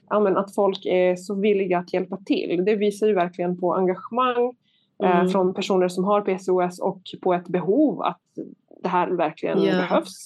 ja, 0.09 0.39
att 0.39 0.55
folk 0.55 0.85
är 0.85 1.15
så 1.15 1.35
villiga 1.35 1.79
att 1.79 1.93
hjälpa 1.93 2.17
till. 2.17 2.65
Det 2.65 2.75
visar 2.75 3.07
ju 3.07 3.13
verkligen 3.13 3.59
på 3.59 3.75
engagemang 3.75 4.53
mm. 5.03 5.25
äh, 5.25 5.31
från 5.31 5.53
personer 5.53 5.87
som 5.87 6.03
har 6.03 6.21
PCOS 6.21 6.79
och 6.79 7.01
på 7.21 7.33
ett 7.33 7.47
behov 7.47 8.01
att 8.01 8.21
det 8.83 8.89
här 8.89 9.07
verkligen 9.07 9.59
yeah. 9.59 9.77
behövs. 9.77 10.23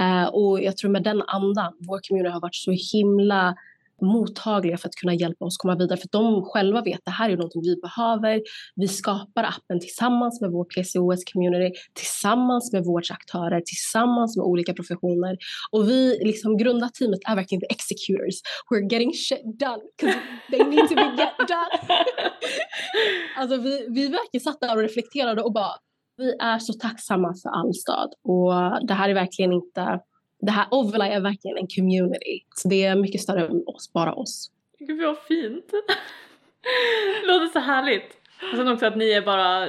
Uh, 0.00 0.34
och 0.34 0.62
jag 0.62 0.76
tror 0.76 0.90
med 0.90 1.02
den 1.02 1.22
andan, 1.22 1.72
vår 1.78 2.00
community 2.08 2.32
har 2.32 2.40
varit 2.40 2.54
så 2.54 2.72
himla 2.92 3.54
mottagliga 4.00 4.76
för 4.76 4.88
att 4.88 4.94
kunna 4.94 5.14
hjälpa 5.14 5.44
oss 5.44 5.56
komma 5.56 5.76
vidare. 5.76 5.98
För 5.98 6.08
de 6.12 6.42
själva 6.44 6.82
vet 6.82 6.98
att 6.98 7.04
det 7.04 7.10
här 7.10 7.30
är 7.30 7.36
något 7.36 7.52
vi 7.54 7.76
behöver. 7.80 8.40
Vi 8.76 8.88
skapar 8.88 9.44
appen 9.44 9.80
tillsammans 9.80 10.40
med 10.40 10.50
vår 10.50 10.64
PCOS-community, 10.64 11.72
tillsammans 11.94 12.72
med 12.72 12.84
vårdsaktörer, 12.84 13.60
tillsammans 13.60 14.36
med 14.36 14.44
olika 14.44 14.74
professioner. 14.74 15.36
Och 15.70 15.88
vi, 15.88 16.18
liksom 16.24 16.56
grundar 16.56 16.88
teamet 16.88 17.20
är 17.28 17.36
verkligen 17.36 17.60
the 17.60 17.66
executors. 17.70 18.36
We're 18.70 18.92
getting 18.92 19.12
shit 19.14 19.44
done 19.44 19.82
because 19.96 20.18
they 20.50 20.64
need 20.64 20.88
to 20.88 20.94
be 20.94 21.08
get 21.16 21.38
done. 21.38 21.72
alltså 23.36 23.56
vi, 23.56 23.86
vi 23.88 24.08
verkligen 24.08 24.44
satt 24.44 24.60
där 24.60 24.76
och 24.76 24.82
reflekterade 24.82 25.42
och 25.42 25.52
bara 25.52 25.74
vi 26.16 26.36
är 26.40 26.58
så 26.58 26.72
tacksamma 26.72 27.34
för 27.42 27.48
all 27.48 27.74
stöd 27.74 28.10
och 28.24 28.86
det 28.86 28.94
här 28.94 29.08
är 29.08 29.14
verkligen 29.14 29.52
inte 29.52 30.00
det 30.40 30.50
här 30.50 30.66
Ovela 30.70 31.08
är 31.08 31.20
verkligen 31.20 31.56
en 31.56 31.66
community. 31.76 32.40
Så 32.54 32.68
det 32.68 32.84
är 32.84 32.96
mycket 32.96 33.20
större 33.20 33.46
än 33.46 33.62
oss, 33.66 33.92
bara 33.92 34.14
oss. 34.14 34.50
Gud 34.78 35.02
vad 35.02 35.18
fint. 35.18 35.70
Det 37.20 37.26
låter 37.32 37.46
så 37.46 37.58
härligt. 37.58 38.16
Och 38.52 38.56
sen 38.56 38.68
också 38.68 38.86
att 38.86 38.96
ni 38.96 39.10
är 39.10 39.22
bara 39.22 39.68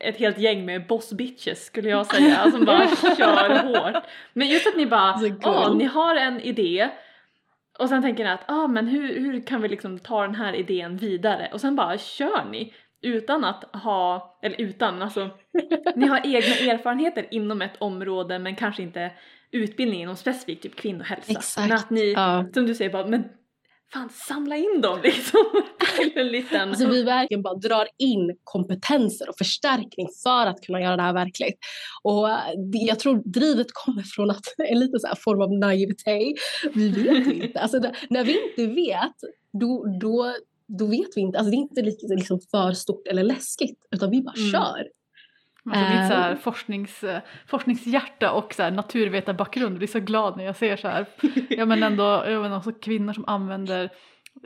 ett 0.00 0.16
helt 0.16 0.38
gäng 0.38 0.64
med 0.64 0.86
boss 0.86 1.12
bitches 1.12 1.64
skulle 1.64 1.88
jag 1.88 2.06
säga 2.06 2.50
som 2.50 2.64
bara 2.64 2.88
kör 2.88 3.62
hårt. 3.62 4.04
Men 4.32 4.48
just 4.48 4.66
att 4.66 4.76
ni 4.76 4.86
bara, 4.86 5.20
ja 5.42 5.68
oh, 5.68 5.76
ni 5.76 5.84
har 5.84 6.16
en 6.16 6.40
idé 6.40 6.90
och 7.78 7.88
sen 7.88 8.02
tänker 8.02 8.24
ni 8.24 8.30
att 8.30 8.50
ah, 8.50 8.66
men 8.66 8.86
hur, 8.86 9.20
hur 9.20 9.46
kan 9.46 9.62
vi 9.62 9.68
liksom 9.68 9.98
ta 9.98 10.22
den 10.22 10.34
här 10.34 10.54
idén 10.54 10.96
vidare 10.96 11.50
och 11.52 11.60
sen 11.60 11.76
bara 11.76 11.98
kör 11.98 12.50
ni 12.50 12.74
utan 13.02 13.44
att 13.44 13.76
ha, 13.76 14.38
eller 14.42 14.60
utan, 14.60 15.02
alltså 15.02 15.30
ni 15.96 16.06
har 16.06 16.18
egna 16.18 16.72
erfarenheter 16.72 17.26
inom 17.30 17.62
ett 17.62 17.76
område 17.78 18.38
men 18.38 18.56
kanske 18.56 18.82
inte 18.82 19.10
utbildning 19.52 20.02
inom 20.02 20.16
specifikt 20.16 20.62
typ 20.62 20.76
kvinnohälsa. 20.76 21.32
Exakt. 21.32 21.68
Men 21.68 21.78
att 21.78 21.90
ni, 21.90 22.12
ja. 22.12 22.46
som 22.54 22.66
du 22.66 22.74
säger 22.74 22.90
bara, 22.90 23.06
men 23.06 23.24
fan 23.92 24.08
samla 24.10 24.56
in 24.56 24.80
dem 24.80 24.98
liksom 25.04 25.44
till 25.96 26.18
en 26.18 26.28
liten... 26.28 26.68
Alltså 26.68 26.88
vi 26.88 27.02
verkligen 27.02 27.42
bara 27.42 27.54
drar 27.54 27.88
in 27.98 28.36
kompetenser 28.44 29.28
och 29.28 29.38
förstärkning 29.38 30.08
för 30.22 30.46
att 30.46 30.60
kunna 30.60 30.80
göra 30.80 30.96
det 30.96 31.02
här 31.02 31.12
verkligt. 31.12 31.58
Och 32.02 32.28
jag 32.72 32.98
tror 32.98 33.22
drivet 33.24 33.66
kommer 33.72 34.02
från 34.02 34.30
att 34.30 34.44
en 34.58 34.78
liten 34.78 35.00
så 35.00 35.08
form 35.16 35.40
av 35.40 35.52
naivitet. 35.52 36.38
Vi 36.74 36.88
vet 36.88 37.26
inte. 37.26 37.60
Alltså 37.60 37.80
när 38.10 38.24
vi 38.24 38.48
inte 38.48 38.74
vet, 38.74 39.16
då, 39.60 39.98
då, 40.00 40.34
då 40.78 40.86
vet 40.86 41.08
vi 41.16 41.20
inte. 41.20 41.38
Alltså 41.38 41.50
det 41.50 41.56
är 41.56 41.58
inte 41.58 41.82
liksom 42.14 42.40
för 42.50 42.72
stort 42.72 43.08
eller 43.08 43.22
läskigt, 43.22 43.78
utan 43.90 44.10
vi 44.10 44.22
bara 44.22 44.36
mm. 44.36 44.50
kör. 44.52 44.99
Alltså 45.64 45.94
mitt 45.94 46.08
så 46.08 46.14
här, 46.14 46.30
ehm. 46.30 46.38
forsknings, 46.38 47.04
forskningshjärta 47.46 48.32
och 48.32 48.54
så 48.54 48.62
här, 48.62 48.70
naturvetarbakgrund 48.70 49.78
blir 49.78 49.88
så 49.88 50.00
glad 50.00 50.36
när 50.36 50.44
jag 50.44 50.56
ser 50.56 50.76
så 50.76 50.88
här, 50.88 51.06
ja 51.48 51.66
men 51.66 51.82
ändå 51.82 52.02
jag 52.26 52.42
men 52.42 52.52
också 52.52 52.72
kvinnor 52.72 53.12
som 53.12 53.24
använder 53.24 53.90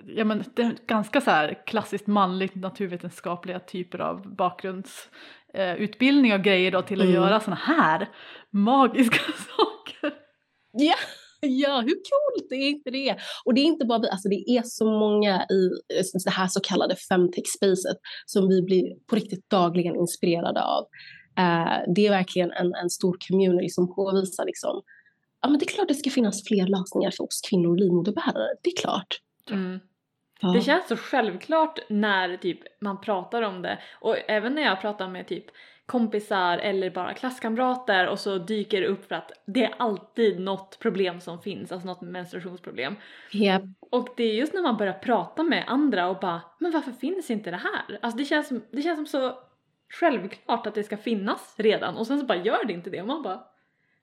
ja 0.07 0.25
men 0.25 0.45
det 0.55 0.63
är 0.63 0.77
ganska 0.87 1.21
så 1.21 1.31
här 1.31 1.67
klassiskt 1.67 2.07
manligt 2.07 2.55
naturvetenskapliga 2.55 3.61
typer 3.61 3.99
av 3.99 4.35
bakgrundsutbildning 4.37 6.31
eh, 6.31 6.39
och 6.39 6.45
grejer 6.45 6.71
då 6.71 6.83
till 6.83 7.01
att 7.01 7.07
mm. 7.07 7.15
göra 7.15 7.41
såna 7.41 7.57
här 7.57 8.09
magiska 8.51 9.19
saker. 9.33 10.15
Ja, 10.73 10.95
ja, 11.47 11.81
hur 11.81 11.95
coolt 11.95 12.53
är 12.53 12.69
inte 12.69 12.91
det? 12.91 13.17
Och 13.45 13.55
det 13.55 13.61
är 13.61 13.65
inte 13.65 13.85
bara 13.85 13.99
vi, 13.99 14.09
alltså 14.09 14.29
det 14.29 14.51
är 14.51 14.63
så 14.65 14.85
många 14.85 15.43
i 15.43 15.71
det 16.25 16.31
här 16.31 16.47
så 16.47 16.61
kallade 16.61 16.95
femtech-spacet 16.95 17.97
som 18.27 18.49
vi 18.49 18.63
blir 18.63 19.07
på 19.07 19.17
riktigt 19.17 19.51
dagligen 19.51 19.97
inspirerade 19.97 20.63
av. 20.63 20.83
Uh, 21.39 21.95
det 21.95 22.07
är 22.07 22.11
verkligen 22.11 22.51
en, 22.51 22.75
en 22.75 22.91
stor 22.91 23.17
community 23.29 23.69
som 23.69 23.95
påvisar 23.95 24.45
liksom, 24.45 24.83
ja 25.43 25.49
men 25.49 25.59
det 25.59 25.65
är 25.65 25.75
klart 25.75 25.89
det 25.89 25.95
ska 25.95 26.11
finnas 26.11 26.45
fler 26.49 26.67
lösningar 26.67 27.11
för 27.11 27.25
oss 27.25 27.41
kvinnor 27.51 27.71
och 27.71 27.77
livmoderbärare, 27.77 28.49
det 28.63 28.71
är 28.71 28.77
klart. 28.77 29.21
Mm. 29.51 29.81
Ja. 30.41 30.49
Det 30.49 30.61
känns 30.61 30.89
så 30.89 30.97
självklart 30.97 31.79
när 31.89 32.37
typ 32.37 32.61
man 32.81 33.01
pratar 33.01 33.43
om 33.43 33.63
det 33.63 33.79
och 34.01 34.17
även 34.29 34.55
när 34.55 34.63
jag 34.63 34.81
pratar 34.81 35.09
med 35.09 35.29
typ 35.29 35.45
kompisar 35.87 36.59
eller 36.59 36.91
bara 36.91 37.15
klasskamrater 37.15 38.09
och 38.09 38.19
så 38.19 38.39
dyker 38.39 38.81
det 38.81 38.87
upp 38.87 39.09
för 39.09 39.15
att 39.15 39.33
det 39.47 39.65
är 39.65 39.75
alltid 39.79 40.41
något 40.41 40.79
problem 40.79 41.21
som 41.21 41.43
finns, 41.43 41.73
alltså 41.73 41.87
något 41.87 42.01
menstruationsproblem. 42.01 42.97
Yep. 43.33 43.63
Och 43.91 44.09
det 44.17 44.25
är 44.25 44.35
just 44.35 44.55
när 44.55 44.63
man 44.63 44.77
börjar 44.77 44.93
prata 44.93 45.43
med 45.43 45.65
andra 45.67 46.09
och 46.09 46.21
bara 46.21 46.41
men 46.59 46.73
varför 46.73 46.93
finns 46.93 47.31
inte 47.31 47.51
det 47.51 47.57
här? 47.57 47.99
Alltså 48.03 48.19
det 48.19 48.25
känns 48.25 48.53
det 48.71 48.83
känns 48.83 48.97
som 48.97 49.21
så 49.21 49.39
självklart 49.89 50.67
att 50.67 50.75
det 50.75 50.85
ska 50.85 50.97
finnas 50.97 51.55
redan 51.59 51.97
och 51.97 52.07
sen 52.07 52.21
så 52.21 52.27
bara 52.27 52.39
gör 52.39 52.65
det 52.65 52.73
inte 52.73 52.91
det 52.91 53.01
och 53.01 53.07
man 53.07 53.23
bara 53.23 53.41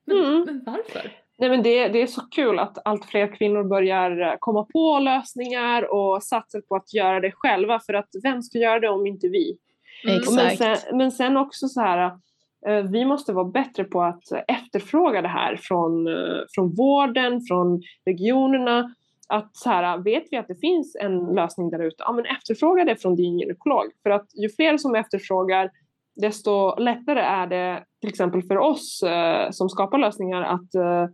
men, 0.06 0.18
mm. 0.18 0.44
men 0.46 0.64
varför? 0.66 1.12
Nej, 1.38 1.50
men 1.50 1.64
det, 1.64 1.88
det 1.88 2.02
är 2.02 2.08
så 2.08 2.22
kul 2.22 2.60
att 2.60 2.78
allt 2.86 3.06
fler 3.06 3.36
kvinnor 3.36 3.64
börjar 3.64 4.38
komma 4.40 4.64
på 4.74 5.00
lösningar 5.00 5.94
och 5.94 6.24
satsar 6.24 6.62
på 6.62 6.76
att 6.76 6.94
göra 6.94 7.20
det 7.20 7.32
själva 7.32 7.80
för 7.80 7.94
att 7.94 8.10
vem 8.24 8.42
ska 8.42 8.58
göra 8.58 8.80
det 8.80 8.90
om 8.90 9.08
inte 9.08 9.28
vi? 9.28 9.58
Mm. 10.04 10.36
Men, 10.36 10.58
sen, 10.58 10.98
men 10.98 11.12
sen 11.12 11.38
också 11.38 11.68
så 11.68 11.82
här, 11.82 12.12
eh, 12.68 12.84
vi 12.84 13.06
måste 13.06 13.34
vara 13.34 13.46
bättre 13.46 13.84
på 13.84 14.02
att 14.02 14.24
efterfråga 14.48 15.22
det 15.22 15.28
här 15.28 15.56
från, 15.56 16.08
eh, 16.08 16.42
från 16.56 16.76
vården, 16.76 17.42
från 17.42 17.82
regionerna. 18.06 18.96
Att 19.28 19.58
så 19.58 19.70
här, 19.70 19.98
vet 19.98 20.24
vi 20.32 20.38
att 20.38 20.48
det 20.48 20.60
finns 20.60 20.98
en 21.00 21.20
lösning 21.20 21.70
där 21.70 21.80
ute, 21.80 21.96
ja 22.00 22.12
men 22.12 22.26
efterfråga 22.26 22.86
det 22.86 22.96
från 22.96 23.16
din 23.16 23.40
gynekolog. 23.40 23.86
För 24.04 24.10
att 24.10 24.28
ju 24.34 24.50
fler 24.50 24.78
som 24.78 24.96
efterfrågar 24.96 25.70
desto 26.16 26.76
lättare 26.76 27.20
är 27.20 27.48
det 27.48 27.84
till 28.02 28.10
exempel 28.10 28.42
för 28.44 28.58
oss 28.58 29.04
eh, 29.04 29.52
som 29.52 29.70
skapar 29.70 29.98
lösningar 29.98 30.42
att, 30.42 30.76
eh, 30.76 31.08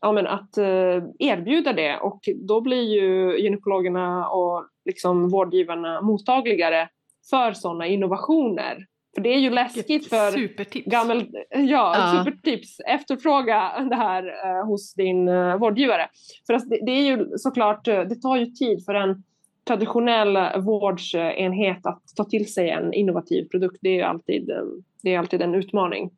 ja, 0.00 0.12
men 0.12 0.26
att 0.26 0.58
eh, 0.58 1.04
erbjuda 1.18 1.72
det 1.72 1.96
och 1.96 2.20
då 2.36 2.60
blir 2.60 2.82
ju 2.82 3.38
gynekologerna 3.38 4.28
och 4.28 4.64
liksom 4.84 5.28
vårdgivarna 5.28 6.00
mottagligare 6.00 6.88
för 7.30 7.52
sådana 7.52 7.86
innovationer. 7.86 8.86
För 9.14 9.22
det 9.22 9.34
är 9.34 9.38
ju 9.38 9.50
läskigt 9.50 10.08
för 10.08 10.30
supertips. 10.30 10.86
Gammel, 10.86 11.28
ja, 11.50 11.58
ja, 11.68 12.24
supertips. 12.24 12.80
Efterfråga 12.80 13.86
det 13.90 13.96
här 13.96 14.22
eh, 14.26 14.66
hos 14.66 14.94
din 14.94 15.28
eh, 15.28 15.56
vårdgivare. 15.56 16.08
För 16.46 16.54
att 16.54 16.70
det, 16.70 16.78
det, 16.86 16.92
är 16.92 17.02
ju 17.02 17.28
såklart, 17.36 17.88
eh, 17.88 18.00
det 18.00 18.16
tar 18.16 18.36
ju 18.36 18.46
tid 18.46 18.84
för 18.84 18.94
en 18.94 19.22
traditionell 19.68 20.62
vårdsenhet 20.62 21.86
att 21.86 22.02
ta 22.16 22.24
till 22.24 22.52
sig 22.52 22.70
en 22.70 22.92
innovativ 22.92 23.48
produkt. 23.48 23.78
Det 23.80 23.88
är 23.88 23.94
ju 23.94 24.02
alltid, 24.02 24.50
eh, 24.50 24.56
det 25.02 25.14
är 25.14 25.18
alltid 25.18 25.42
en 25.42 25.54
utmaning. 25.54 26.10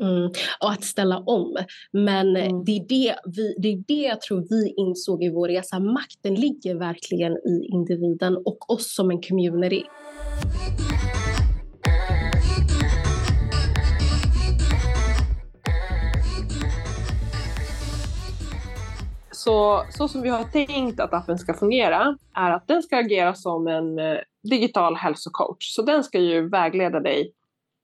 Mm. 0.00 0.30
Och 0.60 0.70
att 0.70 0.84
ställa 0.84 1.18
om. 1.18 1.56
Men 1.92 2.36
mm. 2.36 2.64
det, 2.64 2.76
är 2.76 2.84
det, 2.88 3.14
vi, 3.36 3.54
det 3.58 3.68
är 3.68 3.84
det 3.86 4.08
jag 4.08 4.20
tror 4.20 4.46
vi 4.50 4.74
insåg 4.76 5.24
i 5.24 5.30
vår 5.30 5.48
resa. 5.48 5.78
Makten 5.78 6.34
ligger 6.34 6.74
verkligen 6.74 7.32
i 7.32 7.68
individen 7.72 8.36
och 8.36 8.70
oss 8.70 8.94
som 8.94 9.10
en 9.10 9.22
community. 9.22 9.84
Så, 19.46 19.84
så 19.90 20.08
som 20.08 20.22
vi 20.22 20.28
har 20.28 20.44
tänkt 20.44 21.00
att 21.00 21.14
appen 21.14 21.38
ska 21.38 21.54
fungera 21.54 22.16
är 22.34 22.50
att 22.50 22.68
den 22.68 22.82
ska 22.82 22.96
agera 22.96 23.34
som 23.34 23.66
en 23.66 23.98
eh, 23.98 24.18
digital 24.50 24.96
hälsocoach. 24.96 25.74
Så 25.74 25.82
den 25.82 26.04
ska 26.04 26.18
ju 26.18 26.48
vägleda 26.48 27.00
dig 27.00 27.32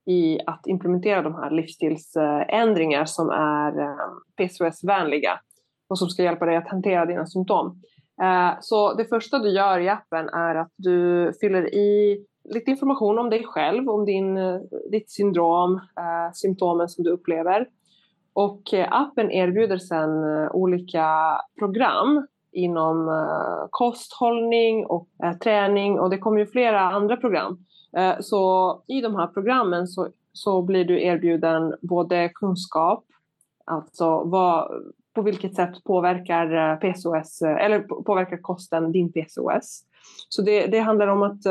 i 0.06 0.38
att 0.46 0.66
implementera 0.66 1.22
de 1.22 1.34
här 1.34 1.50
livsstilsändringar 1.50 3.04
som 3.04 3.30
är 3.30 3.80
eh, 3.80 3.96
PCOS-vänliga 4.36 5.40
och 5.88 5.98
som 5.98 6.08
ska 6.08 6.22
hjälpa 6.22 6.46
dig 6.46 6.56
att 6.56 6.68
hantera 6.68 7.06
dina 7.06 7.26
symptom. 7.26 7.82
Eh, 8.22 8.50
så 8.60 8.94
det 8.94 9.04
första 9.04 9.38
du 9.38 9.50
gör 9.50 9.80
i 9.80 9.88
appen 9.88 10.28
är 10.28 10.54
att 10.54 10.72
du 10.76 11.32
fyller 11.40 11.74
i 11.74 12.24
lite 12.44 12.70
information 12.70 13.18
om 13.18 13.30
dig 13.30 13.44
själv, 13.44 13.88
om 13.88 14.04
din, 14.04 14.36
eh, 14.36 14.60
ditt 14.90 15.10
syndrom, 15.10 15.74
eh, 15.74 16.32
symptomen 16.32 16.88
som 16.88 17.04
du 17.04 17.10
upplever. 17.10 17.66
Och 18.32 18.74
eh, 18.74 18.88
appen 18.90 19.30
erbjuder 19.30 19.78
sedan 19.78 20.24
eh, 20.24 20.50
olika 20.54 21.38
program 21.58 22.26
inom 22.52 23.08
eh, 23.08 23.66
kosthållning 23.70 24.86
och 24.86 25.08
eh, 25.24 25.32
träning 25.32 26.00
och 26.00 26.10
det 26.10 26.18
kommer 26.18 26.38
ju 26.38 26.46
flera 26.46 26.80
andra 26.80 27.16
program. 27.16 27.58
Så 28.20 28.82
i 28.86 29.00
de 29.00 29.16
här 29.16 29.26
programmen 29.26 29.86
så, 29.86 30.08
så 30.32 30.62
blir 30.62 30.84
du 30.84 31.02
erbjuden 31.02 31.74
både 31.82 32.28
kunskap, 32.34 33.04
alltså 33.64 34.24
vad, 34.24 34.70
på 35.14 35.22
vilket 35.22 35.54
sätt 35.54 35.84
påverkar 35.84 36.76
PCOS, 36.76 37.42
eller 37.42 37.80
påverkar 37.80 38.36
kosten 38.36 38.92
din 38.92 39.12
PCOS. 39.12 39.84
Så 40.28 40.42
det, 40.42 40.66
det 40.66 40.78
handlar 40.78 41.06
om 41.06 41.22
att 41.22 41.46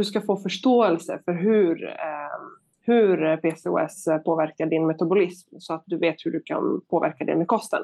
du 0.00 0.04
ska 0.04 0.20
få 0.20 0.36
förståelse 0.36 1.20
för 1.24 1.32
hur 1.32 1.84
ehm, 1.84 2.50
hur 2.82 3.36
PCOS 3.36 4.04
påverkar 4.24 4.66
din 4.66 4.86
metabolism 4.86 5.56
så 5.58 5.74
att 5.74 5.82
du 5.86 5.98
vet 5.98 6.16
hur 6.24 6.30
du 6.30 6.40
kan 6.40 6.80
påverka 6.90 7.24
det 7.24 7.36
med 7.36 7.46
kosten. 7.46 7.82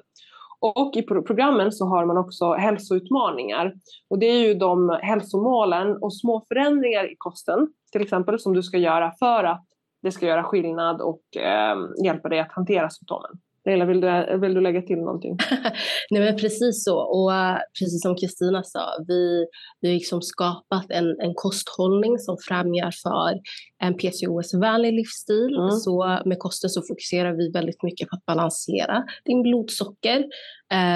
Och 0.61 0.97
i 0.97 1.03
programmen 1.03 1.73
så 1.73 1.85
har 1.87 2.05
man 2.05 2.19
också 2.19 2.53
hälsoutmaningar. 2.53 3.75
Och 4.11 4.19
det 4.19 4.27
är 4.27 4.47
ju 4.47 4.55
de 4.55 4.99
hälsomålen 5.03 5.97
och 5.97 6.15
små 6.17 6.45
förändringar 6.49 7.13
i 7.13 7.15
kosten, 7.19 7.69
till 7.93 8.03
exempel, 8.03 8.41
som 8.41 8.55
du 8.55 8.63
ska 8.63 8.79
göra 8.79 9.13
för 9.19 9.45
att 9.45 9.65
det 10.03 10.13
ska 10.13 10.27
göra 10.27 10.45
skillnad 10.45 11.01
och 11.01 11.37
eh, 11.37 11.77
hjälpa 12.05 12.29
dig 12.29 12.41
att 12.41 12.53
hantera 12.53 12.91
symptomen. 12.91 13.31
Leila, 13.67 13.85
vill 13.85 14.01
du, 14.01 14.39
vill 14.41 14.55
du 14.55 14.61
lägga 14.61 14.83
till 14.83 14.99
någonting? 14.99 15.37
Nej 16.11 16.23
men 16.23 16.37
precis 16.37 16.85
så 16.85 16.99
och 16.99 17.31
uh, 17.31 17.59
precis 17.79 18.03
som 18.03 18.17
Kristina 18.17 18.63
sa, 18.63 18.81
vi, 19.09 19.47
vi 19.81 19.89
har 19.89 19.95
liksom 19.95 20.23
skapat 20.23 20.91
en, 20.91 21.21
en 21.21 21.35
kosthållning 21.35 22.19
som 22.19 22.37
främjar 22.49 22.91
för 23.03 23.33
en 23.79 23.95
PCOS-vänlig 23.95 24.93
livsstil. 24.93 25.55
Mm. 25.57 25.71
Så 25.71 26.21
med 26.25 26.39
kosten 26.39 26.71
så 26.71 26.83
fokuserar 26.83 27.33
vi 27.33 27.51
väldigt 27.51 27.83
mycket 27.83 28.09
på 28.09 28.17
att 28.17 28.27
balansera 28.27 29.05
din 29.25 29.43
blodsocker. 29.43 30.19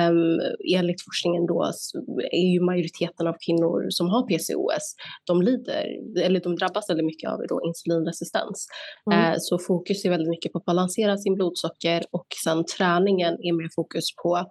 Um, 0.09 0.41
enligt 0.77 1.03
forskningen 1.05 1.47
då 1.47 1.73
är 2.33 2.53
ju 2.53 2.61
majoriteten 2.61 3.27
av 3.27 3.37
kvinnor 3.47 3.87
som 3.91 4.09
har 4.09 4.23
PCOS, 4.23 4.95
de 5.27 5.43
lider, 5.43 5.85
eller 6.23 6.41
de 6.41 6.57
drabbas 6.57 6.91
väldigt 6.91 7.07
mycket 7.07 7.31
av 7.31 7.39
då 7.49 7.61
insulinresistens. 7.65 8.67
Mm. 9.13 9.33
Uh, 9.33 9.37
så 9.39 9.59
fokus 9.59 10.05
är 10.05 10.11
väldigt 10.11 10.29
mycket 10.29 10.53
på 10.53 10.59
att 10.59 10.65
balansera 10.65 11.17
sin 11.17 11.35
blodsocker 11.35 12.03
och 12.11 12.27
sen 12.45 12.65
träningen 12.65 13.35
är 13.35 13.53
mer 13.53 13.69
fokus 13.75 14.05
på, 14.23 14.47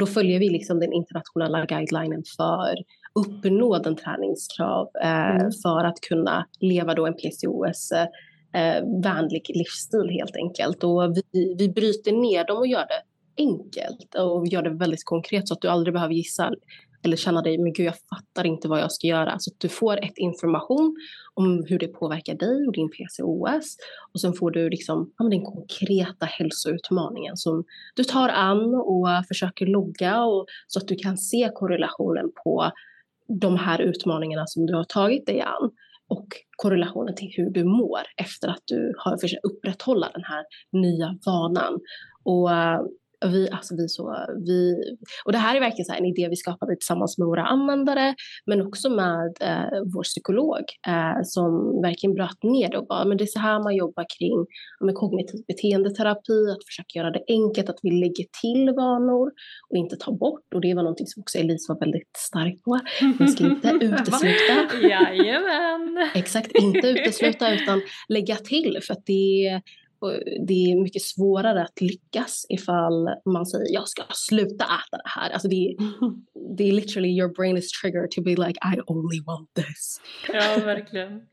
då 0.00 0.06
följer 0.06 0.38
vi 0.38 0.48
liksom 0.48 0.80
den 0.80 0.92
internationella 0.92 1.66
guidelinen 1.66 2.22
för 2.36 2.74
uppnå 3.16 3.78
den 3.78 3.96
träningskrav 3.96 4.88
eh, 5.02 5.36
mm. 5.36 5.52
för 5.62 5.84
att 5.84 6.00
kunna 6.00 6.46
leva 6.60 6.94
då 6.94 7.06
en 7.06 7.14
PCOS 7.14 7.92
eh, 7.92 9.02
vänlig 9.02 9.50
livsstil 9.54 10.08
helt 10.10 10.36
enkelt. 10.36 10.84
Och 10.84 11.16
vi, 11.32 11.54
vi 11.58 11.68
bryter 11.68 12.12
ner 12.12 12.44
dem 12.44 12.58
och 12.58 12.66
gör 12.66 12.86
det 12.86 13.02
enkelt 13.38 14.14
och 14.14 14.46
gör 14.46 14.62
det 14.62 14.70
väldigt 14.70 15.04
konkret 15.04 15.48
så 15.48 15.54
att 15.54 15.60
du 15.60 15.68
aldrig 15.68 15.94
behöver 15.94 16.14
gissa 16.14 16.52
eller 17.06 17.16
känna 17.16 17.42
dig, 17.42 17.58
men 17.58 17.72
gud 17.72 17.86
jag 17.86 17.94
fattar 18.10 18.46
inte 18.46 18.68
vad 18.68 18.80
jag 18.80 18.92
ska 18.92 19.06
göra. 19.06 19.38
Så 19.38 19.50
att 19.50 19.60
du 19.60 19.68
får 19.68 20.04
ett 20.04 20.18
information 20.18 20.96
om 21.34 21.64
hur 21.68 21.78
det 21.78 21.88
påverkar 21.88 22.34
dig 22.34 22.66
och 22.66 22.72
din 22.72 22.90
PCOS 22.90 23.76
och 24.12 24.20
sen 24.20 24.32
får 24.32 24.50
du 24.50 24.70
liksom, 24.70 25.12
ja, 25.18 25.24
den 25.24 25.44
konkreta 25.44 26.26
hälsoutmaningen 26.26 27.36
som 27.36 27.64
du 27.94 28.04
tar 28.04 28.28
an 28.28 28.74
och 28.74 29.08
försöker 29.28 29.66
logga 29.66 30.24
och, 30.24 30.46
så 30.66 30.78
att 30.78 30.88
du 30.88 30.94
kan 30.94 31.18
se 31.18 31.50
korrelationen 31.54 32.32
på 32.44 32.70
de 33.28 33.56
här 33.56 33.80
utmaningarna 33.80 34.46
som 34.46 34.66
du 34.66 34.74
har 34.74 34.84
tagit 34.84 35.26
dig 35.26 35.40
an 35.40 35.70
och 36.08 36.26
korrelationen 36.56 37.14
till 37.14 37.28
hur 37.36 37.50
du 37.50 37.64
mår 37.64 38.00
efter 38.16 38.48
att 38.48 38.62
du 38.66 38.94
har 38.98 39.16
försökt 39.16 39.44
upprätthålla 39.44 40.10
den 40.14 40.24
här 40.24 40.44
nya 40.72 41.18
vanan. 41.26 41.80
Och 42.24 42.52
eh, 42.52 42.80
vi, 43.24 43.50
alltså 43.50 43.76
vi 43.76 43.88
så, 43.88 44.16
vi, 44.46 44.74
och 45.24 45.32
det 45.32 45.38
här 45.38 45.56
är 45.56 45.60
verkligen 45.60 45.84
så 45.84 45.92
en 45.92 46.04
idé 46.04 46.28
vi 46.28 46.36
skapade 46.36 46.76
tillsammans 46.76 47.18
med 47.18 47.26
våra 47.26 47.46
användare 47.46 48.14
men 48.46 48.66
också 48.66 48.90
med 48.90 49.36
eh, 49.40 49.80
vår 49.94 50.02
psykolog 50.02 50.64
eh, 50.88 51.22
som 51.24 51.80
verkligen 51.82 52.14
bröt 52.14 52.42
ner 52.42 52.70
det 52.70 52.78
och 52.78 52.86
bara, 52.86 53.04
men 53.04 53.16
det 53.16 53.24
är 53.24 53.26
så 53.26 53.38
här 53.38 53.62
man 53.62 53.76
jobbar 53.76 54.06
kring 54.18 54.46
med 54.86 54.94
kognitiv 54.94 55.40
beteendeterapi, 55.48 56.50
att 56.50 56.64
försöka 56.66 56.98
göra 56.98 57.10
det 57.10 57.24
enkelt, 57.28 57.68
att 57.68 57.78
vi 57.82 57.90
lägger 57.90 58.26
till 58.42 58.74
vanor 58.76 59.30
och 59.70 59.76
inte 59.76 59.96
tar 59.96 60.12
bort 60.12 60.54
och 60.54 60.60
det 60.60 60.74
var 60.74 60.82
någonting 60.82 61.06
som 61.06 61.20
också 61.20 61.38
Elise 61.38 61.72
var 61.72 61.80
väldigt 61.80 62.16
stark 62.16 62.62
på. 62.62 62.80
Man 63.18 63.28
ska 63.28 63.44
inte 63.44 63.68
utesluta. 63.80 64.54
Jajamän! 64.82 66.10
Exakt, 66.14 66.50
inte 66.62 66.88
utesluta 66.88 67.54
utan 67.54 67.82
lägga 68.08 68.36
till 68.36 68.78
för 68.82 68.92
att 68.92 69.06
det 69.06 69.60
det 70.46 70.72
är 70.72 70.82
mycket 70.82 71.02
svårare 71.02 71.62
att 71.62 71.80
lyckas 71.80 72.46
ifall 72.48 73.08
man 73.24 73.46
säger 73.46 73.74
jag 73.74 73.88
ska 73.88 74.02
sluta 74.10 74.64
äta 74.64 74.96
det 74.96 75.10
här. 75.20 75.30
Alltså 75.30 75.48
det, 75.48 75.56
är, 75.56 75.76
det 76.56 76.68
är 76.68 76.72
literally 76.72 77.08
your 77.08 77.28
brain 77.28 77.56
is 77.56 77.70
triggered 77.80 78.10
to 78.10 78.22
be 78.22 78.30
like 78.30 78.60
I 78.74 78.80
only 78.86 79.20
want 79.26 79.54
this. 79.54 80.00
Ja, 80.32 80.64
verkligen. 80.64 81.22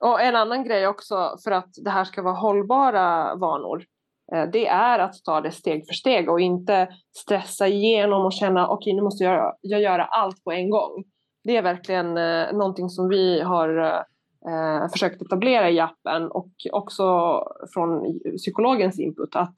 Och 0.00 0.20
en 0.20 0.36
annan 0.36 0.64
grej 0.64 0.86
också 0.86 1.36
för 1.44 1.50
att 1.50 1.70
det 1.84 1.90
här 1.90 2.04
ska 2.04 2.22
vara 2.22 2.34
hållbara 2.34 3.34
vanor 3.34 3.84
eh, 4.32 4.44
det 4.52 4.66
är 4.66 4.98
att 4.98 5.24
ta 5.24 5.40
det 5.40 5.50
steg 5.50 5.86
för 5.86 5.94
steg 5.94 6.30
och 6.30 6.40
inte 6.40 6.88
stressa 7.16 7.68
igenom 7.68 8.26
och 8.26 8.32
känna 8.32 8.68
okej 8.68 8.74
okay, 8.74 8.94
nu 8.94 9.02
måste 9.02 9.24
jag, 9.24 9.56
jag 9.60 9.80
göra 9.80 10.04
allt 10.04 10.44
på 10.44 10.52
en 10.52 10.70
gång. 10.70 11.04
Det 11.44 11.56
är 11.56 11.62
verkligen 11.62 12.16
eh, 12.16 12.52
någonting 12.52 12.88
som 12.88 13.08
vi 13.08 13.40
har 13.40 14.04
eh, 14.46 14.90
försökt 14.92 15.22
etablera 15.22 15.70
i 15.70 15.80
appen 15.80 16.30
och 16.30 16.50
också 16.72 17.42
från 17.74 18.18
psykologens 18.36 18.98
input 18.98 19.36
att 19.36 19.54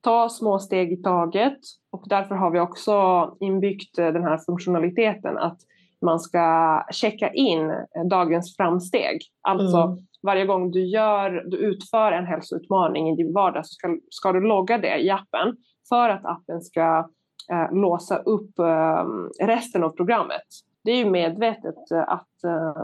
ta 0.00 0.28
små 0.28 0.58
steg 0.58 0.92
i 0.92 0.96
taget 0.96 1.58
och 1.90 2.04
därför 2.06 2.34
har 2.34 2.50
vi 2.50 2.60
också 2.60 2.96
inbyggt 3.40 3.98
eh, 3.98 4.06
den 4.06 4.22
här 4.22 4.38
funktionaliteten 4.38 5.38
att 5.38 5.58
man 6.04 6.20
ska 6.20 6.82
checka 6.92 7.32
in 7.32 7.72
dagens 8.10 8.56
framsteg. 8.56 9.20
Alltså 9.40 9.76
mm. 9.76 9.98
varje 10.22 10.46
gång 10.46 10.70
du, 10.70 10.86
gör, 10.86 11.42
du 11.46 11.56
utför 11.56 12.12
en 12.12 12.26
hälsoutmaning 12.26 13.10
i 13.10 13.16
din 13.16 13.32
vardag 13.32 13.66
så 13.66 13.72
ska, 13.72 13.98
ska 14.10 14.32
du 14.32 14.40
logga 14.40 14.78
det 14.78 14.98
i 14.98 15.10
appen 15.10 15.56
för 15.88 16.08
att 16.08 16.24
appen 16.24 16.60
ska 16.60 17.08
eh, 17.52 17.72
låsa 17.72 18.16
upp 18.16 18.58
eh, 18.58 19.04
resten 19.46 19.84
av 19.84 19.90
programmet 19.90 20.46
det 20.84 20.90
är 20.90 20.96
ju 20.96 21.10
medvetet 21.10 21.90
eh, 21.90 22.08
att 22.08 22.26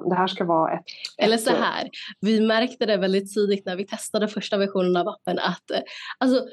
det 0.09 0.15
här 0.15 0.27
ska 0.27 0.45
vara 0.45 0.73
ett... 0.73 0.85
Eller 1.19 1.37
så 1.37 1.51
här, 1.51 1.91
vi 2.21 2.41
märkte 2.41 2.87
det 2.87 2.97
väldigt 2.97 3.35
tidigt 3.35 3.67
när 3.67 3.77
vi 3.77 3.87
testade 3.87 4.29
första 4.29 4.57
versionen 4.57 4.97
av 4.97 5.09
appen 5.09 5.39
att, 5.39 5.71
uh, 5.75 5.83
alltså, 6.19 6.45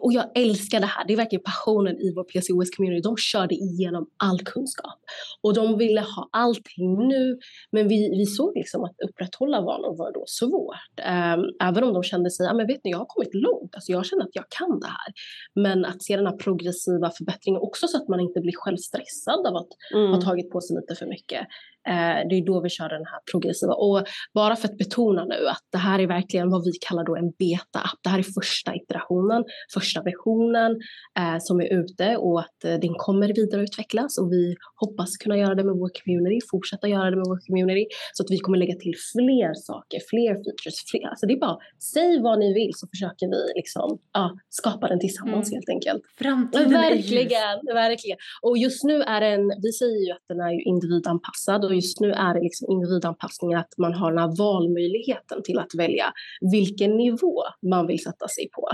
och 0.00 0.12
jag 0.12 0.24
älskar 0.34 0.80
det 0.80 0.86
här, 0.86 1.04
det 1.06 1.12
är 1.12 1.16
verkligen 1.16 1.42
passionen 1.42 1.96
i 1.96 2.12
vår 2.14 2.24
PCOS 2.24 2.76
community. 2.76 3.00
De 3.02 3.16
körde 3.16 3.54
igenom 3.54 4.06
all 4.16 4.38
kunskap 4.38 4.98
och 5.42 5.54
de 5.54 5.78
ville 5.78 6.00
ha 6.00 6.28
allting 6.32 7.08
nu. 7.08 7.38
Men 7.70 7.88
vi, 7.88 8.10
vi 8.10 8.26
såg 8.26 8.52
liksom 8.56 8.84
att 8.84 8.94
upprätthålla 9.08 9.60
vanor 9.60 9.96
var 9.96 10.12
då 10.12 10.24
svårt. 10.26 10.94
Um, 10.98 11.68
även 11.68 11.84
om 11.84 11.92
de 11.92 12.02
kände 12.02 12.30
sig, 12.30 12.46
ja 12.46 12.54
men 12.54 12.66
vet 12.66 12.84
ni, 12.84 12.90
jag 12.90 12.98
har 12.98 13.06
kommit 13.06 13.34
långt, 13.34 13.74
alltså 13.74 13.92
jag 13.92 14.06
känner 14.06 14.22
att 14.22 14.36
jag 14.36 14.44
kan 14.48 14.80
det 14.80 14.86
här. 14.86 15.12
Men 15.54 15.84
att 15.84 16.02
se 16.02 16.16
den 16.16 16.26
här 16.26 16.36
progressiva 16.36 17.10
förbättringen 17.10 17.60
också 17.60 17.86
så 17.88 17.96
att 17.96 18.08
man 18.08 18.20
inte 18.20 18.40
blir 18.40 18.56
själv 18.56 18.76
stressad 18.76 19.46
av 19.46 19.56
att 19.56 19.68
mm. 19.94 20.12
ha 20.12 20.20
tagit 20.20 20.50
på 20.50 20.60
sig 20.60 20.76
lite 20.76 20.94
för 20.94 21.06
mycket. 21.06 21.46
Eh, 21.88 22.28
det 22.28 22.34
är 22.34 22.46
då 22.46 22.60
vi 22.60 22.68
kör 22.68 22.88
den 22.88 23.06
här 23.12 23.20
progressiva. 23.32 23.74
Och 23.74 24.06
bara 24.34 24.56
för 24.56 24.68
att 24.68 24.78
betona 24.78 25.24
nu 25.24 25.46
att 25.48 25.64
det 25.72 25.78
här 25.78 25.98
är 25.98 26.06
verkligen 26.06 26.50
vad 26.50 26.64
vi 26.64 26.72
kallar 26.88 27.04
då 27.04 27.16
en 27.16 27.30
beta-app. 27.30 27.98
Det 28.02 28.10
här 28.10 28.18
är 28.18 28.28
första 28.40 28.74
iterationen, 28.74 29.44
första 29.74 30.02
versionen 30.02 30.72
eh, 31.18 31.38
som 31.40 31.60
är 31.60 31.68
ute 31.80 32.16
och 32.16 32.40
att 32.40 32.64
eh, 32.64 32.74
den 32.74 32.94
kommer 32.94 33.28
vidareutvecklas 33.34 34.18
och 34.18 34.32
vi 34.32 34.56
hoppas 34.82 35.16
kunna 35.16 35.36
göra 35.36 35.54
det 35.54 35.64
med 35.64 35.74
vår 35.74 35.90
community, 35.98 36.38
fortsätta 36.50 36.88
göra 36.88 37.10
det 37.10 37.16
med 37.16 37.26
vår 37.32 37.40
community 37.46 37.86
så 38.12 38.22
att 38.22 38.30
vi 38.30 38.38
kommer 38.38 38.58
lägga 38.58 38.76
till 38.84 38.94
fler 39.12 39.54
saker, 39.54 39.98
fler 40.10 40.32
features, 40.44 40.78
fler. 40.90 41.08
Alltså 41.08 41.26
det 41.26 41.34
är 41.34 41.40
bara 41.48 41.58
säg 41.94 42.20
vad 42.22 42.38
ni 42.38 42.54
vill 42.54 42.72
så 42.74 42.86
försöker 42.92 43.26
vi 43.34 43.42
liksom 43.60 43.98
ja, 44.12 44.38
skapa 44.48 44.88
den 44.88 45.00
tillsammans 45.00 45.48
mm. 45.48 45.56
helt 45.56 45.68
enkelt. 45.68 46.02
Framtiden 46.18 46.70
verkligen, 46.70 47.58
är 47.70 47.74
verkligen. 47.74 48.18
Och 48.42 48.58
just 48.58 48.84
nu 48.84 49.02
är 49.02 49.20
den, 49.20 49.42
vi 49.62 49.72
säger 49.72 50.06
ju 50.06 50.12
att 50.12 50.26
den 50.28 50.40
är 50.40 50.52
ju 50.56 50.62
individanpassad 50.62 51.64
och 51.64 51.70
just 51.78 52.00
nu 52.00 52.12
är 52.12 52.34
det 52.34 52.40
liksom 52.40 52.70
individanpassningen 52.70 53.58
att 53.58 53.74
man 53.78 53.94
har 53.94 54.10
den 54.12 54.18
här 54.18 54.36
valmöjligheten 54.38 55.42
till 55.42 55.58
att 55.58 55.74
välja 55.78 56.12
vilken 56.52 56.96
nivå 56.96 57.42
man 57.70 57.86
vill 57.86 58.02
sätta 58.02 58.28
sig 58.28 58.48
på. 58.52 58.68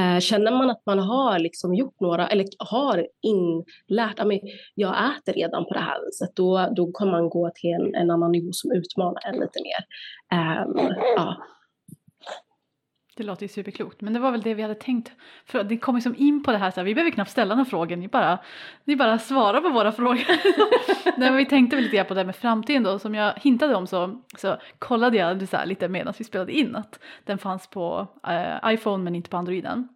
Eh, 0.00 0.20
känner 0.20 0.50
man 0.50 0.70
att 0.70 0.82
man 0.86 0.98
har 0.98 1.38
liksom 1.38 1.74
gjort 1.74 2.00
några, 2.00 2.28
eller 2.28 2.46
har 2.58 3.06
inlärt, 3.22 4.20
ah, 4.20 4.22
att 4.22 4.40
jag 4.74 4.94
äter 5.10 5.32
redan 5.32 5.64
på 5.64 5.74
det 5.74 5.80
här 5.80 6.04
viset, 6.06 6.36
då, 6.36 6.68
då 6.76 6.92
kan 6.92 7.10
man 7.10 7.28
gå 7.28 7.50
till 7.54 7.70
en, 7.70 7.94
en 7.94 8.10
annan 8.10 8.32
nivå 8.32 8.48
som 8.52 8.72
utmanar 8.72 9.20
en 9.26 9.40
lite 9.40 9.58
mer. 9.62 9.84
Eh, 10.32 10.64
ja. 11.16 11.36
Det 13.18 13.24
låter 13.24 13.42
ju 13.42 13.48
superklokt, 13.48 14.00
men 14.00 14.12
det 14.12 14.20
var 14.20 14.30
väl 14.30 14.42
det 14.42 14.54
vi 14.54 14.62
hade 14.62 14.74
tänkt. 14.74 15.12
För 15.46 15.64
det 15.64 15.78
kom 15.78 15.94
liksom 15.94 16.14
in 16.18 16.42
på 16.42 16.52
det 16.52 16.58
här, 16.58 16.70
så 16.70 16.80
här, 16.80 16.84
vi 16.84 16.94
behöver 16.94 17.10
knappt 17.10 17.30
ställa 17.30 17.54
några 17.54 17.70
frågor, 17.70 17.96
ni 17.96 18.08
bara, 18.08 18.38
ni 18.84 18.96
bara 18.96 19.18
svarar 19.18 19.60
på 19.60 19.68
våra 19.68 19.92
frågor. 19.92 20.24
Nej, 21.18 21.30
men 21.30 21.36
vi 21.36 21.46
tänkte 21.46 21.76
väl 21.76 21.84
lite 21.84 21.96
grann 21.96 22.06
på 22.06 22.14
det 22.14 22.24
med 22.24 22.36
framtiden 22.36 22.82
då, 22.82 22.98
som 22.98 23.14
jag 23.14 23.32
hintade 23.36 23.74
om 23.74 23.86
så, 23.86 24.22
så 24.36 24.56
kollade 24.78 25.16
jag 25.16 25.48
så 25.48 25.56
här, 25.56 25.66
lite 25.66 25.88
medan 25.88 26.14
vi 26.18 26.24
spelade 26.24 26.52
in 26.52 26.76
att 26.76 26.98
den 27.24 27.38
fanns 27.38 27.66
på 27.66 28.06
äh, 28.28 28.72
iPhone 28.72 29.04
men 29.04 29.14
inte 29.14 29.30
på 29.30 29.36
Androiden. 29.36 29.88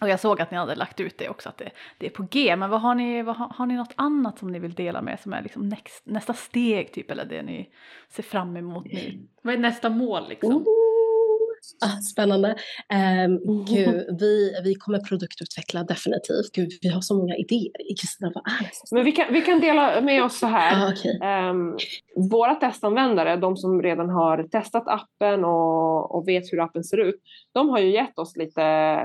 Och 0.00 0.08
jag 0.08 0.20
såg 0.20 0.40
att 0.40 0.50
ni 0.50 0.56
hade 0.56 0.74
lagt 0.74 1.00
ut 1.00 1.18
det 1.18 1.28
också, 1.28 1.48
att 1.48 1.58
det, 1.58 1.70
det 1.98 2.06
är 2.06 2.10
på 2.10 2.26
G. 2.30 2.56
Men 2.56 2.70
vad 2.70 2.80
har, 2.80 2.94
ni, 2.94 3.22
vad 3.22 3.36
har, 3.36 3.48
har, 3.48 3.66
ni 3.66 3.74
något 3.74 3.94
annat 3.96 4.38
som 4.38 4.52
ni 4.52 4.58
vill 4.58 4.74
dela 4.74 5.02
med 5.02 5.20
som 5.20 5.32
är 5.32 5.42
liksom 5.42 5.68
next, 5.68 6.06
nästa 6.06 6.32
steg 6.32 6.92
typ, 6.92 7.10
eller 7.10 7.24
det 7.24 7.42
ni 7.42 7.70
ser 8.08 8.22
fram 8.22 8.56
emot 8.56 8.84
nu? 8.84 9.28
Vad 9.42 9.54
är 9.54 9.58
nästa 9.58 9.90
mål 9.90 10.28
liksom? 10.28 10.56
Oh 10.56 10.87
Ah, 11.84 12.00
spännande. 12.00 12.48
Um, 13.24 13.64
gud, 13.64 14.20
vi, 14.20 14.52
vi 14.64 14.74
kommer 14.74 14.98
produktutveckla 14.98 15.84
definitivt. 15.84 16.52
Gud, 16.52 16.68
vi 16.82 16.88
har 16.88 17.00
så 17.00 17.14
många 17.14 17.36
idéer. 17.36 17.96
Kristina, 18.00 18.32
vad 18.34 18.44
är 18.46 18.64
det? 18.64 18.94
Men 18.96 19.04
vi 19.04 19.12
kan, 19.12 19.32
vi 19.32 19.40
kan 19.40 19.60
dela 19.60 20.00
med 20.00 20.24
oss 20.24 20.38
så 20.38 20.46
här. 20.46 20.86
Ah, 20.86 20.92
okay. 20.92 21.50
um, 21.50 21.78
våra 22.30 22.54
testanvändare, 22.54 23.36
de 23.36 23.56
som 23.56 23.82
redan 23.82 24.10
har 24.10 24.42
testat 24.42 24.84
appen 24.86 25.44
och, 25.44 26.14
och 26.14 26.28
vet 26.28 26.52
hur 26.52 26.60
appen 26.60 26.84
ser 26.84 26.98
ut, 26.98 27.20
de 27.54 27.68
har 27.68 27.78
ju 27.78 27.92
gett 27.92 28.18
oss 28.18 28.36
lite 28.36 28.60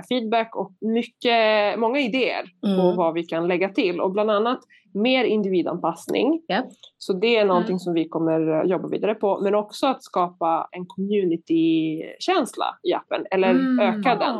feedback 0.10 0.56
och 0.56 0.72
mycket, 0.82 1.80
många 1.80 1.99
idéer 1.99 2.43
mm. 2.66 2.78
på 2.78 2.91
vad 2.91 3.14
vi 3.14 3.24
kan 3.24 3.47
lägga 3.47 3.70
till. 3.70 4.01
Och 4.01 4.12
bland 4.12 4.32
annat 4.32 4.60
mer 4.94 5.24
individanpassning. 5.24 6.41
Yeah. 6.50 6.66
Så 6.98 7.14
det 7.14 7.38
är 7.38 7.46
någonting 7.46 7.74
mm. 7.74 7.80
som 7.80 7.94
vi 7.94 8.10
kommer 8.10 8.66
jobba 8.66 8.88
vidare 8.88 9.16
på. 9.16 9.39
Men 9.44 9.56
också 9.56 9.88
att 9.88 10.04
skapa 10.04 10.70
en 10.72 10.86
community-känsla 10.86 12.66
i 12.84 12.94
appen, 12.94 13.26
eller 13.32 13.50
mm. 13.50 13.80
öka 13.80 14.16
den. 14.16 14.36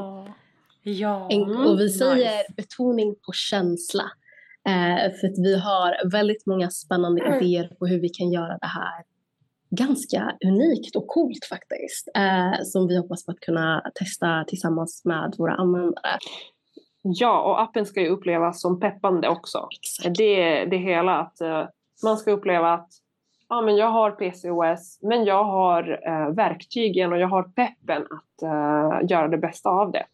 Ja. 0.86 1.30
och 1.68 1.80
vi 1.80 1.90
säger 1.90 2.38
nice. 2.38 2.54
betoning 2.58 3.16
på 3.26 3.32
känsla. 3.32 4.04
Eh, 4.68 5.12
för 5.20 5.28
att 5.28 5.38
vi 5.38 5.60
har 5.60 6.12
väldigt 6.12 6.46
många 6.46 6.70
spännande 6.70 7.22
mm. 7.22 7.44
idéer 7.44 7.76
på 7.80 7.88
hur 7.88 8.00
vi 8.00 8.10
kan 8.10 8.32
göra 8.32 8.58
det 8.58 8.68
här 8.68 9.04
ganska 9.76 10.32
unikt 10.46 10.96
och 10.96 11.08
coolt 11.08 11.46
faktiskt. 11.50 12.08
Eh, 12.16 12.64
som 12.64 12.88
vi 12.88 12.98
hoppas 12.98 13.26
på 13.26 13.32
att 13.32 13.40
kunna 13.40 13.92
testa 13.96 14.44
tillsammans 14.48 15.06
med 15.06 15.36
våra 15.38 15.54
användare. 15.54 16.18
Ja, 17.04 17.42
och 17.42 17.62
appen 17.62 17.86
ska 17.86 18.02
ju 18.02 18.08
upplevas 18.08 18.62
som 18.62 18.80
peppande 18.80 19.30
också. 19.30 19.68
Exakt. 19.82 20.18
Det, 20.18 20.66
det 20.66 20.78
hela 20.78 21.20
att 21.20 21.42
uh, 21.42 21.66
man 22.04 22.18
ska 22.18 22.32
uppleva 22.32 22.74
att 22.74 22.90
ja, 23.50 23.62
men 23.62 23.76
jag 23.76 23.90
har 23.90 24.12
PCOS, 24.12 25.00
men 25.02 25.26
jag 25.26 25.44
har 25.44 25.90
uh, 26.10 26.36
verktygen 26.36 27.14
och 27.14 27.20
jag 27.20 27.28
har 27.28 27.44
peppen 27.44 28.02
att 28.02 28.44
uh, 28.44 29.10
göra 29.10 29.28
det 29.28 29.38
bästa 29.38 29.70
av 29.70 29.92
det. 29.92 30.06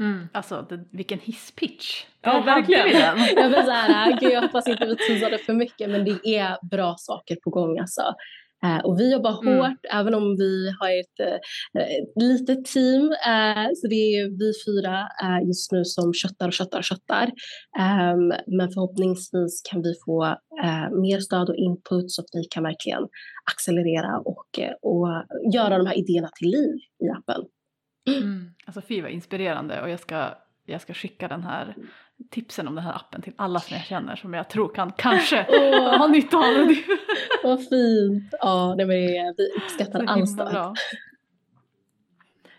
Mm. 0.00 0.28
Alltså 0.32 0.66
det, 0.68 0.84
vilken 0.90 1.18
hisspitch! 1.18 2.04
Ja, 2.20 2.42
verkligen! 2.46 2.88
jag, 3.36 3.48
vill 3.48 3.64
så 3.64 3.70
här, 3.70 4.20
gud, 4.20 4.32
jag 4.32 4.42
hoppas 4.42 4.68
inte 4.68 4.86
vi 4.86 4.96
teasade 4.96 5.38
för 5.38 5.52
mycket 5.52 5.90
men 5.90 6.04
det 6.04 6.28
är 6.36 6.66
bra 6.70 6.94
saker 6.98 7.36
på 7.44 7.50
gång 7.50 7.78
alltså. 7.78 8.02
Uh, 8.64 8.84
och 8.84 9.00
vi 9.00 9.12
jobbar 9.12 9.42
mm. 9.42 9.58
hårt 9.58 9.78
även 9.92 10.14
om 10.14 10.36
vi 10.36 10.74
har 10.80 10.88
ett 11.00 11.20
uh, 11.20 12.24
litet 12.24 12.64
team. 12.64 13.14
Så 13.74 13.86
det 13.88 13.94
är 13.94 14.38
vi 14.38 14.52
fyra 14.66 15.08
just 15.46 15.72
nu 15.72 15.84
som 15.84 16.14
köttar 16.14 16.46
och 16.46 16.52
köttar 16.52 16.78
och 16.78 16.84
köttar. 16.84 17.26
Um, 17.78 18.28
men 18.58 18.70
förhoppningsvis 18.70 19.62
kan 19.70 19.82
vi 19.82 19.94
få 20.04 20.36
mer 21.02 21.20
stöd 21.20 21.48
och 21.48 21.56
input 21.56 22.10
så 22.10 22.22
att 22.22 22.28
vi 22.32 22.44
kan 22.44 22.62
verkligen 22.62 23.02
accelerera 23.52 24.18
och, 24.18 24.48
och 24.82 25.08
göra 25.54 25.78
de 25.78 25.86
här 25.86 25.98
idéerna 25.98 26.28
till 26.38 26.48
liv 26.48 26.74
i 27.04 27.08
appen. 27.18 27.44
Mm. 28.16 28.50
Alltså 28.66 28.80
fy 28.88 29.02
vad 29.02 29.10
inspirerande 29.10 29.82
och 29.82 29.90
jag 29.90 30.00
ska, 30.00 30.28
jag 30.66 30.80
ska 30.80 30.94
skicka 30.94 31.28
den 31.28 31.42
här 31.42 31.74
tipsen 32.30 32.68
om 32.68 32.74
den 32.74 32.84
här 32.84 32.94
appen 32.94 33.22
till 33.22 33.32
alla 33.36 33.60
som 33.60 33.76
jag 33.76 33.86
känner 33.86 34.16
som 34.16 34.34
jag 34.34 34.50
tror 34.50 34.74
kan 34.74 34.92
kanske 34.92 35.46
oh. 35.48 35.98
ha 35.98 36.06
nytta 36.06 36.36
av 36.36 36.54
den. 36.54 36.76
Vad 37.44 37.68
fint! 37.68 38.34
Ja, 38.40 38.74
nej, 38.76 38.86
men 38.86 38.96
vi 39.36 39.52
uppskattar 39.56 40.04
all 40.04 40.26
stöd. 40.26 40.76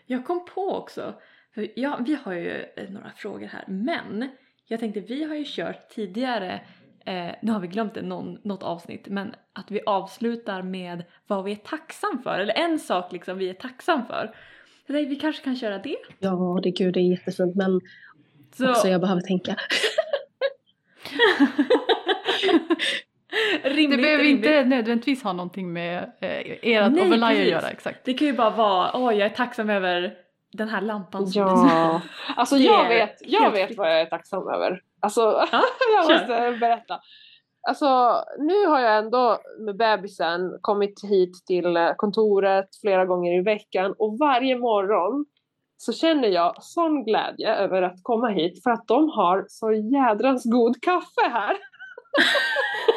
Jag 0.06 0.26
kom 0.26 0.44
på 0.54 0.74
också, 0.74 1.14
för 1.54 1.68
ja, 1.76 2.00
vi 2.06 2.18
har 2.22 2.32
ju 2.32 2.64
eh, 2.76 2.90
några 2.90 3.10
frågor 3.16 3.46
här, 3.46 3.64
men 3.68 4.28
jag 4.66 4.80
tänkte 4.80 5.00
vi 5.00 5.24
har 5.24 5.34
ju 5.34 5.44
kört 5.46 5.88
tidigare 5.88 6.60
Eh, 7.06 7.34
nu 7.42 7.52
har 7.52 7.60
vi 7.60 7.68
glömt 7.68 7.94
det 7.94 8.02
någon, 8.02 8.38
något 8.42 8.62
avsnitt, 8.62 9.08
men 9.08 9.34
att 9.52 9.70
vi 9.70 9.80
avslutar 9.86 10.62
med 10.62 11.04
vad 11.26 11.44
vi 11.44 11.52
är 11.52 11.56
tacksam 11.56 12.22
för, 12.22 12.38
eller 12.38 12.54
en 12.54 12.78
sak 12.78 13.12
liksom 13.12 13.38
vi 13.38 13.50
är 13.50 13.54
tacksam 13.54 14.06
för. 14.06 14.34
Tänkte, 14.86 15.04
vi 15.08 15.16
kanske 15.16 15.44
kan 15.44 15.56
köra 15.56 15.78
det? 15.78 15.96
Ja, 16.18 16.60
det, 16.62 16.70
gud, 16.70 16.94
det 16.94 17.00
är 17.00 17.10
jättefint, 17.10 17.56
men 17.56 17.80
så. 18.56 18.70
också 18.70 18.88
jag 18.88 19.00
behöver 19.00 19.20
tänka. 19.20 19.56
rimligt, 23.62 23.90
det 23.90 24.02
behöver 24.02 24.24
rimligt. 24.24 24.46
inte 24.46 24.64
nödvändigtvis 24.64 25.22
ha 25.22 25.32
någonting 25.32 25.72
med 25.72 26.02
eh, 26.20 26.58
ert 26.62 26.92
overlay 26.92 27.42
att 27.42 27.48
göra. 27.48 27.68
Exakt. 27.70 28.04
Det 28.04 28.14
kan 28.14 28.26
ju 28.26 28.32
bara 28.32 28.50
vara, 28.50 28.96
åh 28.96 29.14
jag 29.14 29.26
är 29.30 29.34
tacksam 29.34 29.70
över 29.70 30.14
den 30.52 30.68
här 30.68 30.80
lampan 30.80 31.26
som 31.26 31.42
Ja, 31.42 32.00
alltså 32.36 32.56
jag 32.56 32.88
vet, 32.88 33.16
jag 33.20 33.50
vet 33.50 33.76
vad 33.76 33.90
jag 33.90 34.00
är 34.00 34.06
tacksam 34.06 34.48
över. 34.48 34.82
Alltså, 35.00 35.20
ja, 35.52 35.62
jag 35.96 36.10
måste 36.12 36.58
berätta. 36.60 37.00
Alltså 37.68 38.14
nu 38.38 38.66
har 38.66 38.80
jag 38.80 38.98
ändå 38.98 39.38
med 39.58 39.76
bebisen 39.76 40.58
kommit 40.60 41.04
hit 41.04 41.46
till 41.46 41.92
kontoret 41.96 42.68
flera 42.80 43.06
gånger 43.06 43.38
i 43.38 43.42
veckan 43.42 43.94
och 43.98 44.18
varje 44.18 44.58
morgon 44.58 45.24
så 45.76 45.92
känner 45.92 46.28
jag 46.28 46.62
sån 46.62 47.04
glädje 47.04 47.54
över 47.54 47.82
att 47.82 48.02
komma 48.02 48.28
hit 48.28 48.62
för 48.62 48.70
att 48.70 48.86
de 48.86 49.08
har 49.08 49.44
så 49.48 49.72
jädrans 49.72 50.44
god 50.44 50.82
kaffe 50.82 51.28
här. 51.32 51.56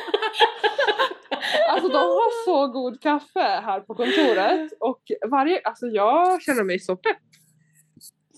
alltså 1.70 1.88
de 1.88 1.98
har 1.98 2.46
så 2.46 2.68
god 2.68 3.02
kaffe 3.02 3.40
här 3.40 3.80
på 3.80 3.96
kontoret 3.96 4.72
och 4.80 5.02
varje, 5.32 5.62
alltså 5.64 5.86
jag 5.86 6.42
känner 6.42 6.64
mig 6.64 6.80
så 6.80 6.96
pepp 6.96 7.18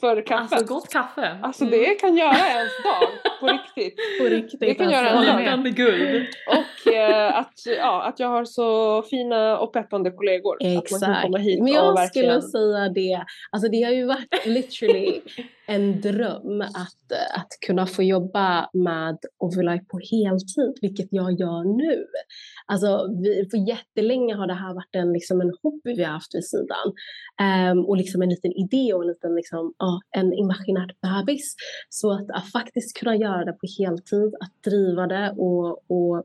för 0.05 0.21
kaffet. 0.21 0.53
Alltså 0.53 0.73
gott 0.73 0.89
kaffe. 0.89 1.37
Alltså 1.41 1.63
mm. 1.63 1.79
det 1.79 1.85
kan 1.95 2.17
göra 2.17 2.37
ens 2.37 2.71
dag 2.83 3.09
på 3.39 3.47
riktigt. 3.47 3.95
På 4.19 4.25
riktigt. 4.25 4.59
Det 4.59 4.73
kan 4.73 4.89
göra 4.89 5.09
en 5.09 5.45
dag. 5.45 5.59
med 5.63 5.75
guld. 5.75 6.27
Och 6.47 6.93
eh, 6.93 7.37
att, 7.37 7.53
ja, 7.77 8.03
att 8.03 8.19
jag 8.19 8.27
har 8.27 8.45
så 8.45 9.01
fina 9.03 9.59
och 9.59 9.73
peppande 9.73 10.11
kollegor. 10.11 10.57
Exakt. 10.59 10.93
Att 10.93 11.01
man 11.01 11.13
kan 11.13 11.21
komma 11.21 11.37
hit 11.37 11.63
Men 11.63 11.73
jag 11.73 11.89
och 11.89 11.97
verkligen... 11.97 12.41
skulle 12.41 12.63
säga 12.63 12.89
det. 12.89 13.25
Alltså 13.51 13.69
det 13.69 13.83
har 13.83 13.91
ju 13.91 14.05
varit 14.05 14.45
literally 14.45 15.21
en 15.67 16.01
dröm 16.01 16.61
att, 16.61 17.11
att 17.35 17.51
kunna 17.67 17.87
få 17.87 18.03
jobba 18.03 18.69
med 18.73 19.17
Overlife 19.39 19.85
på 19.85 19.99
heltid, 20.11 20.77
vilket 20.81 21.07
jag 21.11 21.39
gör 21.39 21.77
nu. 21.77 22.05
Alltså, 22.67 23.09
vi, 23.21 23.47
för 23.51 23.69
jättelänge 23.69 24.35
har 24.35 24.47
det 24.47 24.53
här 24.53 24.73
varit 24.73 24.95
en, 24.95 25.13
liksom 25.13 25.41
en 25.41 25.53
hobby 25.63 25.93
vi 25.95 26.03
har 26.03 26.11
haft 26.11 26.35
vid 26.35 26.45
sidan. 26.45 26.87
Um, 27.71 27.85
och 27.85 27.97
liksom 27.97 28.21
en 28.21 28.29
liten 28.29 28.51
idé 28.51 28.93
och 28.93 29.01
en 29.01 29.07
liten 29.07 29.35
liksom, 29.35 29.65
uh, 29.65 29.99
en 30.11 30.33
imaginärt 30.33 31.01
bebis. 31.01 31.55
Så 31.89 32.11
att, 32.11 32.31
att, 32.31 32.51
faktiskt 32.51 32.97
kunna 32.99 33.15
göra 33.15 33.45
det 33.45 33.53
på 33.53 33.67
heltid, 33.79 34.35
att 34.39 34.63
driva 34.63 35.07
det 35.07 35.33
och, 35.37 35.91
och 35.91 36.23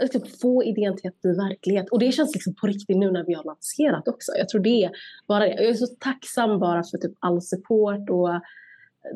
liksom 0.00 0.22
få 0.40 0.64
idén 0.64 0.96
till 0.96 1.08
att 1.08 1.20
bli 1.20 1.30
verklighet. 1.30 1.88
Och 1.88 1.98
det 1.98 2.12
känns 2.12 2.34
liksom 2.34 2.54
på 2.54 2.66
riktigt 2.66 2.96
nu 2.96 3.10
när 3.10 3.24
vi 3.24 3.34
har 3.34 3.44
lanserat 3.44 4.08
också. 4.08 4.32
Jag 4.38 4.48
tror 4.48 4.60
det 4.60 4.84
är 4.84 4.90
bara 5.28 5.44
det. 5.44 5.54
Jag 5.54 5.64
är 5.64 5.74
så 5.74 5.86
tacksam 5.86 6.58
bara 6.58 6.82
för 6.82 6.98
typ 6.98 7.12
all 7.18 7.42
support 7.42 8.10
och 8.10 8.40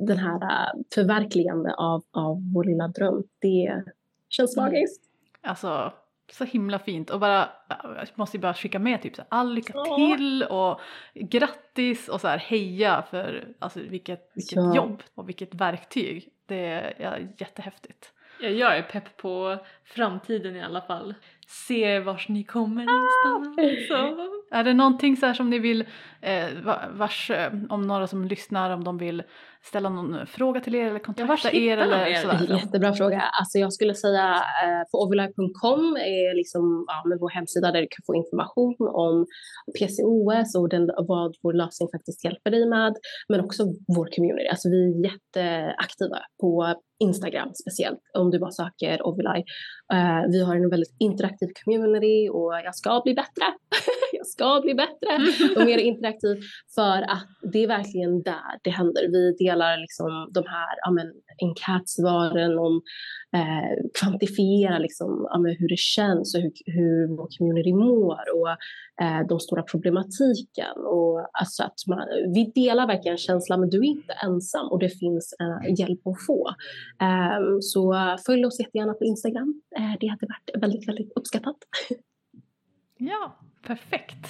den 0.07 0.19
här 0.19 0.43
äh, 0.43 0.81
förverkligande 0.95 1.75
av, 1.75 2.03
av 2.11 2.53
vår 2.55 2.65
lilla 2.65 2.89
dröm. 2.89 3.23
Det 3.41 3.83
känns 4.29 4.57
mm. 4.57 4.65
magiskt. 4.65 5.03
Alltså, 5.41 5.93
så 6.31 6.45
himla 6.45 6.79
fint 6.79 7.11
och 7.11 7.21
bara, 7.21 7.49
jag 7.69 8.09
måste 8.15 8.39
bara 8.39 8.55
skicka 8.55 8.79
med 8.79 9.03
typ 9.03 9.17
så 9.17 9.23
all 9.29 9.55
lycka 9.55 9.73
till 9.97 10.43
och 10.43 10.81
grattis 11.15 12.09
och 12.09 12.21
så 12.21 12.29
här 12.29 12.39
heja 12.39 13.05
för 13.11 13.49
alltså 13.59 13.81
vilket, 13.81 14.31
vilket 14.35 14.57
ja. 14.57 14.77
jobb 14.77 15.03
och 15.15 15.29
vilket 15.29 15.55
verktyg. 15.55 16.29
Det 16.47 16.67
är 16.67 16.95
ja, 16.99 17.19
jättehäftigt. 17.39 18.13
Ja, 18.41 18.49
jag 18.49 18.79
är 18.79 18.83
pepp 18.83 19.17
på 19.17 19.59
framtiden 19.85 20.57
i 20.57 20.63
alla 20.63 20.81
fall. 20.81 21.15
Se 21.47 22.01
vars 22.01 22.29
ni 22.29 22.45
kommer 22.45 22.85
någonstans. 22.85 23.91
Ah, 23.91 24.57
är 24.59 24.65
det 24.65 24.75
någonting 24.75 25.17
så 25.17 25.35
som 25.35 25.51
ni 25.51 25.59
vill, 25.59 25.85
eh, 26.21 26.47
vars, 26.91 27.31
eh, 27.31 27.53
om 27.69 27.83
några 27.83 28.07
som 28.07 28.25
lyssnar, 28.25 28.71
om 28.71 28.85
de 28.85 28.99
vill 28.99 29.23
ställa 29.65 29.89
någon 29.89 30.27
fråga 30.27 30.61
till 30.61 30.75
er 30.75 30.87
eller 30.87 30.99
kontakta 30.99 31.53
ja, 31.53 31.61
er 31.61 31.79
eller 31.79 32.07
er? 32.07 32.15
sådär? 32.15 32.57
Jättebra 32.59 32.93
fråga. 32.95 33.21
Alltså 33.21 33.59
jag 33.59 33.73
skulle 33.73 33.95
säga 33.95 34.35
eh, 34.35 34.83
på 34.91 35.03
overlife.com 35.03 35.97
är 35.97 36.37
liksom 36.37 36.85
ja, 36.89 37.09
med 37.09 37.19
vår 37.21 37.31
hemsida 37.31 37.73
där 37.73 37.81
du 37.81 37.89
kan 37.91 38.03
få 38.07 38.15
information 38.15 38.77
om 38.79 39.27
PCOS 39.79 40.55
och 40.59 40.69
den, 40.69 40.91
vad 40.97 41.35
vår 41.43 41.53
lösning 41.53 41.89
faktiskt 41.93 42.25
hjälper 42.25 42.51
dig 42.51 42.69
med. 42.69 42.95
Men 43.29 43.41
också 43.41 43.63
vår 43.97 44.09
community. 44.17 44.49
Alltså 44.49 44.69
vi 44.69 44.81
är 44.85 45.05
jätteaktiva 45.09 46.19
på 46.41 46.75
Instagram 47.03 47.51
speciellt 47.63 48.01
om 48.19 48.31
du 48.31 48.39
bara 48.39 48.51
söker 48.51 49.07
Overlife. 49.07 49.49
Uh, 49.95 50.23
vi 50.33 50.45
har 50.45 50.57
en 50.57 50.71
väldigt 50.71 50.97
interaktiv 50.99 51.49
community 51.65 52.29
och 52.29 52.53
jag 52.65 52.75
ska 52.75 53.01
bli 53.05 53.15
bättre. 53.15 53.47
jag 54.13 54.27
ska 54.27 54.61
bli 54.65 54.75
bättre 54.75 55.13
och 55.57 55.67
mer 55.67 55.79
interaktiv 55.79 56.37
för 56.75 56.99
att 57.15 57.29
det 57.53 57.59
är 57.65 57.69
verkligen 57.69 58.23
där 58.23 58.53
det 58.63 58.71
händer. 58.71 59.03
Vi 59.17 59.35
delar 59.53 59.79
liksom 59.79 60.31
de 60.35 60.45
här 60.47 60.75
ja, 60.85 60.91
men, 60.91 61.13
enkätsvaren 61.43 62.59
om 62.59 62.83
eh, 63.37 63.73
kvantifiera 64.01 64.79
liksom, 64.79 65.27
ja, 65.31 65.39
hur 65.59 65.69
det 65.69 65.79
känns 65.79 66.35
och 66.35 66.41
hur, 66.41 66.53
hur 66.67 67.17
vår 67.17 67.29
community 67.39 67.73
mår 67.73 68.23
och 68.39 68.51
eh, 69.05 69.27
de 69.29 69.41
stora 69.41 69.63
problematiken. 69.63 70.77
Och, 70.77 71.29
alltså 71.33 71.63
att 71.63 71.79
man, 71.87 71.99
vi 72.35 72.53
delar 72.55 72.87
verkligen 72.87 73.19
känslan 73.19 73.61
men 73.61 73.71
du 73.71 73.79
är 73.79 73.91
inte 73.91 74.13
ensam 74.13 74.67
och 74.73 74.79
det 74.79 74.89
finns 74.89 75.35
eh, 75.41 75.75
hjälp 75.79 76.07
att 76.07 76.27
få. 76.27 76.49
Eh, 77.01 77.59
så 77.61 78.17
följ 78.27 78.47
oss 78.47 78.61
jättegärna 78.61 78.95
på 78.95 79.05
Instagram. 79.05 79.63
Eh, 79.79 79.93
det 80.01 80.07
hade 80.07 80.27
varit 80.27 80.63
väldigt, 80.63 80.89
väldigt 80.89 81.13
uppskattat. 81.17 81.57
Ja, 82.97 83.39
perfekt. 83.67 84.27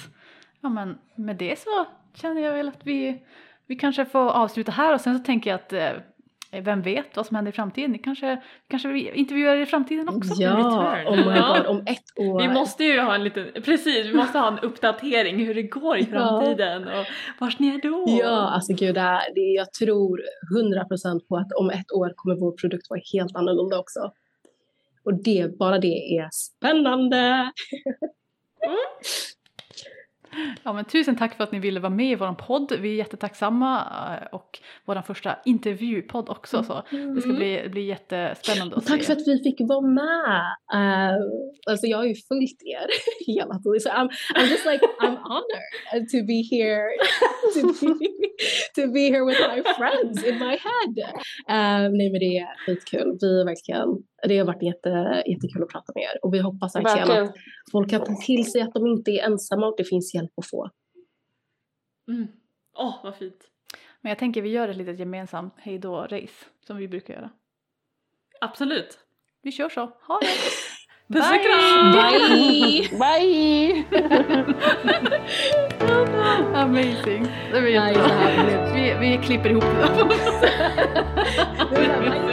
Ja 0.61 0.69
men 0.69 0.97
med 1.15 1.37
det 1.37 1.59
så 1.59 1.85
känner 2.13 2.41
jag 2.41 2.53
väl 2.53 2.67
att 2.67 2.81
vi, 2.83 3.23
vi 3.67 3.75
kanske 3.75 4.05
får 4.05 4.29
avsluta 4.29 4.71
här 4.71 4.93
och 4.93 5.01
sen 5.01 5.17
så 5.17 5.23
tänker 5.23 5.49
jag 5.49 5.55
att 5.55 5.73
eh, 5.73 6.61
vem 6.61 6.81
vet 6.81 7.15
vad 7.15 7.25
som 7.25 7.35
händer 7.35 7.51
i 7.51 7.55
framtiden? 7.55 7.91
Ni 7.91 7.97
kanske, 7.97 8.41
kanske 8.67 8.87
vi 8.89 9.11
intervjuar 9.11 9.55
er 9.55 9.61
i 9.61 9.65
framtiden 9.65 10.09
också? 10.09 10.33
Ja, 10.41 11.03
oh 11.07 11.15
my 11.15 11.37
Ja. 11.37 11.55
god, 11.57 11.65
om 11.65 11.77
ett 11.87 12.19
år. 12.19 12.41
Vi 12.41 12.47
måste 12.53 12.83
ju 12.83 12.99
ha 12.99 13.15
en 13.15 13.23
liten, 13.23 13.47
precis, 13.65 14.05
vi 14.05 14.13
måste 14.13 14.39
ha 14.39 14.47
en 14.47 14.59
uppdatering 14.59 15.45
hur 15.45 15.55
det 15.55 15.63
går 15.63 15.97
i 15.97 16.01
Ja. 16.01 16.07
framtiden 16.19 16.87
och 16.87 17.05
vars 17.39 17.59
ni 17.59 17.67
är 17.75 17.81
då. 17.81 18.05
Ja, 18.07 18.29
alltså 18.49 18.73
gud, 18.73 18.95
det 18.95 19.01
är, 19.01 19.33
det, 19.35 19.41
jag 19.41 19.73
tror 19.73 20.21
100% 20.57 21.19
på 21.29 21.37
att 21.37 21.51
om 21.59 21.69
ett 21.69 21.91
år 21.91 22.13
kommer 22.15 22.35
vår 22.35 22.51
produkt 22.51 22.89
vara 22.89 23.01
helt 23.13 23.35
annorlunda 23.35 23.79
också. 23.79 23.99
Och 25.05 25.13
det, 25.23 25.57
bara 25.59 25.79
det 25.79 26.17
är 26.17 26.29
spännande! 26.31 27.51
Ja, 30.63 30.73
men 30.73 30.85
tusen 30.85 31.15
tack 31.15 31.35
för 31.37 31.43
att 31.43 31.51
ni 31.51 31.59
ville 31.59 31.79
vara 31.79 31.93
med 31.93 32.11
i 32.11 32.15
vår 32.15 32.33
podd. 32.33 32.73
Vi 32.79 32.91
är 32.91 32.95
jättetacksamma 32.95 33.81
eh, 34.21 34.27
och 34.35 34.59
vår 34.85 35.01
första 35.01 35.35
intervjupodd 35.45 36.29
också. 36.29 36.63
Så 36.63 36.83
det 37.15 37.21
ska 37.21 37.33
bli, 37.33 37.69
bli 37.69 37.81
jättespännande 37.81 38.75
att 38.75 38.85
tack 38.85 38.99
se. 38.99 39.05
för 39.05 39.13
att 39.13 39.27
vi 39.27 39.43
fick 39.43 39.55
vara 39.59 39.81
med! 39.81 40.43
Uh, 40.73 41.17
alltså 41.69 41.87
jag 41.87 41.97
har 41.97 42.05
ju 42.05 42.15
följt 42.15 42.61
er 42.63 42.87
hela 43.33 43.55
tiden, 43.59 43.79
så 43.79 43.89
I'm, 43.89 44.09
I'm 44.35 44.49
just 44.49 44.65
like, 44.65 44.85
I'm 45.01 45.17
honored 45.31 46.09
to 46.11 46.17
be 46.31 46.39
here, 46.55 46.87
to 47.53 47.61
be, 47.81 47.93
to 48.75 48.91
be 48.91 49.03
here 49.13 49.25
with 49.25 49.39
my 49.55 49.63
friends 49.77 50.23
in 50.23 50.39
my 50.39 50.57
head. 50.67 50.95
Uh, 51.49 51.91
nej 51.97 52.11
men 52.11 52.19
det 52.19 52.37
är 52.37 52.65
skitkul, 52.65 53.17
vi 53.21 53.41
är 53.41 53.45
verkligen, 53.45 53.89
det 54.27 54.37
har 54.37 54.45
varit 54.45 54.63
jätte, 54.63 55.23
jättekul 55.27 55.63
att 55.63 55.69
prata 55.69 55.91
med 55.95 56.03
er 56.03 56.25
och 56.25 56.33
vi 56.33 56.39
hoppas 56.39 56.75
verkligen 56.75 56.97
Verkligen. 56.97 57.23
att 57.23 57.35
folk 57.71 57.89
kan 57.89 57.99
ta 58.03 58.15
till 58.25 58.51
sig 58.51 58.61
att 58.61 58.73
de 58.73 58.87
inte 58.87 59.11
är 59.11 59.23
ensamma 59.25 59.67
och 59.67 59.75
det 59.77 59.83
finns 59.83 60.13
hjälp 60.15 60.31
att 60.37 60.49
få. 60.49 60.69
Mm. 62.11 62.27
Åh, 62.77 62.95
vad 63.03 63.15
fint. 63.15 63.47
Men 64.01 64.09
jag 64.09 64.19
tänker 64.19 64.41
vi 64.41 64.49
gör 64.49 64.67
ett 64.69 64.77
litet 64.77 64.99
gemensamt 64.99 65.53
hejdå-race 65.59 66.45
som 66.67 66.77
vi 66.77 66.87
brukar 66.87 67.13
göra. 67.13 67.29
Absolut. 68.41 68.99
Vi 69.41 69.51
kör 69.51 69.69
så. 69.69 69.81
Ha 69.81 70.19
det! 70.21 70.27
Puss 71.13 71.25
och 71.25 71.31
Bye! 71.31 71.43
kram! 71.43 71.91
Bye! 71.91 72.89
Bye! 72.99 73.83
Amazing. 76.55 77.23
Det 77.51 77.59
här 77.59 78.43
blev- 78.45 78.73
Vi, 78.73 78.95
vi 78.99 79.23
klipper 79.23 79.49
ihop 79.49 79.63
det 79.63 79.69
där. 79.79 79.93